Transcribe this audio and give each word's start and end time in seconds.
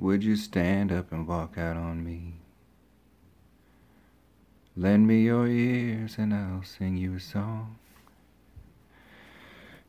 Would 0.00 0.24
you 0.24 0.34
stand 0.34 0.90
up 0.90 1.12
and 1.12 1.28
walk 1.28 1.58
out 1.58 1.76
on 1.76 2.02
me? 2.02 2.36
Lend 4.74 5.06
me 5.06 5.20
your 5.20 5.46
ears 5.46 6.16
and 6.16 6.32
I'll 6.32 6.62
sing 6.62 6.96
you 6.96 7.16
a 7.16 7.20
song. 7.20 7.76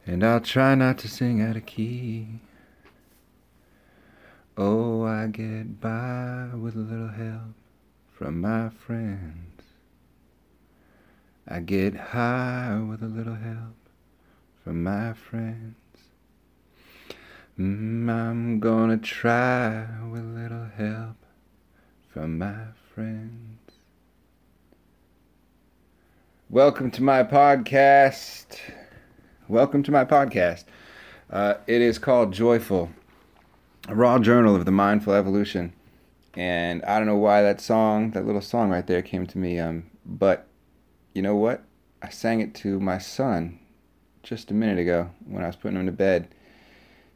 And 0.05 0.21
I'll 0.21 0.41
try 0.41 0.75
not 0.75 0.97
to 0.97 1.07
sing 1.07 1.41
out 1.41 1.55
of 1.55 1.65
key. 1.65 2.41
Oh, 4.57 5.05
I 5.05 5.27
get 5.27 5.79
by 5.79 6.49
with 6.55 6.75
a 6.75 6.79
little 6.79 7.07
help 7.07 7.55
from 8.11 8.41
my 8.41 8.67
friends. 8.67 9.61
I 11.47 11.61
get 11.61 11.95
high 11.95 12.81
with 12.85 13.01
a 13.01 13.07
little 13.07 13.35
help 13.35 13.77
from 14.61 14.83
my 14.83 15.13
friends. 15.13 15.80
Mm, 17.61 18.09
I'm 18.09 18.59
gonna 18.59 18.97
try 18.97 19.85
with 20.11 20.23
a 20.23 20.39
little 20.39 20.65
help 20.77 21.17
from 22.11 22.39
my 22.39 22.55
friends. 22.95 23.59
Welcome 26.49 26.89
to 26.89 27.03
my 27.03 27.21
podcast. 27.21 28.57
Welcome 29.47 29.83
to 29.83 29.91
my 29.91 30.05
podcast. 30.05 30.63
Uh, 31.29 31.55
it 31.67 31.83
is 31.83 31.99
called 31.99 32.33
Joyful, 32.33 32.89
a 33.87 33.93
raw 33.93 34.17
journal 34.17 34.55
of 34.55 34.65
the 34.65 34.71
mindful 34.71 35.13
evolution. 35.13 35.73
And 36.33 36.83
I 36.85 36.97
don't 36.97 37.05
know 37.05 37.15
why 37.15 37.43
that 37.43 37.61
song, 37.61 38.09
that 38.11 38.25
little 38.25 38.41
song 38.41 38.71
right 38.71 38.87
there, 38.87 39.03
came 39.03 39.27
to 39.27 39.37
me. 39.37 39.59
Um, 39.59 39.83
but 40.03 40.47
you 41.13 41.21
know 41.21 41.35
what? 41.35 41.61
I 42.01 42.09
sang 42.09 42.41
it 42.41 42.55
to 42.55 42.79
my 42.79 42.97
son 42.97 43.59
just 44.23 44.49
a 44.49 44.55
minute 44.55 44.79
ago 44.79 45.11
when 45.27 45.43
I 45.43 45.47
was 45.47 45.57
putting 45.57 45.79
him 45.79 45.85
to 45.85 45.91
bed, 45.91 46.33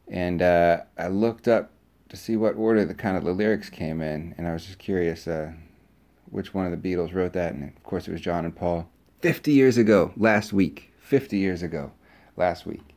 and 0.08 0.42
uh, 0.42 0.82
I 0.98 1.08
looked 1.08 1.48
up 1.48 1.70
to 2.08 2.16
see 2.16 2.36
what 2.36 2.54
order 2.56 2.84
the 2.84 2.94
kind 2.94 3.16
of 3.16 3.24
the 3.24 3.32
lyrics 3.32 3.68
came 3.70 4.00
in, 4.00 4.34
and 4.38 4.46
I 4.46 4.52
was 4.52 4.66
just 4.66 4.78
curious 4.78 5.26
uh, 5.26 5.52
which 6.30 6.54
one 6.54 6.70
of 6.70 6.70
the 6.70 6.94
Beatles 6.94 7.14
wrote 7.14 7.32
that, 7.32 7.54
and 7.54 7.64
of 7.64 7.82
course 7.82 8.08
it 8.08 8.12
was 8.12 8.20
John 8.20 8.44
and 8.44 8.54
Paul. 8.54 8.88
Fifty 9.20 9.52
years 9.52 9.76
ago, 9.76 10.12
last 10.16 10.52
week. 10.52 10.92
Fifty 10.98 11.38
years 11.38 11.62
ago, 11.62 11.92
last 12.36 12.66
week, 12.66 12.94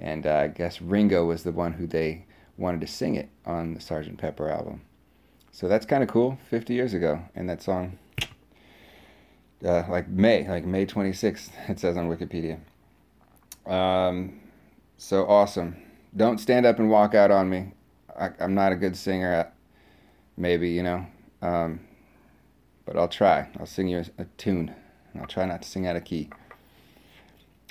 and 0.00 0.26
uh, 0.26 0.34
I 0.34 0.48
guess 0.48 0.80
Ringo 0.80 1.24
was 1.24 1.42
the 1.42 1.52
one 1.52 1.74
who 1.74 1.86
they 1.86 2.26
wanted 2.56 2.80
to 2.82 2.86
sing 2.86 3.14
it 3.14 3.30
on 3.46 3.74
the 3.74 3.80
Sgt. 3.80 4.18
Pepper 4.18 4.48
album. 4.48 4.82
So 5.50 5.68
that's 5.68 5.86
kind 5.86 6.02
of 6.02 6.08
cool. 6.08 6.38
Fifty 6.48 6.74
years 6.74 6.94
ago, 6.94 7.22
and 7.34 7.48
that 7.48 7.62
song 7.62 7.98
uh, 9.64 9.84
like 9.88 10.08
May, 10.08 10.48
like 10.48 10.64
May 10.64 10.86
26th, 10.86 11.50
it 11.68 11.80
says 11.80 11.96
on 11.96 12.08
Wikipedia. 12.08 12.58
Um, 13.66 14.40
so 14.98 15.26
awesome. 15.26 15.76
Don't 16.14 16.38
stand 16.38 16.66
up 16.66 16.78
and 16.78 16.90
walk 16.90 17.14
out 17.14 17.30
on 17.30 17.48
me. 17.48 17.72
I, 18.18 18.30
am 18.38 18.54
not 18.54 18.72
a 18.72 18.76
good 18.76 18.96
singer, 18.96 19.50
maybe, 20.36 20.70
you 20.70 20.82
know. 20.82 21.06
Um, 21.40 21.80
but 22.84 22.96
I'll 22.96 23.08
try. 23.08 23.48
I'll 23.58 23.66
sing 23.66 23.88
you 23.88 24.04
a, 24.18 24.22
a 24.22 24.24
tune. 24.36 24.74
I'll 25.18 25.26
try 25.26 25.46
not 25.46 25.62
to 25.62 25.68
sing 25.68 25.86
out 25.86 25.96
of 25.96 26.04
key. 26.04 26.28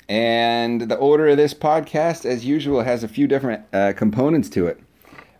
And 0.08 0.82
the 0.82 0.96
order 0.96 1.28
of 1.28 1.36
this 1.36 1.54
podcast, 1.54 2.24
as 2.24 2.44
usual, 2.44 2.82
has 2.82 3.04
a 3.04 3.08
few 3.08 3.26
different 3.26 3.64
uh, 3.72 3.92
components 3.96 4.48
to 4.50 4.66
it. 4.66 4.80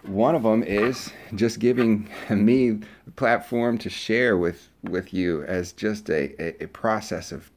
One 0.05 0.35
of 0.35 0.45
them 0.45 0.63
is 0.63 1.11
just 1.35 1.59
giving 1.59 2.09
me 2.31 2.71
the 2.71 3.11
platform 3.17 3.79
to 3.79 3.91
share 3.91 4.37
with, 4.37 4.69
with 4.83 5.13
you 5.13 5.43
as 5.45 5.73
just 5.73 6.09
a, 6.09 6.35
a, 6.41 6.65
a 6.65 6.69
process 6.69 7.33
of, 7.33 7.51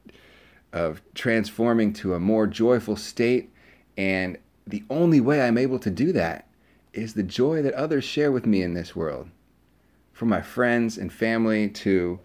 of 0.72 1.00
transforming 1.14 1.92
to 1.94 2.14
a 2.14 2.20
more 2.20 2.46
joyful 2.46 2.96
state. 2.96 3.50
And 3.96 4.38
the 4.66 4.84
only 4.90 5.20
way 5.20 5.42
I'm 5.42 5.58
able 5.58 5.78
to 5.78 5.90
do 5.90 6.12
that 6.12 6.46
is 6.92 7.14
the 7.14 7.22
joy 7.22 7.62
that 7.62 7.74
others 7.74 8.04
share 8.04 8.32
with 8.32 8.46
me 8.46 8.62
in 8.62 8.74
this 8.74 8.96
world. 8.96 9.28
From 10.12 10.28
my 10.28 10.40
friends 10.40 10.96
and 10.98 11.12
family 11.12 11.68
to 11.68 12.18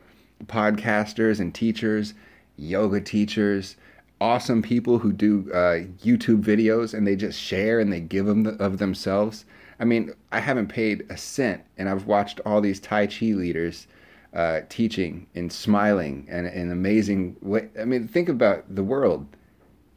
podcasters 0.45 1.39
and 1.39 1.53
teachers, 1.53 2.13
yoga 2.57 3.01
teachers, 3.01 3.75
awesome 4.19 4.61
people 4.61 4.99
who 4.99 5.11
do 5.11 5.51
uh, 5.51 5.83
YouTube 6.03 6.41
videos 6.43 6.93
and 6.93 7.05
they 7.05 7.15
just 7.15 7.39
share 7.39 7.79
and 7.79 7.91
they 7.91 7.99
give 7.99 8.25
them 8.25 8.47
of 8.59 8.77
themselves. 8.77 9.45
I 9.79 9.85
mean, 9.85 10.13
I 10.31 10.39
haven't 10.39 10.67
paid 10.67 11.05
a 11.09 11.17
cent, 11.17 11.63
and 11.75 11.89
I've 11.89 12.05
watched 12.05 12.39
all 12.45 12.61
these 12.61 12.79
Tai 12.79 13.07
Chi 13.07 13.33
leaders 13.33 13.87
uh, 14.33 14.61
teaching 14.69 15.25
and 15.33 15.51
smiling 15.51 16.27
and 16.29 16.45
an 16.45 16.71
amazing 16.71 17.35
way. 17.41 17.67
I 17.79 17.85
mean, 17.85 18.07
think 18.07 18.29
about 18.29 18.73
the 18.73 18.83
world 18.83 19.25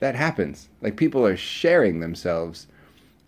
that 0.00 0.15
happens. 0.15 0.69
Like 0.81 0.97
people 0.97 1.27
are 1.27 1.37
sharing 1.37 2.00
themselves 2.00 2.66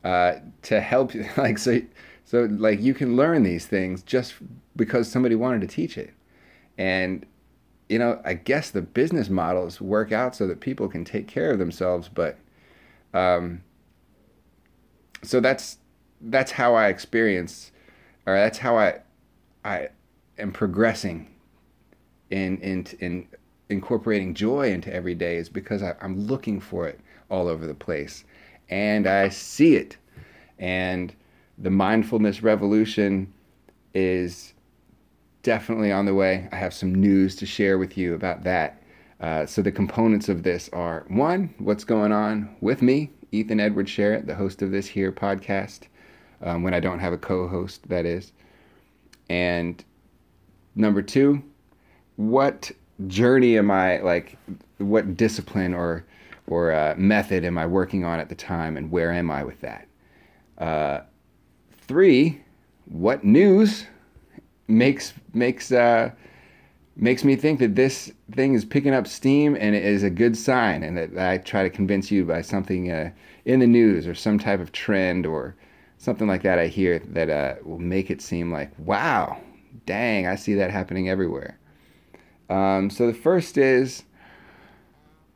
uh, 0.05 0.37
to 0.63 0.81
help. 0.81 1.13
Like 1.37 1.59
so, 1.59 1.81
so 2.25 2.49
like 2.51 2.81
you 2.81 2.95
can 2.95 3.17
learn 3.17 3.43
these 3.43 3.67
things 3.67 4.03
just 4.03 4.35
because 4.75 5.11
somebody 5.11 5.35
wanted 5.35 5.61
to 5.63 5.67
teach 5.69 5.97
it, 5.97 6.13
and 6.77 7.25
you 7.89 7.99
know, 7.99 8.21
I 8.25 8.35
guess 8.35 8.71
the 8.71 8.83
business 8.83 9.29
models 9.29 9.81
work 9.81 10.11
out 10.11 10.35
so 10.35 10.47
that 10.49 10.61
people 10.61 10.89
can 10.89 11.05
take 11.05 11.29
care 11.29 11.51
of 11.51 11.59
themselves, 11.59 12.09
but. 12.09 12.39
Um, 13.15 13.63
so 15.27 15.41
that's 15.41 15.79
that's 16.21 16.53
how 16.53 16.75
I 16.75 16.89
experience, 16.89 17.73
or 18.27 18.35
that's 18.35 18.59
how 18.59 18.79
I, 18.79 19.01
I 19.65 19.89
am 20.39 20.53
progressing 20.53 21.29
in 22.31 22.59
in 22.59 22.87
in 23.01 23.29
incorporating 23.69 24.35
joy 24.35 24.71
into 24.71 24.93
every 24.93 25.15
day 25.15 25.37
is 25.37 25.49
because 25.49 25.83
I, 25.83 25.95
I'm 26.01 26.27
looking 26.27 26.61
for 26.61 26.87
it 26.87 27.01
all 27.31 27.49
over 27.49 27.67
the 27.67 27.75
place, 27.75 28.25
and 28.69 29.07
I 29.07 29.29
see 29.29 29.77
it, 29.77 29.97
and 30.59 31.15
the 31.59 31.71
mindfulness 31.71 32.43
revolution 32.43 33.33
is 33.95 34.53
definitely 35.43 35.91
on 35.93 36.07
the 36.07 36.15
way. 36.15 36.49
I 36.53 36.57
have 36.57 36.75
some 36.75 36.95
news 36.95 37.37
to 37.37 37.47
share 37.47 37.79
with 37.79 37.97
you 37.97 38.15
about 38.15 38.45
that. 38.45 38.83
Uh, 39.21 39.47
so 39.47 39.63
the 39.63 39.73
components 39.73 40.29
of 40.29 40.43
this 40.43 40.69
are 40.73 41.05
one, 41.09 41.55
what's 41.59 41.85
going 41.85 42.13
on 42.13 42.55
with 42.61 42.83
me, 42.83 43.11
Ethan 43.33 43.61
Edward 43.61 43.87
Sharrett, 43.87 44.27
the 44.27 44.35
host 44.35 44.61
of 44.61 44.71
this 44.71 44.87
here 44.87 45.11
podcast 45.11 45.83
um, 46.43 46.63
when 46.63 46.75
I 46.75 46.81
don't 46.81 46.99
have 46.99 47.13
a 47.13 47.19
co-host, 47.19 47.89
that 47.89 48.05
is. 48.05 48.33
And 49.31 49.83
number 50.75 51.01
two, 51.01 51.43
what 52.17 52.71
journey 53.07 53.59
am 53.59 53.71
I 53.71 53.99
like? 53.99 54.37
What 54.79 55.17
discipline 55.17 55.75
or 55.75 56.05
or 56.47 56.73
uh, 56.73 56.95
method 56.97 57.45
am 57.45 57.59
I 57.59 57.67
working 57.67 58.05
on 58.05 58.21
at 58.21 58.29
the 58.29 58.35
time, 58.35 58.77
and 58.77 58.91
where 58.91 59.13
am 59.13 59.31
I 59.31 59.45
with 59.45 59.61
that? 59.61 59.89
Uh, 60.59 61.01
three, 61.87 62.43
what 62.87 63.25
news 63.25 63.87
makes 64.69 65.13
makes 65.35 65.73
uh, 65.73 66.11
makes 66.97 67.25
me 67.25 67.37
think 67.37 67.59
that 67.61 67.75
this 67.75 68.11
thing 68.33 68.55
is 68.55 68.65
picking 68.65 68.95
up 68.95 69.07
steam 69.07 69.57
and 69.59 69.75
it 69.75 69.85
is 69.85 70.03
a 70.03 70.11
good 70.11 70.37
sign, 70.37 70.83
and 70.83 70.97
that 70.97 71.19
I 71.19 71.39
try 71.39 71.63
to 71.63 71.71
convince 71.71 72.11
you 72.11 72.25
by 72.25 72.43
something 72.43 72.91
uh, 72.91 73.11
in 73.45 73.61
the 73.61 73.67
news 73.67 74.07
or 74.07 74.15
some 74.15 74.39
type 74.39 74.61
of 74.61 74.73
trend 74.73 75.27
or 75.27 75.55
something 75.99 76.27
like 76.27 76.43
that 76.43 76.59
I 76.59 76.67
hear 76.67 76.99
that 76.99 77.31
uh, 77.31 77.55
will 77.65 77.79
make 77.79 78.11
it 78.11 78.21
seem 78.21 78.53
like, 78.53 78.71
wow, 78.79 79.41
dang, 79.87 80.27
I 80.27 80.37
see 80.37 80.55
that 80.55 80.71
happening 80.71 81.09
everywhere. 81.09 81.59
Um, 82.49 82.91
so 82.91 83.07
the 83.07 83.15
first 83.15 83.59
is, 83.59 84.05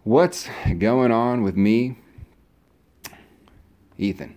what's 0.04 0.48
going 0.78 1.10
on 1.10 1.42
with 1.42 1.56
me, 1.56 1.96
Ethan? 3.98 4.36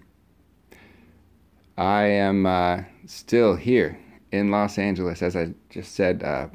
I 1.77 2.03
am 2.03 2.45
uh, 2.45 2.81
still 3.05 3.55
here 3.55 3.99
in 4.31 4.49
Los 4.49 4.77
Angeles, 4.77 5.21
as 5.21 5.35
I 5.35 5.53
just 5.69 5.93
said, 5.93 6.23
uh, 6.23 6.47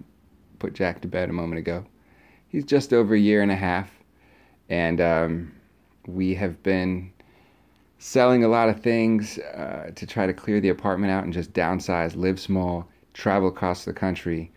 put 0.59 0.75
Jack 0.75 1.01
to 1.03 1.09
bed 1.09 1.31
a 1.31 1.33
moment 1.33 1.59
ago. 1.59 1.85
He's 2.49 2.65
just 2.65 2.93
over 2.93 3.15
a 3.15 3.19
year 3.19 3.43
and 3.43 3.53
a 3.53 3.57
half, 3.57 3.91
and 4.69 5.01
um, 5.01 5.53
we 6.07 6.35
have 6.35 6.63
been 6.63 7.13
selling 7.99 8.45
a 8.45 8.49
lot 8.49 8.69
of 8.69 8.81
things 8.81 9.39
uh, 9.39 9.91
to 9.95 10.07
try 10.07 10.27
to 10.27 10.33
clear 10.33 10.61
the 10.61 10.69
apartment 10.69 11.13
out 11.13 11.25
and 11.25 11.33
just 11.33 11.53
downsize, 11.53 12.17
live 12.17 12.41
small, 12.41 12.89
travel 13.13 13.49
across 13.49 13.85
the 13.85 13.93
country, 13.93 14.51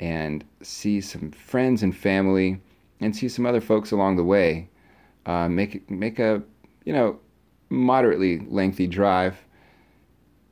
and 0.00 0.44
see 0.62 1.00
some 1.00 1.30
friends 1.30 1.82
and 1.82 1.96
family, 1.96 2.60
and 3.00 3.14
see 3.14 3.28
some 3.28 3.46
other 3.46 3.60
folks 3.60 3.92
along 3.92 4.16
the 4.16 4.24
way. 4.24 4.68
Uh, 5.24 5.48
make 5.48 5.88
make 5.90 6.18
a 6.18 6.42
you 6.84 6.92
know 6.92 7.18
moderately 7.68 8.38
lengthy 8.48 8.86
drive 8.86 9.36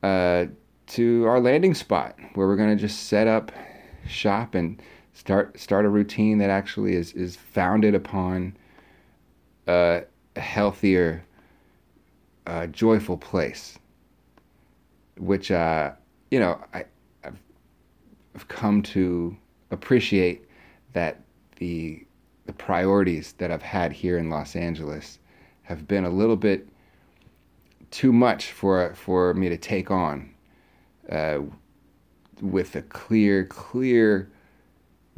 uh, 0.03 0.45
to 0.87 1.25
our 1.25 1.39
landing 1.39 1.73
spot 1.73 2.15
where 2.33 2.47
we're 2.47 2.57
going 2.57 2.75
to 2.75 2.81
just 2.81 3.03
set 3.07 3.27
up 3.27 3.51
shop 4.07 4.53
and 4.53 4.81
start 5.13 5.59
start 5.59 5.85
a 5.85 5.89
routine 5.89 6.37
that 6.37 6.49
actually 6.49 6.95
is 6.95 7.13
is 7.13 7.35
founded 7.35 7.95
upon 7.95 8.55
uh, 9.67 10.01
a 10.35 10.39
healthier 10.39 11.25
uh, 12.45 12.67
joyful 12.67 13.17
place, 13.17 13.79
which 15.17 15.49
uh, 15.51 15.91
you 16.29 16.39
know 16.39 16.59
I, 16.73 16.85
I've, 18.35 18.47
come 18.47 18.81
to 18.83 19.35
appreciate 19.71 20.47
that 20.93 21.21
the 21.57 22.05
the 22.45 22.53
priorities 22.53 23.33
that 23.39 23.49
I've 23.49 23.63
had 23.63 23.91
here 23.91 24.17
in 24.19 24.29
Los 24.29 24.55
Angeles 24.55 25.17
have 25.63 25.87
been 25.87 26.05
a 26.05 26.09
little 26.09 26.35
bit 26.35 26.67
too 27.91 28.13
much 28.13 28.51
for 28.51 28.93
for 28.93 29.33
me 29.33 29.49
to 29.49 29.57
take 29.57 29.89
on 29.89 30.29
uh, 31.11 31.39
with 32.41 32.75
a 32.75 32.81
clear, 32.83 33.45
clear 33.45 34.29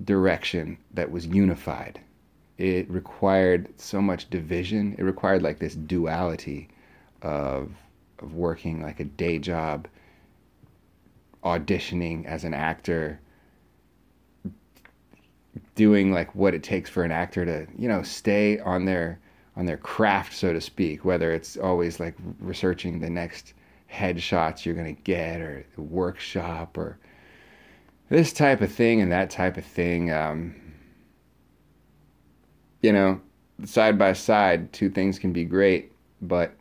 direction 0.03 0.77
that 0.93 1.11
was 1.11 1.25
unified. 1.25 1.99
It 2.57 2.89
required 2.89 3.69
so 3.77 4.01
much 4.01 4.29
division. 4.29 4.95
It 4.97 5.03
required 5.03 5.41
like 5.41 5.59
this 5.59 5.75
duality 5.75 6.69
of 7.21 7.71
of 8.19 8.33
working 8.33 8.81
like 8.81 8.99
a 8.99 9.03
day 9.03 9.37
job, 9.37 9.87
auditioning 11.43 12.25
as 12.25 12.43
an 12.43 12.53
actor, 12.53 13.19
doing 15.75 16.11
like 16.11 16.33
what 16.35 16.53
it 16.53 16.63
takes 16.63 16.89
for 16.89 17.03
an 17.03 17.11
actor 17.11 17.45
to, 17.45 17.67
you 17.77 17.87
know, 17.87 18.03
stay 18.03 18.59
on 18.59 18.85
their 18.85 19.19
on 19.55 19.65
their 19.65 19.77
craft, 19.77 20.33
so 20.33 20.53
to 20.53 20.61
speak, 20.61 21.03
whether 21.03 21.33
it's 21.33 21.57
always 21.57 21.99
like 21.99 22.15
researching 22.39 22.99
the 22.99 23.09
next 23.09 23.53
headshots 23.91 24.65
you're 24.65 24.75
going 24.75 24.95
to 24.95 25.01
get 25.01 25.41
or 25.41 25.65
the 25.75 25.81
workshop 25.81 26.77
or 26.77 26.99
this 28.09 28.31
type 28.31 28.61
of 28.61 28.71
thing 28.71 29.01
and 29.01 29.11
that 29.11 29.29
type 29.29 29.57
of 29.57 29.65
thing. 29.65 30.11
Um, 30.11 30.55
you 32.81 32.93
know, 32.93 33.19
side 33.65 33.97
by 33.97 34.13
side, 34.13 34.71
two 34.71 34.89
things 34.89 35.17
can 35.17 35.33
be 35.33 35.43
great, 35.43 35.91
but 36.21 36.53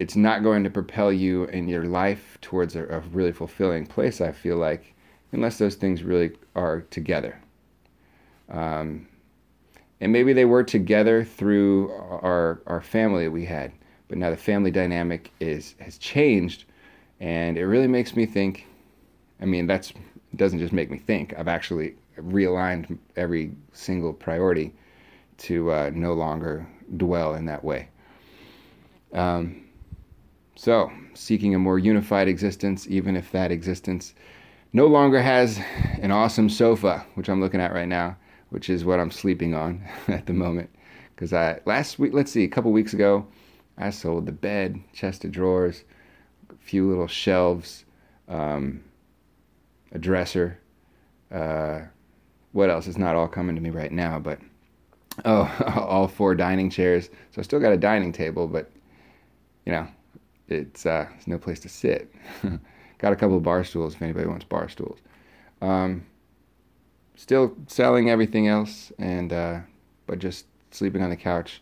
it's 0.00 0.16
not 0.16 0.42
going 0.42 0.64
to 0.64 0.70
propel 0.70 1.12
you 1.12 1.44
in 1.44 1.68
your 1.68 1.84
life 1.84 2.38
towards 2.40 2.74
a, 2.74 2.84
a 2.86 3.00
really 3.12 3.32
fulfilling 3.32 3.86
place, 3.86 4.22
I 4.22 4.32
feel 4.32 4.56
like, 4.56 4.94
unless 5.32 5.58
those 5.58 5.74
things 5.74 6.02
really 6.02 6.32
are 6.56 6.80
together. 6.80 7.38
Um, 8.48 9.06
and 10.00 10.10
maybe 10.10 10.32
they 10.32 10.46
were 10.46 10.64
together 10.64 11.22
through 11.22 11.92
our, 11.92 12.62
our 12.66 12.80
family 12.80 13.28
we 13.28 13.44
had, 13.44 13.72
but 14.08 14.16
now 14.16 14.30
the 14.30 14.38
family 14.38 14.70
dynamic 14.70 15.30
is 15.38 15.74
has 15.78 15.98
changed, 15.98 16.64
and 17.20 17.58
it 17.58 17.66
really 17.66 17.86
makes 17.86 18.16
me 18.16 18.24
think. 18.24 18.66
I 19.42 19.44
mean, 19.44 19.66
that's 19.66 19.92
doesn't 20.34 20.58
just 20.58 20.72
make 20.72 20.90
me 20.90 20.98
think. 20.98 21.34
I've 21.38 21.46
actually 21.46 21.94
realigned 22.18 22.98
every 23.16 23.52
single 23.72 24.14
priority 24.14 24.72
to 25.38 25.70
uh, 25.70 25.90
no 25.92 26.14
longer 26.14 26.66
dwell 26.96 27.34
in 27.34 27.44
that 27.44 27.62
way. 27.62 27.88
Um, 29.12 29.69
so, 30.60 30.92
seeking 31.14 31.54
a 31.54 31.58
more 31.58 31.78
unified 31.78 32.28
existence, 32.28 32.86
even 32.86 33.16
if 33.16 33.32
that 33.32 33.50
existence 33.50 34.12
no 34.74 34.88
longer 34.88 35.22
has 35.22 35.58
an 36.02 36.10
awesome 36.10 36.50
sofa, 36.50 37.06
which 37.14 37.30
I'm 37.30 37.40
looking 37.40 37.62
at 37.62 37.72
right 37.72 37.88
now, 37.88 38.18
which 38.50 38.68
is 38.68 38.84
what 38.84 39.00
I'm 39.00 39.10
sleeping 39.10 39.54
on 39.54 39.82
at 40.08 40.26
the 40.26 40.34
moment. 40.34 40.68
Because 41.14 41.32
I 41.32 41.60
last 41.64 41.98
week, 41.98 42.12
let's 42.12 42.30
see, 42.30 42.44
a 42.44 42.48
couple 42.48 42.72
weeks 42.72 42.92
ago, 42.92 43.26
I 43.78 43.88
sold 43.88 44.26
the 44.26 44.32
bed, 44.32 44.78
chest 44.92 45.24
of 45.24 45.32
drawers, 45.32 45.82
a 46.50 46.62
few 46.62 46.86
little 46.86 47.08
shelves, 47.08 47.86
um, 48.28 48.84
a 49.92 49.98
dresser. 49.98 50.60
Uh, 51.32 51.84
what 52.52 52.68
else? 52.68 52.86
It's 52.86 52.98
not 52.98 53.16
all 53.16 53.28
coming 53.28 53.56
to 53.56 53.62
me 53.62 53.70
right 53.70 53.92
now, 53.92 54.18
but 54.18 54.38
oh, 55.24 55.50
all 55.88 56.06
four 56.06 56.34
dining 56.34 56.68
chairs. 56.68 57.08
So 57.30 57.38
I 57.38 57.42
still 57.44 57.60
got 57.60 57.72
a 57.72 57.78
dining 57.78 58.12
table, 58.12 58.46
but 58.46 58.70
you 59.64 59.72
know, 59.72 59.88
it's 60.50 60.86
uh, 60.86 61.06
there's 61.10 61.26
no 61.26 61.38
place 61.38 61.60
to 61.60 61.68
sit. 61.68 62.12
Got 62.98 63.12
a 63.12 63.16
couple 63.16 63.36
of 63.36 63.42
bar 63.42 63.64
stools 63.64 63.94
if 63.94 64.02
anybody 64.02 64.26
wants 64.26 64.44
bar 64.44 64.68
stools. 64.68 64.98
Um, 65.62 66.06
still 67.14 67.56
selling 67.66 68.10
everything 68.10 68.48
else, 68.48 68.92
and 68.98 69.32
uh, 69.32 69.60
but 70.06 70.18
just 70.18 70.46
sleeping 70.70 71.02
on 71.02 71.10
the 71.10 71.16
couch 71.16 71.60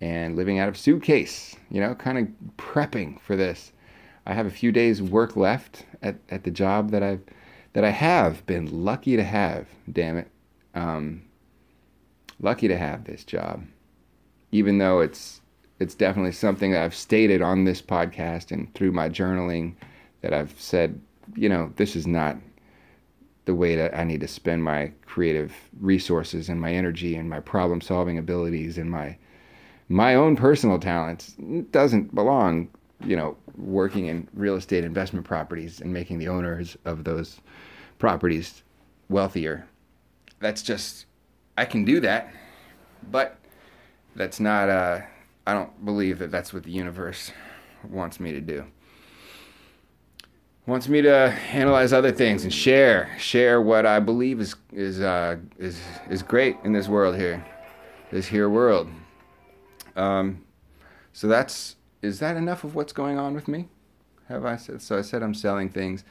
and 0.00 0.36
living 0.36 0.58
out 0.58 0.68
of 0.68 0.76
suitcase. 0.76 1.56
You 1.70 1.80
know, 1.80 1.94
kind 1.94 2.18
of 2.18 2.28
prepping 2.56 3.20
for 3.20 3.36
this. 3.36 3.72
I 4.26 4.34
have 4.34 4.46
a 4.46 4.50
few 4.50 4.72
days 4.72 5.00
work 5.00 5.36
left 5.36 5.86
at, 6.02 6.16
at 6.30 6.44
the 6.44 6.50
job 6.50 6.90
that 6.90 7.02
I've 7.02 7.22
that 7.72 7.84
I 7.84 7.90
have 7.90 8.44
been 8.46 8.84
lucky 8.84 9.16
to 9.16 9.24
have. 9.24 9.66
Damn 9.90 10.18
it, 10.18 10.30
um, 10.74 11.22
lucky 12.40 12.68
to 12.68 12.76
have 12.76 13.04
this 13.04 13.24
job, 13.24 13.64
even 14.52 14.78
though 14.78 15.00
it's 15.00 15.40
it's 15.80 15.94
definitely 15.94 16.32
something 16.32 16.72
that 16.72 16.82
I've 16.82 16.94
stated 16.94 17.42
on 17.42 17.64
this 17.64 17.80
podcast 17.80 18.50
and 18.50 18.72
through 18.74 18.92
my 18.92 19.08
journaling 19.08 19.74
that 20.22 20.34
I've 20.34 20.58
said, 20.60 21.00
you 21.36 21.48
know, 21.48 21.72
this 21.76 21.94
is 21.94 22.06
not 22.06 22.36
the 23.44 23.54
way 23.54 23.76
that 23.76 23.96
I 23.96 24.04
need 24.04 24.20
to 24.20 24.28
spend 24.28 24.62
my 24.62 24.92
creative 25.06 25.54
resources 25.80 26.48
and 26.48 26.60
my 26.60 26.72
energy 26.72 27.16
and 27.16 27.30
my 27.30 27.40
problem 27.40 27.80
solving 27.80 28.18
abilities 28.18 28.76
and 28.76 28.90
my 28.90 29.16
my 29.90 30.14
own 30.14 30.36
personal 30.36 30.78
talents 30.78 31.34
it 31.38 31.72
doesn't 31.72 32.14
belong, 32.14 32.68
you 33.06 33.16
know, 33.16 33.38
working 33.56 34.04
in 34.06 34.28
real 34.34 34.56
estate 34.56 34.84
investment 34.84 35.24
properties 35.24 35.80
and 35.80 35.90
making 35.94 36.18
the 36.18 36.28
owners 36.28 36.76
of 36.84 37.04
those 37.04 37.40
properties 37.98 38.62
wealthier. 39.08 39.66
That's 40.40 40.62
just 40.62 41.06
I 41.56 41.64
can 41.64 41.86
do 41.86 42.00
that, 42.00 42.30
but 43.10 43.38
that's 44.14 44.40
not 44.40 44.68
uh 44.68 45.00
I 45.48 45.54
don't 45.54 45.82
believe 45.82 46.18
that 46.18 46.30
that's 46.30 46.52
what 46.52 46.64
the 46.64 46.70
universe 46.70 47.32
wants 47.88 48.20
me 48.20 48.32
to 48.32 48.40
do. 48.42 48.66
Wants 50.66 50.90
me 50.90 51.00
to 51.00 51.10
analyze 51.10 51.94
other 51.94 52.12
things 52.12 52.44
and 52.44 52.52
share, 52.52 53.16
share 53.18 53.62
what 53.62 53.86
I 53.86 53.98
believe 53.98 54.42
is 54.42 54.54
is 54.74 55.00
uh, 55.00 55.38
is 55.56 55.80
is 56.10 56.22
great 56.22 56.58
in 56.64 56.74
this 56.74 56.86
world 56.86 57.16
here, 57.16 57.42
this 58.10 58.26
here 58.26 58.50
world. 58.50 58.90
Um, 59.96 60.44
so 61.14 61.28
that's 61.28 61.76
is 62.02 62.18
that 62.18 62.36
enough 62.36 62.62
of 62.62 62.74
what's 62.74 62.92
going 62.92 63.18
on 63.18 63.32
with 63.32 63.48
me? 63.48 63.68
Have 64.28 64.44
I 64.44 64.56
said 64.56 64.82
so? 64.82 64.98
I 64.98 65.00
said 65.00 65.22
I'm 65.22 65.32
selling 65.32 65.70
things. 65.70 66.04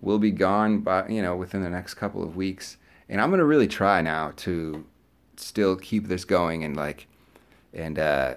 Will 0.00 0.20
be 0.20 0.30
gone 0.30 0.78
by 0.78 1.08
you 1.08 1.22
know 1.22 1.34
within 1.34 1.60
the 1.60 1.70
next 1.70 1.94
couple 1.94 2.22
of 2.22 2.36
weeks, 2.36 2.76
and 3.08 3.20
I'm 3.20 3.30
gonna 3.30 3.44
really 3.44 3.66
try 3.66 4.00
now 4.00 4.32
to 4.36 4.86
still 5.34 5.74
keep 5.74 6.06
this 6.06 6.24
going 6.24 6.62
and 6.62 6.76
like 6.76 7.08
and 7.74 7.98
uh, 7.98 8.36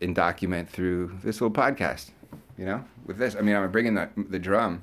and 0.00 0.14
document 0.14 0.68
through 0.68 1.18
this 1.22 1.40
little 1.40 1.54
podcast. 1.54 2.10
You 2.56 2.66
know, 2.66 2.84
with 3.04 3.18
this, 3.18 3.34
I 3.34 3.40
mean, 3.40 3.56
I'm 3.56 3.70
bringing 3.70 3.94
the 3.94 4.08
the 4.16 4.38
drum. 4.38 4.80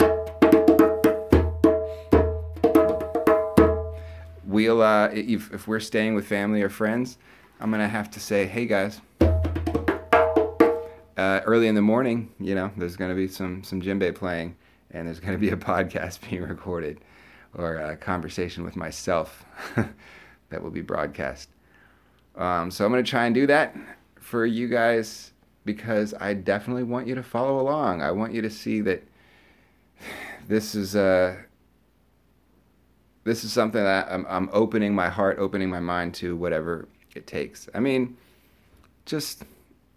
We'll 4.46 4.82
uh, 4.82 5.08
if 5.14 5.54
if 5.54 5.68
we're 5.68 5.80
staying 5.80 6.16
with 6.16 6.28
family 6.28 6.62
or 6.62 6.70
friends, 6.70 7.18
I'm 7.60 7.72
gonna 7.72 7.88
have 7.88 8.10
to 8.12 8.20
say, 8.20 8.46
hey 8.46 8.66
guys. 8.66 9.00
Uh, 11.18 11.42
early 11.46 11.68
in 11.68 11.76
the 11.76 11.82
morning, 11.82 12.34
you 12.40 12.56
know, 12.56 12.72
there's 12.76 12.96
gonna 12.98 13.16
be 13.16 13.28
some 13.28 13.64
some 13.64 13.82
djembe 13.82 14.14
playing, 14.16 14.56
and 14.92 15.08
there's 15.08 15.20
gonna 15.20 15.38
be 15.38 15.50
a 15.50 15.58
podcast 15.72 16.28
being 16.30 16.44
recorded, 16.44 17.00
or 17.54 17.78
a 17.78 17.96
conversation 17.96 18.66
with 18.66 18.76
myself 18.76 19.46
that 20.50 20.62
will 20.62 20.72
be 20.72 20.82
broadcast. 20.82 21.50
Um, 22.36 22.72
so 22.72 22.86
I'm 22.86 22.92
gonna 22.92 23.04
try 23.04 23.26
and 23.26 23.36
do 23.36 23.48
that 23.48 23.76
for 24.22 24.46
you 24.46 24.70
guys 24.70 25.32
because 25.66 26.14
I 26.20 26.34
definitely 26.34 26.84
want 26.84 27.08
you 27.08 27.16
to 27.16 27.24
follow 27.24 27.60
along. 27.60 28.02
I 28.02 28.12
want 28.12 28.34
you 28.34 28.42
to 28.42 28.50
see 28.50 28.80
that 28.82 29.04
this 30.48 30.74
is 30.76 30.96
a 30.96 31.02
uh, 31.02 31.36
this 33.24 33.44
is 33.44 33.54
something 33.54 33.84
that 33.84 34.08
I'm, 34.10 34.26
I'm 34.28 34.50
opening 34.52 34.96
my 34.96 35.08
heart, 35.10 35.38
opening 35.38 35.70
my 35.70 35.80
mind 35.80 36.16
to 36.16 36.36
whatever 36.36 36.88
it 37.14 37.28
takes. 37.28 37.70
I 37.72 37.80
mean, 37.80 38.18
just 39.06 39.44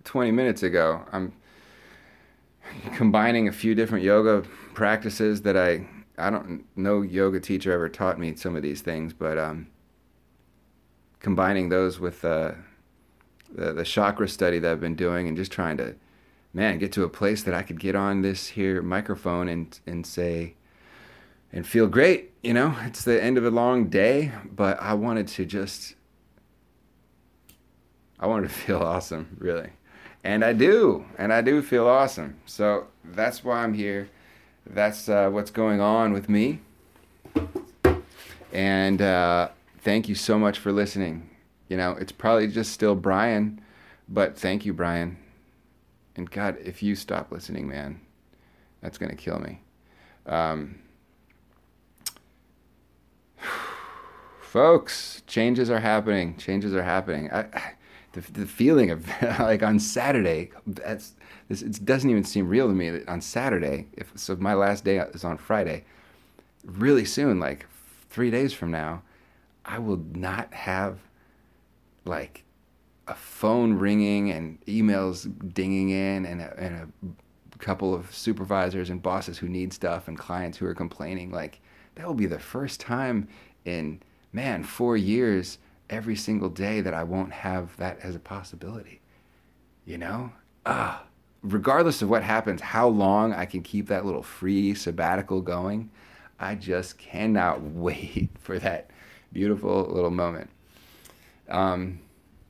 20 0.05 0.31
minutes 0.31 0.63
ago, 0.63 1.03
I'm 1.11 1.33
combining 2.97 3.49
a 3.49 3.53
few 3.53 3.75
different 3.75 4.05
yoga 4.05 4.47
practices 4.75 5.43
that 5.43 5.57
I 5.57 5.87
I 6.17 6.31
don't 6.31 6.65
no 6.77 7.03
yoga 7.03 7.41
teacher 7.41 7.73
ever 7.73 7.89
taught 7.89 8.19
me 8.19 8.35
some 8.37 8.57
of 8.57 8.63
these 8.63 8.83
things, 8.83 9.13
but 9.13 9.39
um, 9.39 9.69
combining 11.21 11.71
those 11.71 11.99
with 11.99 12.25
uh, 12.25 12.53
the, 13.55 13.73
the 13.73 13.85
chakra 13.85 14.29
study 14.29 14.59
that 14.59 14.71
I've 14.71 14.81
been 14.81 14.97
doing 14.97 15.29
and 15.29 15.37
just 15.37 15.53
trying 15.53 15.77
to, 15.79 15.95
man, 16.53 16.79
get 16.79 16.93
to 16.93 17.05
a 17.05 17.09
place 17.09 17.43
that 17.45 17.55
I 17.55 17.63
could 17.63 17.81
get 17.81 17.95
on 17.95 18.23
this 18.23 18.49
here 18.49 18.83
microphone 18.83 19.49
and, 19.49 19.79
and 19.87 20.07
say, 20.07 20.55
and 21.53 21.67
feel 21.67 21.87
great. 21.87 22.33
You 22.43 22.53
know, 22.53 22.77
it's 22.83 23.05
the 23.05 23.23
end 23.23 23.39
of 23.39 23.45
a 23.45 23.51
long 23.51 23.87
day, 23.87 24.33
but 24.51 24.81
I 24.83 24.95
wanted 24.95 25.29
to 25.29 25.47
just, 25.47 25.95
I 28.19 28.27
wanted 28.27 28.49
to 28.49 28.55
feel 28.55 28.79
awesome, 28.79 29.37
really. 29.39 29.71
And 30.25 30.45
I 30.45 30.53
do, 30.53 31.05
and 31.19 31.33
I 31.33 31.43
do 31.43 31.63
feel 31.63 31.87
awesome. 31.87 32.37
So 32.47 32.89
that's 33.05 33.45
why 33.45 33.63
I'm 33.63 33.75
here. 33.75 34.09
That's 34.67 35.09
uh, 35.09 35.29
what's 35.29 35.51
going 35.51 35.81
on 35.81 36.13
with 36.13 36.29
me. 36.29 36.61
And 38.53 39.03
uh, 39.03 39.49
thank 39.83 40.09
you 40.09 40.15
so 40.15 40.39
much 40.39 40.59
for 40.59 40.73
listening. 40.73 41.29
You 41.69 41.77
know, 41.77 41.93
it's 41.93 42.13
probably 42.13 42.49
just 42.49 42.73
still 42.73 42.95
Brian, 42.95 43.61
but 44.09 44.39
thank 44.39 44.65
you, 44.65 44.73
Brian. 44.73 45.17
And 46.17 46.31
God, 46.31 46.59
if 46.63 46.83
you 46.83 46.95
stop 46.95 47.33
listening, 47.33 47.69
man, 47.69 48.01
that's 48.81 48.99
going 48.99 49.11
to 49.11 49.17
kill 49.17 49.39
me. 49.39 49.61
Um, 50.27 50.79
folks, 54.41 55.23
changes 55.27 55.71
are 55.71 55.81
happening. 55.81 56.37
Changes 56.37 56.75
are 56.75 56.83
happening. 56.83 57.31
I, 57.33 57.75
the, 58.15 58.21
the 58.33 58.47
feeling 58.47 58.91
of 58.91 59.07
like 59.39 59.63
on 59.63 59.79
Saturday. 59.79 60.51
That's 60.67 61.15
this. 61.49 61.63
It 61.63 61.85
doesn't 61.85 62.09
even 62.09 62.25
seem 62.25 62.49
real 62.49 62.69
to 62.69 62.75
me 62.75 62.91
that 62.91 63.09
on 63.09 63.21
Saturday. 63.21 63.89
If 63.93 64.13
so, 64.15 64.37
my 64.37 64.55
last 64.55 64.85
day 64.85 64.99
is 64.99 65.25
on 65.25 65.37
Friday. 65.37 65.85
Really 66.65 67.05
soon, 67.05 67.39
like 67.39 67.67
three 68.09 68.31
days 68.31 68.55
from 68.55 68.71
now, 68.71 69.03
I 69.65 69.79
will 69.79 70.03
not 70.15 70.55
have 70.55 70.99
like 72.05 72.45
a 73.07 73.15
phone 73.15 73.75
ringing 73.75 74.31
and 74.31 74.65
emails 74.67 75.31
dinging 75.53 75.91
in 75.91 76.25
and 76.25 76.41
a, 76.41 76.59
and 76.59 76.93
a 77.55 77.59
couple 77.59 77.95
of 77.95 78.15
supervisors 78.15 78.91
and 78.91 79.03
bosses 79.03 79.39
who 79.39 79.49
need 79.49 79.73
stuff 79.73 80.09
and 80.09 80.19
clients 80.19 80.59
who 80.59 80.67
are 80.67 80.75
complaining. 80.75 81.31
Like 81.31 81.61
that 81.95 82.07
will 82.07 82.15
be 82.15 82.27
the 82.27 82.39
first 82.39 82.81
time 82.81 83.29
in 83.65 84.01
man 84.33 84.65
four 84.65 84.97
years 84.97 85.59
every 85.91 86.17
single 86.17 86.49
day 86.49 86.81
that 86.81 86.95
I 86.95 87.05
won't 87.05 87.33
have 87.33 87.77
that 87.77 87.99
as 88.03 88.15
a 88.15 88.21
possibility. 88.21 89.01
You 89.85 89.99
know? 89.99 90.33
Ah, 90.67 91.05
regardless 91.43 92.01
of 92.03 92.09
what 92.09 92.23
happens, 92.23 92.61
how 92.61 92.89
long 92.89 93.33
I 93.33 93.45
can 93.45 93.63
keep 93.63 93.89
that 93.89 94.07
little 94.07 94.23
free 94.23 94.75
sabbatical 94.75 95.43
going, 95.43 95.91
I 96.41 96.55
just 96.55 96.99
cannot 96.99 97.63
wait 97.63 98.31
for 98.39 98.59
that 98.59 98.91
beautiful 99.33 99.85
little 99.85 100.11
moment. 100.11 100.51
Um, 101.49 102.01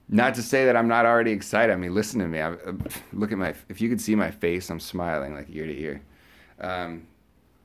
not 0.08 0.34
to 0.34 0.42
say 0.42 0.66
that 0.66 0.76
I'm 0.76 0.88
not 0.88 1.06
already 1.06 1.30
excited. 1.32 1.72
I 1.72 1.76
mean, 1.76 1.94
listen 1.94 2.20
to 2.20 2.28
me. 2.28 2.40
I, 2.40 2.52
uh, 2.52 2.72
look 3.12 3.32
at 3.32 3.38
my. 3.38 3.54
If 3.68 3.80
you 3.80 3.88
could 3.88 4.00
see 4.00 4.14
my 4.14 4.30
face, 4.30 4.70
I'm 4.70 4.80
smiling 4.80 5.34
like 5.34 5.48
ear 5.50 5.66
to 5.66 5.80
ear, 5.80 6.02
um, 6.60 7.06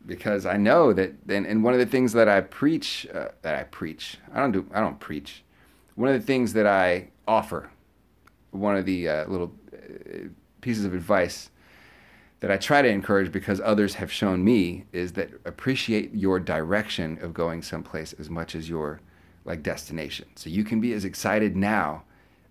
because 0.05 0.45
I 0.45 0.57
know 0.57 0.93
that. 0.93 1.13
And, 1.27 1.45
and 1.45 1.63
one 1.63 1.73
of 1.73 1.79
the 1.79 1.85
things 1.85 2.13
that 2.13 2.29
I 2.29 2.41
preach, 2.41 3.07
uh, 3.13 3.29
that 3.41 3.55
I 3.55 3.63
preach, 3.63 4.17
I 4.33 4.39
don't 4.39 4.51
do. 4.51 4.65
I 4.73 4.79
don't 4.79 4.99
preach 4.99 5.43
one 5.99 6.07
of 6.07 6.15
the 6.17 6.25
things 6.25 6.53
that 6.53 6.65
I 6.65 7.09
offer, 7.27 7.69
one 8.51 8.77
of 8.77 8.85
the 8.85 9.09
uh, 9.09 9.25
little 9.27 9.51
uh, 9.73 10.29
pieces 10.61 10.85
of 10.85 10.93
advice 10.93 11.49
that 12.39 12.49
I 12.49 12.55
try 12.55 12.81
to 12.81 12.87
encourage 12.87 13.33
because 13.33 13.59
others 13.59 13.95
have 13.95 14.09
shown 14.09 14.41
me 14.41 14.85
is 14.93 15.11
that 15.13 15.29
appreciate 15.43 16.15
your 16.15 16.39
direction 16.39 17.19
of 17.21 17.33
going 17.33 17.61
someplace 17.61 18.13
as 18.13 18.29
much 18.29 18.55
as 18.55 18.69
your 18.69 19.01
like 19.45 19.63
destination. 19.63 20.27
So 20.35 20.49
you 20.49 20.63
can 20.63 20.81
be 20.81 20.93
as 20.93 21.05
excited 21.05 21.55
now 21.55 22.03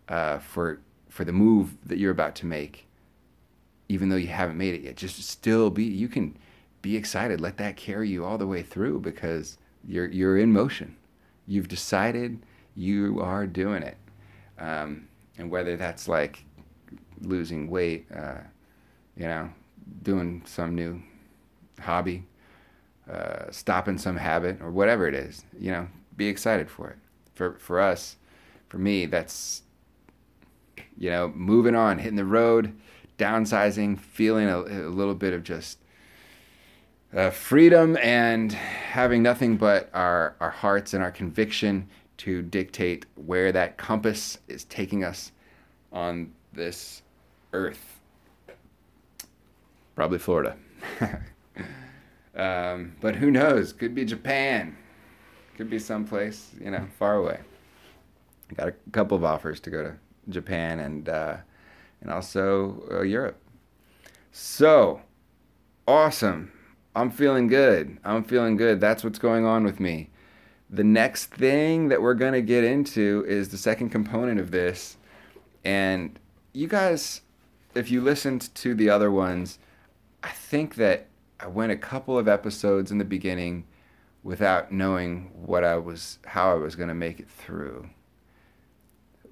uh, 0.08 0.38
for 0.38 0.80
for 1.08 1.24
the 1.24 1.32
move 1.32 1.76
that 1.86 1.98
you're 1.98 2.12
about 2.12 2.34
to 2.36 2.46
make, 2.46 2.86
even 3.88 4.08
though 4.08 4.16
you 4.16 4.28
haven't 4.28 4.58
made 4.58 4.74
it 4.74 4.82
yet. 4.82 4.96
Just 4.96 5.22
still 5.22 5.70
be 5.70 5.84
you 5.84 6.08
can 6.08 6.36
be 6.82 6.96
excited. 6.96 7.40
Let 7.40 7.56
that 7.58 7.76
carry 7.76 8.08
you 8.08 8.24
all 8.24 8.38
the 8.38 8.46
way 8.46 8.62
through 8.62 9.00
because 9.00 9.58
you're 9.86 10.08
you're 10.08 10.38
in 10.38 10.52
motion. 10.52 10.96
You've 11.46 11.68
decided 11.68 12.40
you 12.74 13.20
are 13.20 13.46
doing 13.46 13.82
it. 13.82 13.96
Um, 14.58 15.08
and 15.38 15.50
whether 15.50 15.76
that's 15.76 16.08
like 16.08 16.44
losing 17.20 17.68
weight, 17.68 18.06
uh, 18.14 18.38
you 19.16 19.26
know, 19.26 19.50
doing 20.02 20.42
some 20.46 20.74
new 20.74 21.02
hobby, 21.80 22.24
uh, 23.10 23.50
stopping 23.50 23.98
some 23.98 24.16
habit, 24.16 24.60
or 24.60 24.70
whatever 24.70 25.06
it 25.06 25.14
is, 25.14 25.44
you 25.58 25.70
know, 25.70 25.88
be 26.18 26.28
excited 26.28 26.68
for 26.70 26.90
it. 26.90 26.98
For 27.34 27.54
for 27.54 27.80
us, 27.80 28.16
for 28.68 28.76
me, 28.76 29.06
that's 29.06 29.62
you 30.98 31.10
know, 31.10 31.32
moving 31.34 31.74
on, 31.74 31.98
hitting 31.98 32.16
the 32.16 32.24
road, 32.24 32.76
downsizing, 33.18 33.98
feeling 33.98 34.48
a, 34.48 34.58
a 34.58 34.90
little 34.90 35.14
bit 35.14 35.32
of 35.32 35.44
just 35.44 35.78
uh, 37.14 37.30
freedom 37.30 37.96
and 37.98 38.52
having 38.52 39.22
nothing 39.22 39.56
but 39.56 39.88
our, 39.94 40.34
our 40.40 40.50
hearts 40.50 40.94
and 40.94 41.02
our 41.02 41.10
conviction 41.10 41.88
to 42.18 42.42
dictate 42.42 43.06
where 43.14 43.52
that 43.52 43.76
compass 43.76 44.38
is 44.48 44.64
taking 44.64 45.04
us 45.04 45.30
on 45.92 46.32
this 46.52 47.02
earth. 47.52 48.00
Probably 49.94 50.18
Florida. 50.18 50.56
um, 52.36 52.94
but 53.00 53.16
who 53.16 53.30
knows? 53.30 53.72
Could 53.72 53.94
be 53.94 54.04
Japan. 54.04 54.76
Could 55.58 55.68
be 55.68 55.78
someplace, 55.78 56.52
you 56.58 56.70
know, 56.70 56.86
far 56.98 57.16
away. 57.16 57.40
I 58.50 58.54
got 58.54 58.68
a 58.68 58.74
couple 58.92 59.16
of 59.18 59.24
offers 59.24 59.60
to 59.60 59.70
go 59.70 59.82
to 59.82 59.94
Japan 60.30 60.80
and 60.80 61.06
uh, 61.08 61.36
and 62.00 62.10
also 62.10 62.88
uh, 62.90 63.02
Europe. 63.02 63.38
So 64.32 65.02
awesome. 65.86 66.52
I'm 66.96 67.10
feeling 67.10 67.48
good. 67.48 67.98
I'm 68.04 68.24
feeling 68.24 68.56
good. 68.56 68.80
That's 68.80 69.04
what's 69.04 69.18
going 69.18 69.44
on 69.44 69.64
with 69.64 69.78
me 69.78 70.10
the 70.70 70.84
next 70.84 71.26
thing 71.26 71.88
that 71.88 72.02
we're 72.02 72.14
going 72.14 72.34
to 72.34 72.42
get 72.42 72.64
into 72.64 73.24
is 73.26 73.48
the 73.48 73.56
second 73.56 73.90
component 73.90 74.38
of 74.38 74.50
this. 74.50 74.96
And 75.64 76.18
you 76.52 76.68
guys, 76.68 77.22
if 77.74 77.90
you 77.90 78.00
listened 78.00 78.54
to 78.56 78.74
the 78.74 78.90
other 78.90 79.10
ones, 79.10 79.58
I 80.22 80.30
think 80.30 80.74
that 80.74 81.06
I 81.40 81.46
went 81.46 81.72
a 81.72 81.76
couple 81.76 82.18
of 82.18 82.28
episodes 82.28 82.90
in 82.90 82.98
the 82.98 83.04
beginning 83.04 83.64
without 84.22 84.72
knowing 84.72 85.30
what 85.34 85.64
I 85.64 85.76
was, 85.76 86.18
how 86.26 86.52
I 86.52 86.54
was 86.54 86.76
going 86.76 86.88
to 86.88 86.94
make 86.94 87.20
it 87.20 87.30
through. 87.30 87.88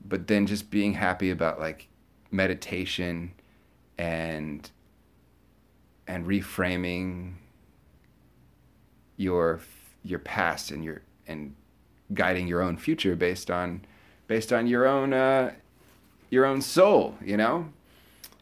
But 0.04 0.28
then 0.28 0.46
just 0.46 0.70
being 0.70 0.94
happy 0.94 1.30
about 1.30 1.58
like 1.58 1.88
meditation 2.30 3.32
and 3.98 4.70
and 6.06 6.26
reframing 6.26 7.34
your 9.16 9.60
your 10.04 10.18
past 10.20 10.70
and 10.70 10.84
your 10.84 11.02
and 11.26 11.54
guiding 12.14 12.46
your 12.46 12.62
own 12.62 12.76
future 12.76 13.16
based 13.16 13.50
on 13.50 13.84
based 14.28 14.52
on 14.52 14.66
your 14.66 14.86
own 14.86 15.12
uh, 15.12 15.52
your 16.30 16.44
own 16.44 16.60
soul. 16.62 17.16
You 17.24 17.36
know, 17.36 17.68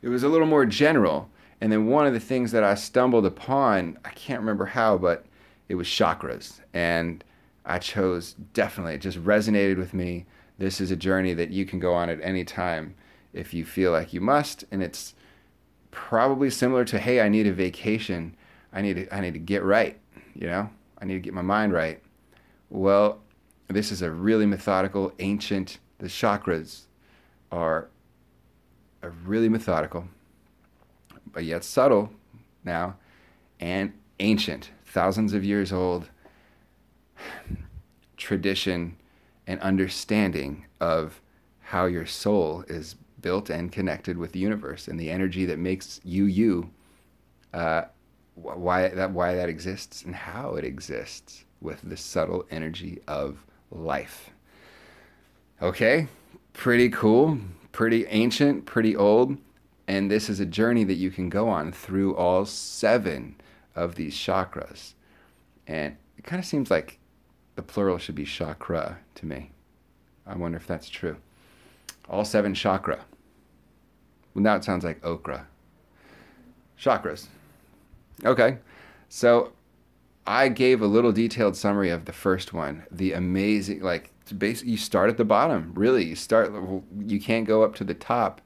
it 0.02 0.08
was 0.08 0.22
a 0.22 0.28
little 0.28 0.46
more 0.46 0.66
general. 0.66 1.30
And 1.60 1.72
then 1.72 1.86
one 1.86 2.06
of 2.06 2.12
the 2.12 2.20
things 2.20 2.52
that 2.52 2.62
I 2.62 2.74
stumbled 2.74 3.24
upon, 3.24 3.98
I 4.04 4.10
can't 4.10 4.40
remember 4.40 4.66
how, 4.66 4.98
but 4.98 5.24
it 5.68 5.74
was 5.76 5.86
chakras, 5.86 6.60
and 6.72 7.24
I 7.64 7.78
chose 7.78 8.34
definitely. 8.52 8.94
It 8.94 9.00
just 9.00 9.22
resonated 9.24 9.78
with 9.78 9.94
me. 9.94 10.26
This 10.58 10.80
is 10.80 10.90
a 10.90 10.96
journey 10.96 11.34
that 11.34 11.50
you 11.50 11.64
can 11.64 11.80
go 11.80 11.94
on 11.94 12.08
at 12.08 12.20
any 12.22 12.44
time 12.44 12.94
if 13.32 13.52
you 13.52 13.64
feel 13.64 13.90
like 13.90 14.12
you 14.12 14.20
must, 14.20 14.64
and 14.70 14.82
it's 14.82 15.14
probably 15.90 16.50
similar 16.50 16.84
to, 16.84 16.98
hey, 16.98 17.20
I 17.20 17.28
need 17.28 17.46
a 17.46 17.52
vacation. 17.52 18.36
I 18.72 18.82
need 18.82 18.94
to, 18.94 19.14
I 19.14 19.20
need 19.20 19.34
to 19.34 19.40
get 19.40 19.62
right. 19.62 19.98
You 20.34 20.46
know, 20.48 20.70
I 20.98 21.04
need 21.04 21.14
to 21.14 21.20
get 21.20 21.34
my 21.34 21.42
mind 21.42 21.72
right. 21.72 22.02
Well, 22.70 23.20
this 23.68 23.92
is 23.92 24.02
a 24.02 24.10
really 24.10 24.46
methodical, 24.46 25.12
ancient, 25.18 25.78
the 25.98 26.06
chakras 26.06 26.82
are 27.50 27.88
a 29.02 29.10
really 29.10 29.48
methodical, 29.48 30.08
but 31.32 31.44
yet 31.44 31.64
subtle 31.64 32.10
now, 32.64 32.96
and 33.60 33.92
ancient, 34.20 34.70
thousands 34.94 35.34
of 35.34 35.44
years 35.44 35.72
old 35.72 36.08
tradition 38.16 38.96
and 39.44 39.60
understanding 39.60 40.64
of 40.80 41.20
how 41.60 41.86
your 41.86 42.06
soul 42.06 42.64
is 42.68 42.94
built 43.20 43.50
and 43.50 43.72
connected 43.72 44.16
with 44.16 44.30
the 44.30 44.38
universe 44.38 44.86
and 44.86 44.98
the 44.98 45.10
energy 45.10 45.44
that 45.46 45.58
makes 45.58 46.00
you 46.04 46.26
you, 46.26 46.70
uh, 47.52 47.82
why 48.36 48.88
that 48.88 49.10
why 49.10 49.34
that 49.34 49.48
exists 49.48 50.04
and 50.04 50.14
how 50.14 50.54
it 50.54 50.64
exists 50.64 51.44
with 51.60 51.80
the 51.82 51.96
subtle 51.96 52.46
energy 52.52 53.00
of 53.08 53.44
life. 53.72 54.30
Okay, 55.60 56.06
pretty 56.52 56.88
cool, 56.88 57.38
pretty 57.72 58.06
ancient, 58.06 58.64
pretty 58.64 58.94
old. 58.94 59.38
And 59.88 60.08
this 60.08 60.30
is 60.30 60.38
a 60.38 60.46
journey 60.46 60.84
that 60.84 60.94
you 60.94 61.10
can 61.10 61.28
go 61.28 61.48
on 61.48 61.72
through 61.72 62.14
all 62.14 62.46
seven 62.46 63.34
of 63.74 63.94
these 63.94 64.14
chakras. 64.14 64.94
And 65.66 65.96
it 66.16 66.24
kind 66.24 66.40
of 66.40 66.46
seems 66.46 66.70
like 66.70 66.98
the 67.56 67.62
plural 67.62 67.98
should 67.98 68.14
be 68.14 68.24
chakra 68.24 68.98
to 69.16 69.26
me. 69.26 69.52
I 70.26 70.36
wonder 70.36 70.56
if 70.56 70.66
that's 70.66 70.88
true. 70.88 71.16
All 72.08 72.24
seven 72.24 72.54
chakra. 72.54 73.04
Well, 74.34 74.42
now 74.42 74.56
it 74.56 74.64
sounds 74.64 74.84
like 74.84 75.04
okra. 75.04 75.46
Chakras. 76.78 77.26
Okay. 78.24 78.58
So 79.08 79.52
I 80.26 80.48
gave 80.48 80.82
a 80.82 80.86
little 80.86 81.12
detailed 81.12 81.56
summary 81.56 81.90
of 81.90 82.04
the 82.04 82.12
first 82.12 82.52
one. 82.52 82.84
The 82.90 83.12
amazing, 83.12 83.80
like, 83.80 84.10
basically, 84.36 84.72
you 84.72 84.76
start 84.76 85.10
at 85.10 85.16
the 85.16 85.24
bottom. 85.24 85.72
Really, 85.74 86.04
you 86.04 86.16
start. 86.16 86.52
You 86.98 87.20
can't 87.20 87.46
go 87.46 87.62
up 87.62 87.74
to 87.76 87.84
the 87.84 87.94
top 87.94 88.40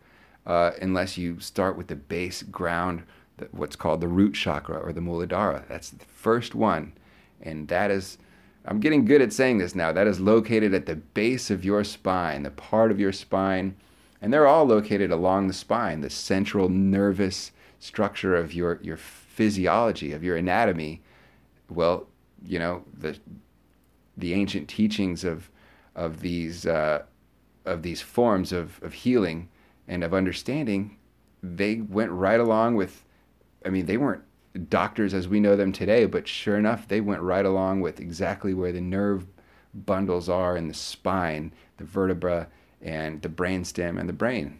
uh, 0.46 0.72
unless 0.82 1.16
you 1.16 1.38
start 1.40 1.76
with 1.76 1.86
the 1.86 1.96
base 1.96 2.42
ground, 2.42 3.04
what's 3.52 3.76
called 3.76 4.00
the 4.00 4.08
root 4.08 4.34
chakra 4.34 4.78
or 4.78 4.92
the 4.92 5.00
Muladhara. 5.00 5.66
That's 5.68 5.90
the 5.90 6.04
first 6.04 6.54
one, 6.54 6.92
and 7.40 7.68
that 7.68 7.90
is. 7.90 8.18
I'm 8.64 8.80
getting 8.80 9.06
good 9.06 9.22
at 9.22 9.32
saying 9.32 9.58
this 9.58 9.74
now. 9.74 9.92
That 9.92 10.06
is 10.06 10.20
located 10.20 10.74
at 10.74 10.84
the 10.84 10.96
base 10.96 11.50
of 11.50 11.64
your 11.64 11.84
spine, 11.84 12.42
the 12.42 12.50
part 12.50 12.90
of 12.90 13.00
your 13.00 13.12
spine, 13.12 13.76
and 14.20 14.32
they're 14.32 14.46
all 14.46 14.64
located 14.66 15.10
along 15.10 15.48
the 15.48 15.54
spine, 15.54 16.02
the 16.02 16.10
central 16.10 16.68
nervous 16.68 17.52
structure 17.78 18.36
of 18.36 18.52
your 18.52 18.78
your 18.82 18.96
physiology, 18.96 20.12
of 20.12 20.22
your 20.22 20.36
anatomy 20.36 21.00
well, 21.70 22.06
you 22.44 22.58
know, 22.58 22.84
the 22.96 23.18
the 24.16 24.34
ancient 24.34 24.68
teachings 24.68 25.24
of 25.24 25.50
of 25.94 26.20
these 26.20 26.66
uh, 26.66 27.02
of 27.64 27.82
these 27.82 28.00
forms 28.00 28.52
of, 28.52 28.82
of 28.82 28.92
healing 28.92 29.48
and 29.86 30.02
of 30.02 30.14
understanding, 30.14 30.96
they 31.42 31.76
went 31.76 32.10
right 32.10 32.40
along 32.40 32.76
with, 32.76 33.04
I 33.64 33.70
mean, 33.70 33.86
they 33.86 33.96
weren't 33.96 34.22
doctors 34.68 35.14
as 35.14 35.28
we 35.28 35.40
know 35.40 35.56
them 35.56 35.72
today, 35.72 36.06
but 36.06 36.26
sure 36.26 36.56
enough, 36.56 36.88
they 36.88 37.00
went 37.00 37.22
right 37.22 37.44
along 37.44 37.80
with 37.80 38.00
exactly 38.00 38.54
where 38.54 38.72
the 38.72 38.80
nerve 38.80 39.26
bundles 39.74 40.28
are 40.28 40.56
in 40.56 40.68
the 40.68 40.74
spine, 40.74 41.52
the 41.76 41.84
vertebra, 41.84 42.48
and 42.80 43.20
the 43.22 43.28
brainstem 43.28 43.98
and 43.98 44.08
the 44.08 44.14
brain. 44.14 44.58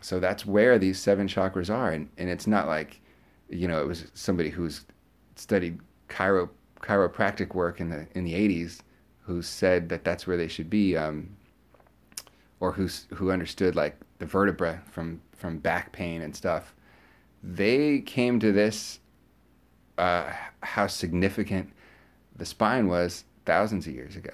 So 0.00 0.20
that's 0.20 0.46
where 0.46 0.78
these 0.78 0.98
seven 0.98 1.26
chakras 1.26 1.74
are. 1.74 1.90
And, 1.90 2.08
and 2.16 2.28
it's 2.28 2.46
not 2.46 2.66
like, 2.66 3.00
you 3.48 3.66
know, 3.66 3.80
it 3.80 3.86
was 3.86 4.06
somebody 4.14 4.50
who's 4.50 4.84
studied 5.34 5.80
chiro, 6.08 6.48
chiropractic 6.80 7.54
work 7.54 7.80
in 7.80 7.90
the, 7.90 8.06
in 8.14 8.24
the 8.24 8.34
80s 8.34 8.80
who 9.22 9.42
said 9.42 9.88
that 9.88 10.04
that's 10.04 10.26
where 10.26 10.36
they 10.36 10.48
should 10.48 10.70
be, 10.70 10.96
um, 10.96 11.28
or 12.60 12.72
who's, 12.72 13.08
who 13.14 13.32
understood 13.32 13.74
like 13.74 13.96
the 14.18 14.26
vertebra 14.26 14.80
from, 14.90 15.20
from 15.36 15.58
back 15.58 15.92
pain 15.92 16.22
and 16.22 16.34
stuff. 16.34 16.75
They 17.42 18.00
came 18.00 18.40
to 18.40 18.52
this, 18.52 19.00
uh, 19.98 20.32
how 20.62 20.86
significant 20.86 21.72
the 22.34 22.44
spine 22.44 22.88
was 22.88 23.24
thousands 23.44 23.86
of 23.86 23.94
years 23.94 24.16
ago. 24.16 24.32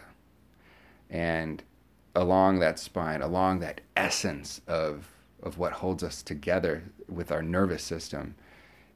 And 1.11 1.63
along 2.15 2.61
that 2.61 2.79
spine, 2.79 3.23
along 3.23 3.61
that 3.61 3.81
essence 3.97 4.61
of 4.67 5.09
of 5.43 5.59
what 5.59 5.73
holds 5.73 6.05
us 6.05 6.23
together 6.23 6.85
with 7.09 7.33
our 7.33 7.43
nervous 7.43 7.83
system 7.83 8.35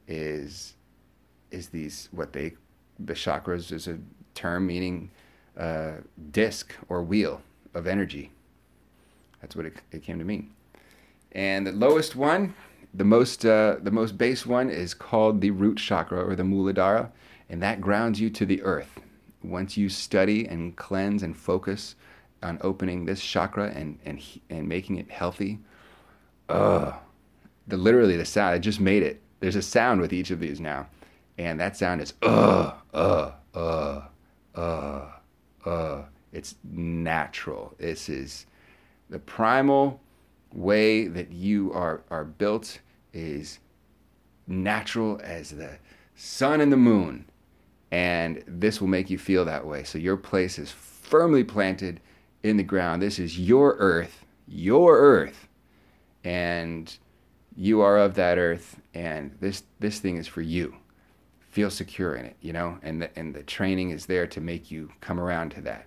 is 0.07 0.75
is 1.51 1.69
these 1.69 2.09
what 2.13 2.33
they 2.33 2.55
the 2.99 3.15
chakras 3.15 3.73
is 3.73 3.89
a 3.89 3.99
term 4.35 4.67
meaning 4.67 5.11
uh, 5.57 5.93
disc 6.31 6.75
or 6.89 7.03
wheel 7.03 7.43
of 7.75 7.87
energy. 7.87 8.31
That's 9.41 9.57
what 9.57 9.67
it, 9.67 9.75
it, 9.93 10.03
came 10.03 10.19
to 10.19 10.25
mean. 10.25 10.53
And 11.33 11.67
the 11.67 11.73
lowest 11.73 12.17
one, 12.17 12.55
the 12.97 13.05
most 13.05 13.45
uh, 13.45 13.77
the 13.83 13.91
most 13.91 14.17
base 14.17 14.47
one 14.47 14.71
is 14.71 14.95
called 14.95 15.41
the 15.41 15.51
root 15.51 15.77
chakra 15.77 16.25
or 16.25 16.35
the 16.35 16.43
Muladhara, 16.43 17.11
and 17.49 17.63
that 17.63 17.81
grounds 17.81 18.21
you 18.21 18.31
to 18.31 18.47
the 18.47 18.63
earth. 18.63 19.01
Once 19.43 19.77
you 19.77 19.89
study 19.89 20.47
and 20.47 20.77
cleanse 20.77 21.23
and 21.23 21.37
focus 21.37 21.95
on 22.43 22.59
opening 22.63 23.05
this 23.05 23.23
chakra 23.23 23.71
and 23.71 23.99
and 24.07 24.23
and 24.49 24.67
making 24.67 24.97
it 24.97 25.11
healthy, 25.11 25.59
uh, 26.49 26.93
the 27.67 27.77
literally 27.77 28.17
the 28.17 28.25
sound. 28.25 28.55
I 28.55 28.59
just 28.59 28.81
made 28.81 29.03
it. 29.03 29.21
There's 29.41 29.57
a 29.57 29.63
sound 29.63 30.01
with 30.01 30.13
each 30.13 30.31
of 30.31 30.41
these 30.41 30.59
now, 30.59 30.89
and 31.37 31.61
that 31.61 31.77
sound 31.77 32.01
is 32.01 32.15
uh 32.23 32.73
uh 32.95 33.33
uh 33.55 34.01
uh 34.55 35.11
uh. 35.67 36.03
It's 36.33 36.55
natural. 36.65 37.75
This 37.79 38.09
is 38.09 38.47
the 39.11 39.19
primal 39.19 40.01
way 40.53 41.09
that 41.09 41.31
you 41.31 41.73
are 41.75 42.03
are 42.11 42.25
built 42.25 42.81
is 43.17 43.59
natural 44.47 45.21
as 45.25 45.51
the 45.51 45.79
sun 46.15 46.61
and 46.61 46.73
the 46.73 46.77
moon, 46.77 47.29
and 47.91 48.43
this 48.47 48.81
will 48.81 48.89
make 48.89 49.11
you 49.11 49.19
feel 49.19 49.45
that 49.45 49.67
way. 49.67 49.85
So 49.85 49.99
your 49.99 50.17
place 50.17 50.59
is 50.59 50.71
firmly 50.71 51.45
planted 51.45 52.01
in 52.43 52.57
the 52.57 52.63
ground. 52.63 53.03
This 53.03 53.19
is 53.19 53.39
your 53.39 53.77
earth, 53.79 54.25
your 54.47 54.99
earth 54.99 55.49
and 56.27 56.99
you 57.57 57.81
are 57.81 57.99
of 57.99 58.15
that 58.15 58.37
earth 58.37 58.81
and 58.93 59.31
this 59.41 59.63
this 59.79 60.01
thing 60.01 60.17
is 60.17 60.27
for 60.27 60.43
you 60.43 60.75
feel 61.49 61.71
secure 61.71 62.17
in 62.17 62.27
it 62.27 62.37
you 62.41 62.53
know 62.53 62.79
and 62.83 63.01
the, 63.01 63.19
and 63.19 63.33
the 63.33 63.45
training 63.45 63.91
is 63.91 64.07
there 64.07 64.27
to 64.27 64.41
make 64.41 64.71
you 64.71 64.91
come 65.01 65.21
around 65.21 65.51
to 65.51 65.61
that 65.61 65.87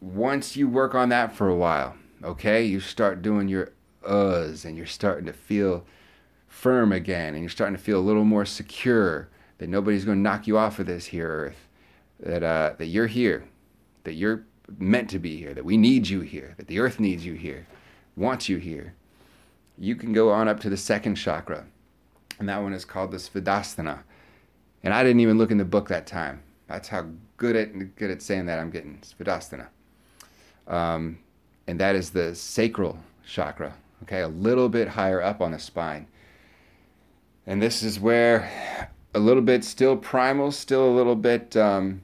once 0.00 0.56
you 0.56 0.68
work 0.68 0.94
on 0.94 1.08
that 1.08 1.32
for 1.32 1.48
a 1.48 1.54
while 1.54 1.94
okay 2.24 2.64
you 2.64 2.80
start 2.80 3.22
doing 3.22 3.46
your 3.46 3.70
uhs 4.06 4.64
and 4.64 4.76
you're 4.76 4.86
starting 4.86 5.26
to 5.26 5.32
feel 5.32 5.84
firm 6.48 6.92
again 6.92 7.34
and 7.34 7.42
you're 7.42 7.50
starting 7.50 7.76
to 7.76 7.82
feel 7.82 7.98
a 7.98 8.00
little 8.00 8.24
more 8.24 8.44
secure 8.44 9.28
that 9.58 9.68
nobody's 9.68 10.04
going 10.04 10.18
to 10.18 10.22
knock 10.22 10.46
you 10.46 10.56
off 10.56 10.78
of 10.78 10.86
this 10.86 11.06
here 11.06 11.28
earth 11.28 11.68
that 12.20 12.42
uh, 12.42 12.74
that 12.78 12.86
you're 12.86 13.06
here 13.06 13.44
that 14.04 14.14
you're 14.14 14.44
meant 14.78 15.10
to 15.10 15.18
be 15.18 15.36
here 15.36 15.54
that 15.54 15.64
we 15.64 15.76
need 15.76 16.08
you 16.08 16.20
here 16.20 16.54
that 16.56 16.66
the 16.66 16.78
earth 16.78 16.98
needs 16.98 17.24
you 17.24 17.34
here 17.34 17.66
wants 18.16 18.48
you 18.48 18.56
here, 18.56 18.94
you 19.78 19.94
can 19.94 20.12
go 20.12 20.30
on 20.30 20.48
up 20.48 20.58
to 20.60 20.70
the 20.70 20.76
second 20.76 21.16
chakra. 21.16 21.66
And 22.38 22.48
that 22.48 22.62
one 22.62 22.72
is 22.72 22.84
called 22.84 23.10
the 23.10 23.18
Svadhisthana. 23.18 24.00
And 24.82 24.92
I 24.92 25.02
didn't 25.02 25.20
even 25.20 25.38
look 25.38 25.50
in 25.50 25.58
the 25.58 25.64
book 25.64 25.88
that 25.88 26.06
time. 26.06 26.42
That's 26.66 26.88
how 26.88 27.06
good 27.36 27.54
at 27.56 27.96
good 27.96 28.10
at 28.10 28.22
saying 28.22 28.46
that 28.46 28.58
I'm 28.58 28.70
getting 28.70 28.98
Svadhisthana. 28.98 29.68
Um, 30.66 31.18
and 31.66 31.78
that 31.80 31.94
is 31.94 32.10
the 32.10 32.34
sacral 32.34 32.98
chakra. 33.24 33.74
Okay, 34.02 34.20
a 34.20 34.28
little 34.28 34.68
bit 34.68 34.88
higher 34.88 35.22
up 35.22 35.40
on 35.40 35.52
the 35.52 35.58
spine. 35.58 36.06
And 37.46 37.62
this 37.62 37.82
is 37.82 37.98
where 37.98 38.90
a 39.14 39.18
little 39.18 39.42
bit 39.42 39.64
still 39.64 39.96
primal, 39.96 40.52
still 40.52 40.88
a 40.88 40.94
little 40.94 41.16
bit 41.16 41.56
um, 41.56 42.02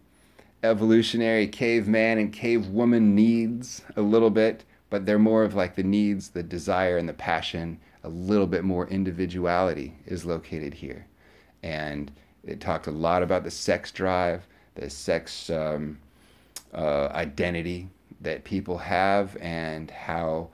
evolutionary 0.62 1.46
caveman 1.48 2.18
and 2.18 2.32
cavewoman 2.32 3.12
needs 3.12 3.82
a 3.96 4.02
little 4.02 4.30
bit 4.30 4.64
but 4.92 5.06
they're 5.06 5.18
more 5.18 5.42
of 5.42 5.54
like 5.54 5.74
the 5.74 5.82
needs, 5.82 6.28
the 6.28 6.42
desire, 6.42 6.98
and 6.98 7.08
the 7.08 7.14
passion. 7.14 7.80
A 8.04 8.10
little 8.10 8.46
bit 8.46 8.62
more 8.62 8.86
individuality 8.88 9.94
is 10.04 10.26
located 10.26 10.74
here. 10.74 11.06
And 11.62 12.12
it 12.44 12.60
talked 12.60 12.88
a 12.88 12.90
lot 12.90 13.22
about 13.22 13.42
the 13.42 13.50
sex 13.50 13.90
drive, 13.90 14.46
the 14.74 14.90
sex 14.90 15.48
um, 15.48 15.98
uh, 16.74 17.08
identity 17.14 17.88
that 18.20 18.44
people 18.44 18.76
have, 18.76 19.34
and 19.40 19.90
how 19.90 20.50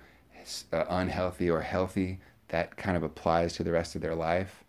uh, 0.73 0.85
unhealthy 0.89 1.51
or 1.51 1.61
healthy 1.61 2.21
that 2.49 2.77
kind 2.77 2.97
of 2.97 3.03
applies 3.03 3.55
to 3.55 3.65
the 3.65 3.73
rest 3.73 3.95
of 3.95 4.01
their 4.01 4.15
life. 4.15 4.65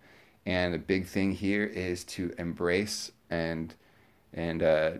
And 0.45 0.73
the 0.73 0.79
big 0.79 1.05
thing 1.05 1.31
here 1.31 1.65
is 1.65 2.03
to 2.05 2.33
embrace 2.37 3.11
and 3.29 3.73
and 4.33 4.63
uh, 4.63 4.91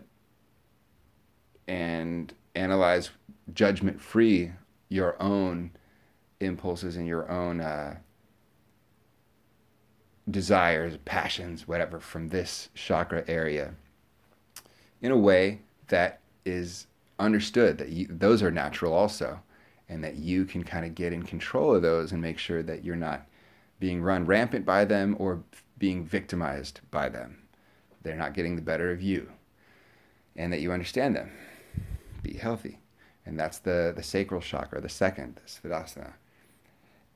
and 1.66 2.32
analyze 2.54 3.10
judgment 3.52 4.00
free 4.00 4.52
your 4.88 5.20
own 5.22 5.70
impulses 6.40 6.96
and 6.96 7.06
your 7.06 7.30
own 7.30 7.60
uh, 7.60 7.96
desires, 10.30 10.98
passions, 11.04 11.66
whatever, 11.66 12.00
from 12.00 12.28
this 12.28 12.68
chakra 12.74 13.24
area 13.28 13.74
in 15.02 15.12
a 15.12 15.16
way 15.16 15.60
that 15.88 16.20
is 16.44 16.86
understood 17.18 17.78
that 17.78 17.88
you, 17.90 18.06
those 18.08 18.42
are 18.42 18.50
natural 18.50 18.92
also, 18.92 19.40
and 19.90 20.02
that 20.02 20.16
you 20.16 20.46
can 20.46 20.64
kind 20.64 20.86
of 20.86 20.94
get 20.94 21.12
in 21.12 21.22
control 21.22 21.74
of 21.74 21.82
those 21.82 22.12
and 22.12 22.22
make 22.22 22.38
sure 22.38 22.62
that 22.62 22.82
you're 22.82 22.96
not 22.96 23.26
being 23.78 24.00
run 24.00 24.24
rampant 24.24 24.64
by 24.64 24.86
them 24.86 25.14
or 25.18 25.42
being 25.76 26.06
victimized 26.06 26.80
by 26.90 27.10
them. 27.10 27.42
They're 28.02 28.16
not 28.16 28.32
getting 28.32 28.56
the 28.56 28.62
better 28.62 28.90
of 28.90 29.02
you, 29.02 29.30
and 30.34 30.50
that 30.52 30.60
you 30.60 30.72
understand 30.72 31.14
them. 31.14 31.30
Be 32.22 32.34
healthy 32.34 32.78
and 33.30 33.38
that's 33.38 33.58
the 33.58 33.92
the 33.94 34.02
sacral 34.02 34.40
chakra, 34.40 34.80
the 34.80 34.88
second, 34.88 35.36
the 35.36 35.68
Svadhisthana. 35.68 36.14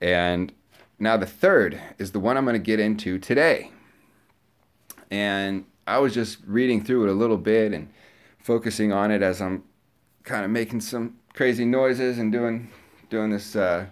And 0.00 0.52
now 0.98 1.16
the 1.16 1.26
third 1.26 1.80
is 1.98 2.12
the 2.12 2.20
one 2.20 2.36
I'm 2.36 2.44
going 2.44 2.54
to 2.54 2.60
get 2.60 2.80
into 2.80 3.18
today. 3.18 3.72
And 5.10 5.64
I 5.86 5.98
was 5.98 6.14
just 6.14 6.38
reading 6.46 6.84
through 6.84 7.04
it 7.04 7.10
a 7.10 7.14
little 7.14 7.36
bit 7.36 7.72
and 7.72 7.90
focusing 8.38 8.92
on 8.92 9.10
it 9.10 9.22
as 9.22 9.40
I'm 9.40 9.64
kind 10.24 10.44
of 10.44 10.50
making 10.50 10.80
some 10.80 11.16
crazy 11.34 11.64
noises 11.64 12.18
and 12.18 12.30
doing 12.30 12.70
doing 13.10 13.30
this 13.30 13.56
uh, 13.56 13.86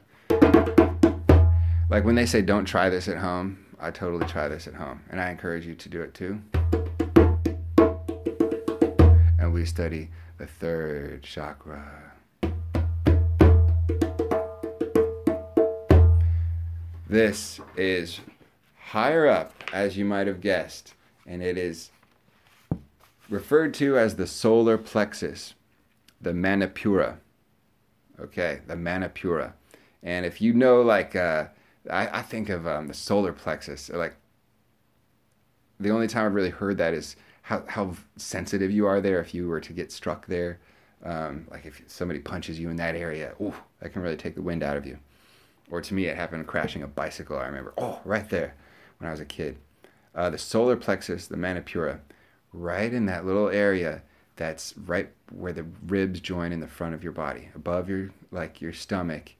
like 1.90 2.04
when 2.04 2.14
they 2.14 2.24
say 2.24 2.40
don't 2.40 2.64
try 2.64 2.88
this 2.88 3.08
at 3.08 3.18
home, 3.18 3.66
I 3.78 3.90
totally 3.90 4.26
try 4.26 4.48
this 4.48 4.66
at 4.68 4.74
home 4.74 5.02
and 5.10 5.20
I 5.20 5.30
encourage 5.30 5.66
you 5.66 5.74
to 5.74 5.88
do 5.88 6.00
it 6.00 6.14
too. 6.14 6.40
And 9.38 9.52
we 9.52 9.64
study 9.66 10.08
the 10.38 10.46
third 10.46 11.22
chakra. 11.24 12.12
This 17.08 17.60
is 17.76 18.20
higher 18.78 19.26
up, 19.26 19.52
as 19.72 19.98
you 19.98 20.06
might 20.06 20.26
have 20.28 20.40
guessed, 20.40 20.94
and 21.26 21.42
it 21.42 21.58
is 21.58 21.90
referred 23.28 23.74
to 23.74 23.98
as 23.98 24.16
the 24.16 24.26
solar 24.26 24.78
plexus, 24.78 25.54
the 26.20 26.32
Manipura. 26.32 27.18
Okay, 28.22 28.60
the 28.66 28.74
Manipura. 28.74 29.52
And 30.02 30.24
if 30.24 30.40
you 30.40 30.52
know, 30.52 30.82
like, 30.82 31.16
uh, 31.16 31.46
I, 31.90 32.18
I, 32.18 32.22
think 32.22 32.48
of 32.48 32.66
um, 32.66 32.86
the 32.86 32.94
solar 32.94 33.32
plexus, 33.32 33.90
like, 33.90 34.16
the 35.80 35.90
only 35.90 36.06
time 36.06 36.26
I've 36.26 36.34
really 36.34 36.50
heard 36.50 36.78
that 36.78 36.94
is 36.94 37.16
how, 37.42 37.64
how 37.66 37.94
sensitive 38.16 38.70
you 38.70 38.86
are 38.86 39.00
there 39.00 39.20
if 39.20 39.34
you 39.34 39.48
were 39.48 39.60
to 39.60 39.72
get 39.72 39.90
struck 39.90 40.26
there. 40.26 40.60
Um, 41.04 41.48
like, 41.50 41.66
if 41.66 41.82
somebody 41.88 42.20
punches 42.20 42.60
you 42.60 42.70
in 42.70 42.76
that 42.76 42.94
area, 42.94 43.34
ooh, 43.40 43.54
that 43.80 43.92
can 43.92 44.02
really 44.02 44.16
take 44.16 44.36
the 44.36 44.42
wind 44.42 44.62
out 44.62 44.76
of 44.76 44.86
you. 44.86 44.98
Or 45.70 45.80
to 45.80 45.94
me, 45.94 46.06
it 46.06 46.16
happened 46.16 46.46
crashing 46.46 46.82
a 46.82 46.86
bicycle. 46.86 47.38
I 47.38 47.46
remember, 47.46 47.74
oh, 47.78 48.00
right 48.04 48.28
there 48.28 48.54
when 48.98 49.08
I 49.08 49.10
was 49.10 49.20
a 49.20 49.24
kid. 49.24 49.56
Uh, 50.14 50.30
the 50.30 50.38
solar 50.38 50.76
plexus, 50.76 51.26
the 51.26 51.36
Manipura, 51.36 52.00
right 52.52 52.92
in 52.92 53.06
that 53.06 53.24
little 53.24 53.48
area 53.48 54.02
that's 54.36 54.74
right 54.76 55.10
where 55.30 55.52
the 55.52 55.66
ribs 55.86 56.20
join 56.20 56.52
in 56.52 56.60
the 56.60 56.68
front 56.68 56.94
of 56.94 57.02
your 57.02 57.12
body, 57.12 57.48
above 57.54 57.88
your 57.88 58.10
like 58.30 58.60
your 58.60 58.72
stomach, 58.72 59.32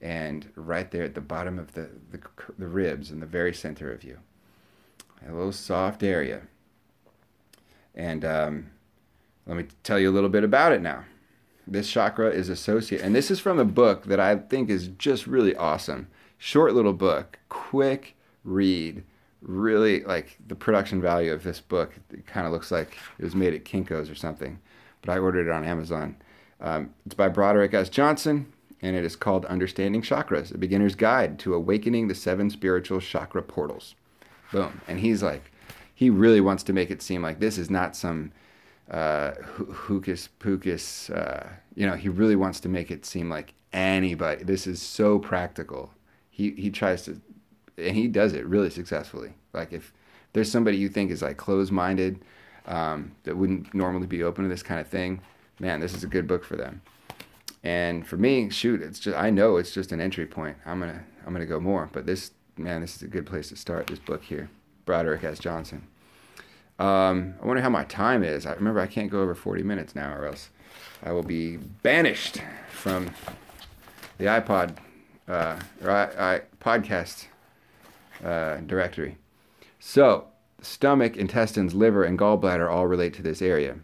and 0.00 0.50
right 0.54 0.90
there 0.90 1.04
at 1.04 1.14
the 1.14 1.20
bottom 1.20 1.58
of 1.58 1.72
the 1.74 1.90
the, 2.10 2.20
the 2.58 2.68
ribs 2.68 3.10
in 3.10 3.20
the 3.20 3.26
very 3.26 3.54
center 3.54 3.92
of 3.92 4.02
you. 4.04 4.18
A 5.26 5.32
little 5.32 5.52
soft 5.52 6.02
area. 6.02 6.42
And 7.94 8.24
um, 8.24 8.70
let 9.46 9.56
me 9.56 9.66
tell 9.82 9.98
you 9.98 10.10
a 10.10 10.12
little 10.12 10.30
bit 10.30 10.44
about 10.44 10.72
it 10.72 10.80
now. 10.80 11.04
This 11.66 11.90
chakra 11.90 12.30
is 12.30 12.48
associated, 12.48 13.04
and 13.04 13.14
this 13.14 13.30
is 13.30 13.38
from 13.38 13.58
a 13.58 13.64
book 13.64 14.04
that 14.04 14.18
I 14.18 14.36
think 14.36 14.70
is 14.70 14.88
just 14.88 15.26
really 15.26 15.54
awesome. 15.54 16.08
Short 16.38 16.74
little 16.74 16.94
book, 16.94 17.38
quick 17.48 18.16
read. 18.44 19.04
Really 19.42 20.02
like 20.04 20.36
the 20.46 20.54
production 20.54 21.00
value 21.00 21.32
of 21.32 21.42
this 21.42 21.60
book. 21.60 21.94
It 22.12 22.26
kind 22.26 22.46
of 22.46 22.52
looks 22.52 22.70
like 22.70 22.96
it 23.18 23.24
was 23.24 23.34
made 23.34 23.54
at 23.54 23.64
Kinko's 23.64 24.10
or 24.10 24.14
something, 24.14 24.58
but 25.00 25.10
I 25.10 25.18
ordered 25.18 25.46
it 25.48 25.52
on 25.52 25.64
Amazon. 25.64 26.16
Um, 26.60 26.90
it's 27.06 27.14
by 27.14 27.28
Broderick 27.28 27.72
S. 27.72 27.88
Johnson, 27.88 28.52
and 28.82 28.94
it 28.94 29.04
is 29.04 29.16
called 29.16 29.46
Understanding 29.46 30.02
Chakras: 30.02 30.54
A 30.54 30.58
Beginner's 30.58 30.94
Guide 30.94 31.38
to 31.40 31.54
Awakening 31.54 32.08
the 32.08 32.14
Seven 32.14 32.50
Spiritual 32.50 33.00
Chakra 33.00 33.42
Portals. 33.42 33.94
Boom. 34.52 34.80
And 34.88 35.00
he's 35.00 35.22
like, 35.22 35.52
he 35.94 36.10
really 36.10 36.40
wants 36.40 36.62
to 36.64 36.72
make 36.72 36.90
it 36.90 37.02
seem 37.02 37.22
like 37.22 37.40
this 37.40 37.58
is 37.58 37.70
not 37.70 37.96
some 37.96 38.32
uh, 38.90 39.32
hocus 39.72 40.28
pocus. 40.38 41.10
Uh, 41.10 41.48
you 41.74 41.86
know, 41.86 41.94
he 41.94 42.08
really 42.08 42.36
wants 42.36 42.60
to 42.60 42.68
make 42.68 42.90
it 42.90 43.06
seem 43.06 43.30
like 43.30 43.54
anybody. 43.72 44.42
This 44.42 44.66
is 44.66 44.82
so 44.82 45.18
practical. 45.18 45.92
He 46.30 46.50
he 46.52 46.70
tries 46.70 47.02
to 47.02 47.20
and 47.80 47.96
he 47.96 48.08
does 48.08 48.32
it 48.32 48.46
really 48.46 48.70
successfully. 48.70 49.34
Like 49.52 49.72
if 49.72 49.92
there's 50.32 50.50
somebody 50.50 50.76
you 50.76 50.88
think 50.88 51.10
is 51.10 51.22
like 51.22 51.36
closed-minded 51.36 52.20
um, 52.66 53.12
that 53.24 53.36
wouldn't 53.36 53.74
normally 53.74 54.06
be 54.06 54.22
open 54.22 54.44
to 54.44 54.50
this 54.50 54.62
kind 54.62 54.80
of 54.80 54.86
thing, 54.86 55.20
man, 55.58 55.80
this 55.80 55.94
is 55.94 56.04
a 56.04 56.06
good 56.06 56.26
book 56.26 56.44
for 56.44 56.56
them. 56.56 56.82
And 57.62 58.06
for 58.06 58.16
me, 58.16 58.48
shoot, 58.50 58.80
it's 58.80 58.98
just 58.98 59.16
I 59.16 59.30
know 59.30 59.56
it's 59.56 59.72
just 59.72 59.92
an 59.92 60.00
entry 60.00 60.26
point. 60.26 60.56
I'm 60.64 60.80
gonna 60.80 61.04
I'm 61.26 61.32
gonna 61.32 61.46
go 61.46 61.60
more, 61.60 61.90
but 61.92 62.06
this 62.06 62.30
man, 62.56 62.80
this 62.80 62.96
is 62.96 63.02
a 63.02 63.08
good 63.08 63.26
place 63.26 63.48
to 63.50 63.56
start. 63.56 63.88
This 63.88 63.98
book 63.98 64.24
here, 64.24 64.48
Broderick 64.86 65.24
S. 65.24 65.38
Johnson. 65.38 65.86
Um, 66.78 67.34
I 67.42 67.46
wonder 67.46 67.60
how 67.60 67.68
my 67.68 67.84
time 67.84 68.22
is. 68.22 68.46
I 68.46 68.54
remember 68.54 68.80
I 68.80 68.86
can't 68.86 69.10
go 69.10 69.20
over 69.20 69.34
40 69.34 69.62
minutes 69.62 69.94
now, 69.94 70.14
or 70.14 70.24
else 70.24 70.48
I 71.02 71.12
will 71.12 71.22
be 71.22 71.58
banished 71.58 72.38
from 72.70 73.10
the 74.16 74.24
iPod 74.24 74.76
uh, 75.30 75.58
or 75.82 75.90
I, 75.90 76.34
I 76.34 76.40
podcast 76.60 77.26
uh, 78.24 78.56
directory. 78.66 79.18
So, 79.78 80.26
stomach, 80.60 81.16
intestines, 81.16 81.74
liver, 81.74 82.04
and 82.04 82.18
gallbladder 82.18 82.70
all 82.70 82.86
relate 82.86 83.14
to 83.14 83.22
this 83.22 83.40
area. 83.42 83.76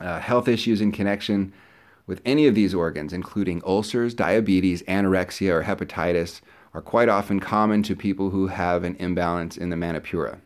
Uh, 0.00 0.20
health 0.20 0.48
issues 0.48 0.80
in 0.80 0.92
connection 0.92 1.52
with 2.06 2.20
any 2.24 2.46
of 2.46 2.54
these 2.54 2.74
organs, 2.74 3.12
including 3.12 3.62
ulcers, 3.64 4.14
diabetes, 4.14 4.82
anorexia, 4.82 5.50
or 5.50 5.64
hepatitis, 5.64 6.40
are 6.74 6.82
quite 6.82 7.08
often 7.08 7.40
common 7.40 7.82
to 7.82 7.96
people 7.96 8.30
who 8.30 8.48
have 8.48 8.84
an 8.84 8.96
imbalance 8.96 9.56
in 9.56 9.70
the 9.70 9.76
Manipura. 9.76 10.38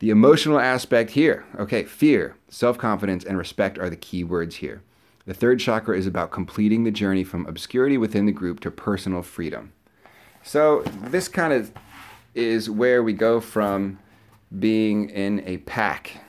The 0.00 0.10
emotional 0.10 0.60
aspect 0.60 1.12
here, 1.12 1.44
okay, 1.58 1.84
fear, 1.84 2.36
self 2.48 2.78
confidence, 2.78 3.24
and 3.24 3.38
respect 3.38 3.78
are 3.78 3.90
the 3.90 3.96
key 3.96 4.22
words 4.22 4.56
here. 4.56 4.82
The 5.26 5.34
third 5.34 5.60
chakra 5.60 5.96
is 5.96 6.06
about 6.06 6.30
completing 6.30 6.84
the 6.84 6.90
journey 6.90 7.24
from 7.24 7.46
obscurity 7.46 7.98
within 7.98 8.26
the 8.26 8.32
group 8.32 8.60
to 8.60 8.70
personal 8.70 9.22
freedom. 9.22 9.72
So 10.48 10.80
this 11.02 11.28
kind 11.28 11.52
of 11.52 11.70
is 12.34 12.70
where 12.70 13.02
we 13.02 13.12
go 13.12 13.38
from 13.38 13.98
being 14.58 15.10
in 15.10 15.42
a 15.44 15.58
pack, 15.58 16.22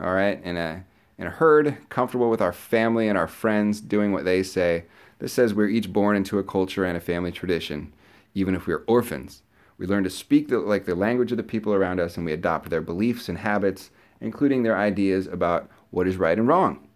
all 0.00 0.14
right, 0.14 0.40
in 0.44 0.56
a 0.56 0.84
in 1.18 1.26
a 1.26 1.30
herd, 1.30 1.76
comfortable 1.88 2.30
with 2.30 2.40
our 2.40 2.52
family 2.52 3.08
and 3.08 3.18
our 3.18 3.26
friends, 3.26 3.80
doing 3.80 4.12
what 4.12 4.24
they 4.24 4.44
say. 4.44 4.84
This 5.18 5.32
says 5.32 5.52
we're 5.52 5.66
each 5.66 5.92
born 5.92 6.14
into 6.14 6.38
a 6.38 6.44
culture 6.44 6.84
and 6.84 6.96
a 6.96 7.00
family 7.00 7.32
tradition, 7.32 7.92
even 8.34 8.54
if 8.54 8.68
we're 8.68 8.84
orphans. 8.86 9.42
We 9.78 9.88
learn 9.88 10.04
to 10.04 10.10
speak 10.10 10.46
the, 10.46 10.60
like 10.60 10.84
the 10.84 10.94
language 10.94 11.32
of 11.32 11.36
the 11.36 11.42
people 11.42 11.74
around 11.74 11.98
us, 11.98 12.16
and 12.16 12.24
we 12.24 12.32
adopt 12.32 12.70
their 12.70 12.80
beliefs 12.80 13.28
and 13.28 13.38
habits, 13.38 13.90
including 14.20 14.62
their 14.62 14.78
ideas 14.78 15.26
about 15.26 15.68
what 15.90 16.06
is 16.06 16.18
right 16.18 16.38
and 16.38 16.46
wrong. 16.46 16.86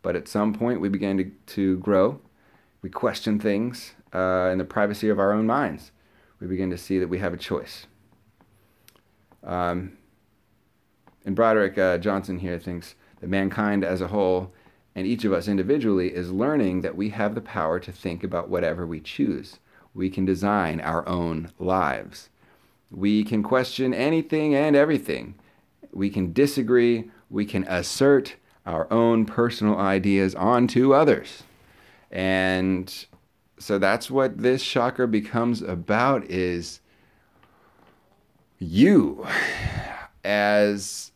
But 0.00 0.16
at 0.16 0.26
some 0.26 0.54
point, 0.54 0.80
we 0.80 0.88
begin 0.88 1.18
to, 1.18 1.30
to 1.54 1.76
grow. 1.80 2.18
We 2.80 2.88
question 2.88 3.38
things 3.38 3.92
uh, 4.14 4.48
in 4.50 4.56
the 4.56 4.64
privacy 4.64 5.10
of 5.10 5.18
our 5.18 5.30
own 5.30 5.46
minds 5.46 5.90
we 6.44 6.50
begin 6.50 6.68
to 6.68 6.76
see 6.76 6.98
that 6.98 7.08
we 7.08 7.18
have 7.18 7.32
a 7.32 7.38
choice. 7.38 7.86
Um, 9.42 9.96
and 11.24 11.34
Broderick 11.34 11.78
uh, 11.78 11.96
Johnson 11.96 12.38
here 12.38 12.58
thinks 12.58 12.94
that 13.20 13.30
mankind 13.30 13.82
as 13.82 14.02
a 14.02 14.08
whole 14.08 14.52
and 14.94 15.06
each 15.06 15.24
of 15.24 15.32
us 15.32 15.48
individually 15.48 16.14
is 16.14 16.30
learning 16.30 16.82
that 16.82 16.96
we 16.96 17.08
have 17.08 17.34
the 17.34 17.40
power 17.40 17.80
to 17.80 17.90
think 17.90 18.22
about 18.22 18.50
whatever 18.50 18.86
we 18.86 19.00
choose. 19.00 19.58
We 19.94 20.10
can 20.10 20.26
design 20.26 20.80
our 20.80 21.08
own 21.08 21.50
lives. 21.58 22.28
We 22.90 23.24
can 23.24 23.42
question 23.42 23.94
anything 23.94 24.54
and 24.54 24.76
everything. 24.76 25.34
We 25.92 26.10
can 26.10 26.32
disagree. 26.32 27.10
We 27.30 27.46
can 27.46 27.64
assert 27.64 28.36
our 28.66 28.86
own 28.92 29.24
personal 29.24 29.78
ideas 29.78 30.34
onto 30.34 30.92
others. 30.92 31.42
And 32.10 33.06
so 33.58 33.78
that's 33.78 34.10
what 34.10 34.38
this 34.38 34.64
chakra 34.64 35.06
becomes 35.06 35.62
about 35.62 36.24
is 36.24 36.80
you 38.58 39.26
as 40.24 41.12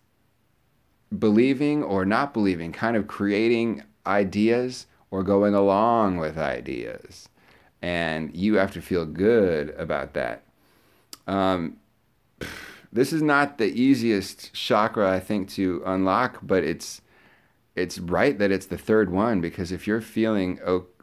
believing 1.16 1.82
or 1.82 2.04
not 2.04 2.32
believing, 2.32 2.72
kind 2.72 2.96
of 2.96 3.06
creating 3.06 3.82
ideas 4.06 4.86
or 5.10 5.22
going 5.22 5.54
along 5.54 6.18
with 6.18 6.38
ideas. 6.38 7.28
And 7.80 8.34
you 8.34 8.54
have 8.54 8.72
to 8.72 8.82
feel 8.82 9.06
good 9.06 9.70
about 9.70 10.14
that. 10.14 10.42
Um, 11.26 11.78
this 12.92 13.12
is 13.12 13.22
not 13.22 13.58
the 13.58 13.66
easiest 13.66 14.52
chakra, 14.54 15.10
I 15.10 15.20
think, 15.20 15.48
to 15.50 15.82
unlock, 15.84 16.38
but 16.42 16.64
it's 16.64 17.02
it's 17.76 18.00
right 18.00 18.36
that 18.40 18.50
it's 18.50 18.66
the 18.66 18.78
third 18.78 19.08
one 19.08 19.40
because 19.40 19.70
if 19.70 19.86
you're 19.86 20.00
feeling 20.00 20.58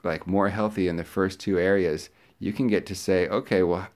like 0.05 0.27
more 0.27 0.49
healthy 0.49 0.87
in 0.87 0.97
the 0.97 1.03
first 1.03 1.39
two 1.39 1.59
areas, 1.59 2.09
you 2.39 2.53
can 2.53 2.67
get 2.67 2.85
to 2.85 2.95
say, 2.95 3.27
okay, 3.27 3.63
well, 3.63 3.87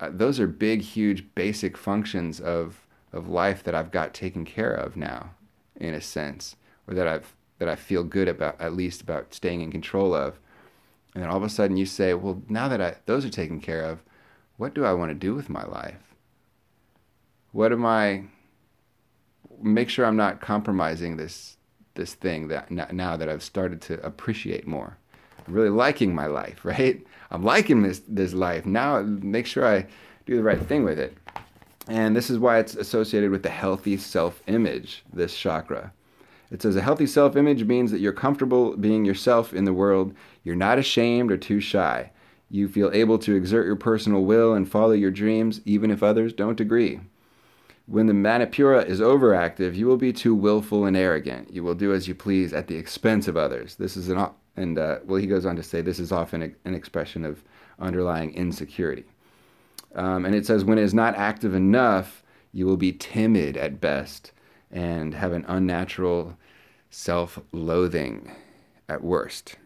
uh, 0.00 0.10
those 0.12 0.38
are 0.38 0.46
big, 0.46 0.82
huge, 0.82 1.34
basic 1.34 1.76
functions 1.76 2.40
of 2.40 2.84
of 3.12 3.28
life 3.28 3.64
that 3.64 3.74
I've 3.74 3.90
got 3.90 4.12
taken 4.12 4.44
care 4.44 4.72
of 4.72 4.94
now, 4.94 5.30
in 5.76 5.94
a 5.94 6.00
sense, 6.00 6.56
or 6.86 6.94
that 6.94 7.06
I've 7.06 7.34
that 7.58 7.68
I 7.68 7.76
feel 7.76 8.04
good 8.04 8.28
about, 8.28 8.60
at 8.60 8.74
least 8.74 9.00
about 9.02 9.34
staying 9.34 9.62
in 9.62 9.72
control 9.72 10.14
of. 10.14 10.38
And 11.14 11.22
then 11.22 11.30
all 11.30 11.38
of 11.38 11.42
a 11.42 11.48
sudden 11.48 11.76
you 11.76 11.86
say, 11.86 12.14
well, 12.14 12.42
now 12.48 12.68
that 12.68 12.80
I, 12.80 12.96
those 13.06 13.24
are 13.24 13.30
taken 13.30 13.60
care 13.60 13.82
of, 13.82 14.02
what 14.56 14.74
do 14.74 14.84
I 14.84 14.92
want 14.92 15.10
to 15.10 15.14
do 15.14 15.34
with 15.34 15.48
my 15.48 15.64
life? 15.64 16.14
What 17.52 17.72
am 17.72 17.84
I? 17.84 18.24
Make 19.60 19.88
sure 19.88 20.06
I'm 20.06 20.16
not 20.16 20.40
compromising 20.40 21.16
this 21.16 21.56
this 21.94 22.14
thing 22.14 22.46
that 22.48 22.70
now 22.70 23.16
that 23.16 23.28
I've 23.28 23.42
started 23.42 23.80
to 23.82 24.00
appreciate 24.06 24.66
more. 24.66 24.98
Really 25.48 25.70
liking 25.70 26.14
my 26.14 26.26
life, 26.26 26.60
right? 26.64 27.04
I'm 27.30 27.42
liking 27.42 27.82
this 27.82 28.02
this 28.08 28.32
life. 28.32 28.66
Now 28.66 29.02
make 29.02 29.46
sure 29.46 29.66
I 29.66 29.86
do 30.26 30.36
the 30.36 30.42
right 30.42 30.60
thing 30.60 30.84
with 30.84 30.98
it. 30.98 31.16
And 31.88 32.14
this 32.14 32.28
is 32.28 32.38
why 32.38 32.58
it's 32.58 32.74
associated 32.74 33.30
with 33.30 33.42
the 33.42 33.48
healthy 33.48 33.96
self-image, 33.96 35.04
this 35.12 35.34
chakra. 35.34 35.92
It 36.50 36.62
says 36.62 36.76
a 36.76 36.82
healthy 36.82 37.06
self-image 37.06 37.64
means 37.64 37.90
that 37.90 38.00
you're 38.00 38.12
comfortable 38.12 38.76
being 38.76 39.04
yourself 39.04 39.54
in 39.54 39.64
the 39.64 39.72
world. 39.72 40.14
You're 40.44 40.56
not 40.56 40.78
ashamed 40.78 41.32
or 41.32 41.38
too 41.38 41.60
shy. 41.60 42.10
You 42.50 42.68
feel 42.68 42.90
able 42.92 43.18
to 43.20 43.34
exert 43.34 43.66
your 43.66 43.76
personal 43.76 44.24
will 44.24 44.54
and 44.54 44.68
follow 44.68 44.92
your 44.92 45.10
dreams 45.10 45.60
even 45.64 45.90
if 45.90 46.02
others 46.02 46.32
don't 46.32 46.60
agree. 46.60 47.00
When 47.86 48.06
the 48.06 48.12
Manipura 48.12 48.84
is 48.86 49.00
overactive, 49.00 49.74
you 49.74 49.86
will 49.86 49.96
be 49.96 50.12
too 50.12 50.34
willful 50.34 50.84
and 50.84 50.96
arrogant. 50.96 51.52
You 51.52 51.62
will 51.62 51.74
do 51.74 51.94
as 51.94 52.06
you 52.06 52.14
please 52.14 52.52
at 52.52 52.66
the 52.66 52.76
expense 52.76 53.28
of 53.28 53.36
others. 53.36 53.76
This 53.76 53.96
is 53.96 54.10
an 54.10 54.28
and 54.58 54.78
uh, 54.78 54.98
well, 55.04 55.20
he 55.20 55.26
goes 55.26 55.46
on 55.46 55.56
to 55.56 55.62
say 55.62 55.80
this 55.80 55.98
is 55.98 56.12
often 56.12 56.54
an 56.64 56.74
expression 56.74 57.24
of 57.24 57.42
underlying 57.78 58.34
insecurity. 58.34 59.04
Um, 59.94 60.24
and 60.24 60.34
it 60.34 60.44
says 60.44 60.64
when 60.64 60.78
it 60.78 60.82
is 60.82 60.94
not 60.94 61.16
active 61.16 61.54
enough, 61.54 62.22
you 62.52 62.66
will 62.66 62.76
be 62.76 62.92
timid 62.92 63.56
at 63.56 63.80
best 63.80 64.32
and 64.70 65.14
have 65.14 65.32
an 65.32 65.44
unnatural 65.48 66.36
self-loathing 66.90 68.32
at 68.88 69.02
worst. 69.02 69.56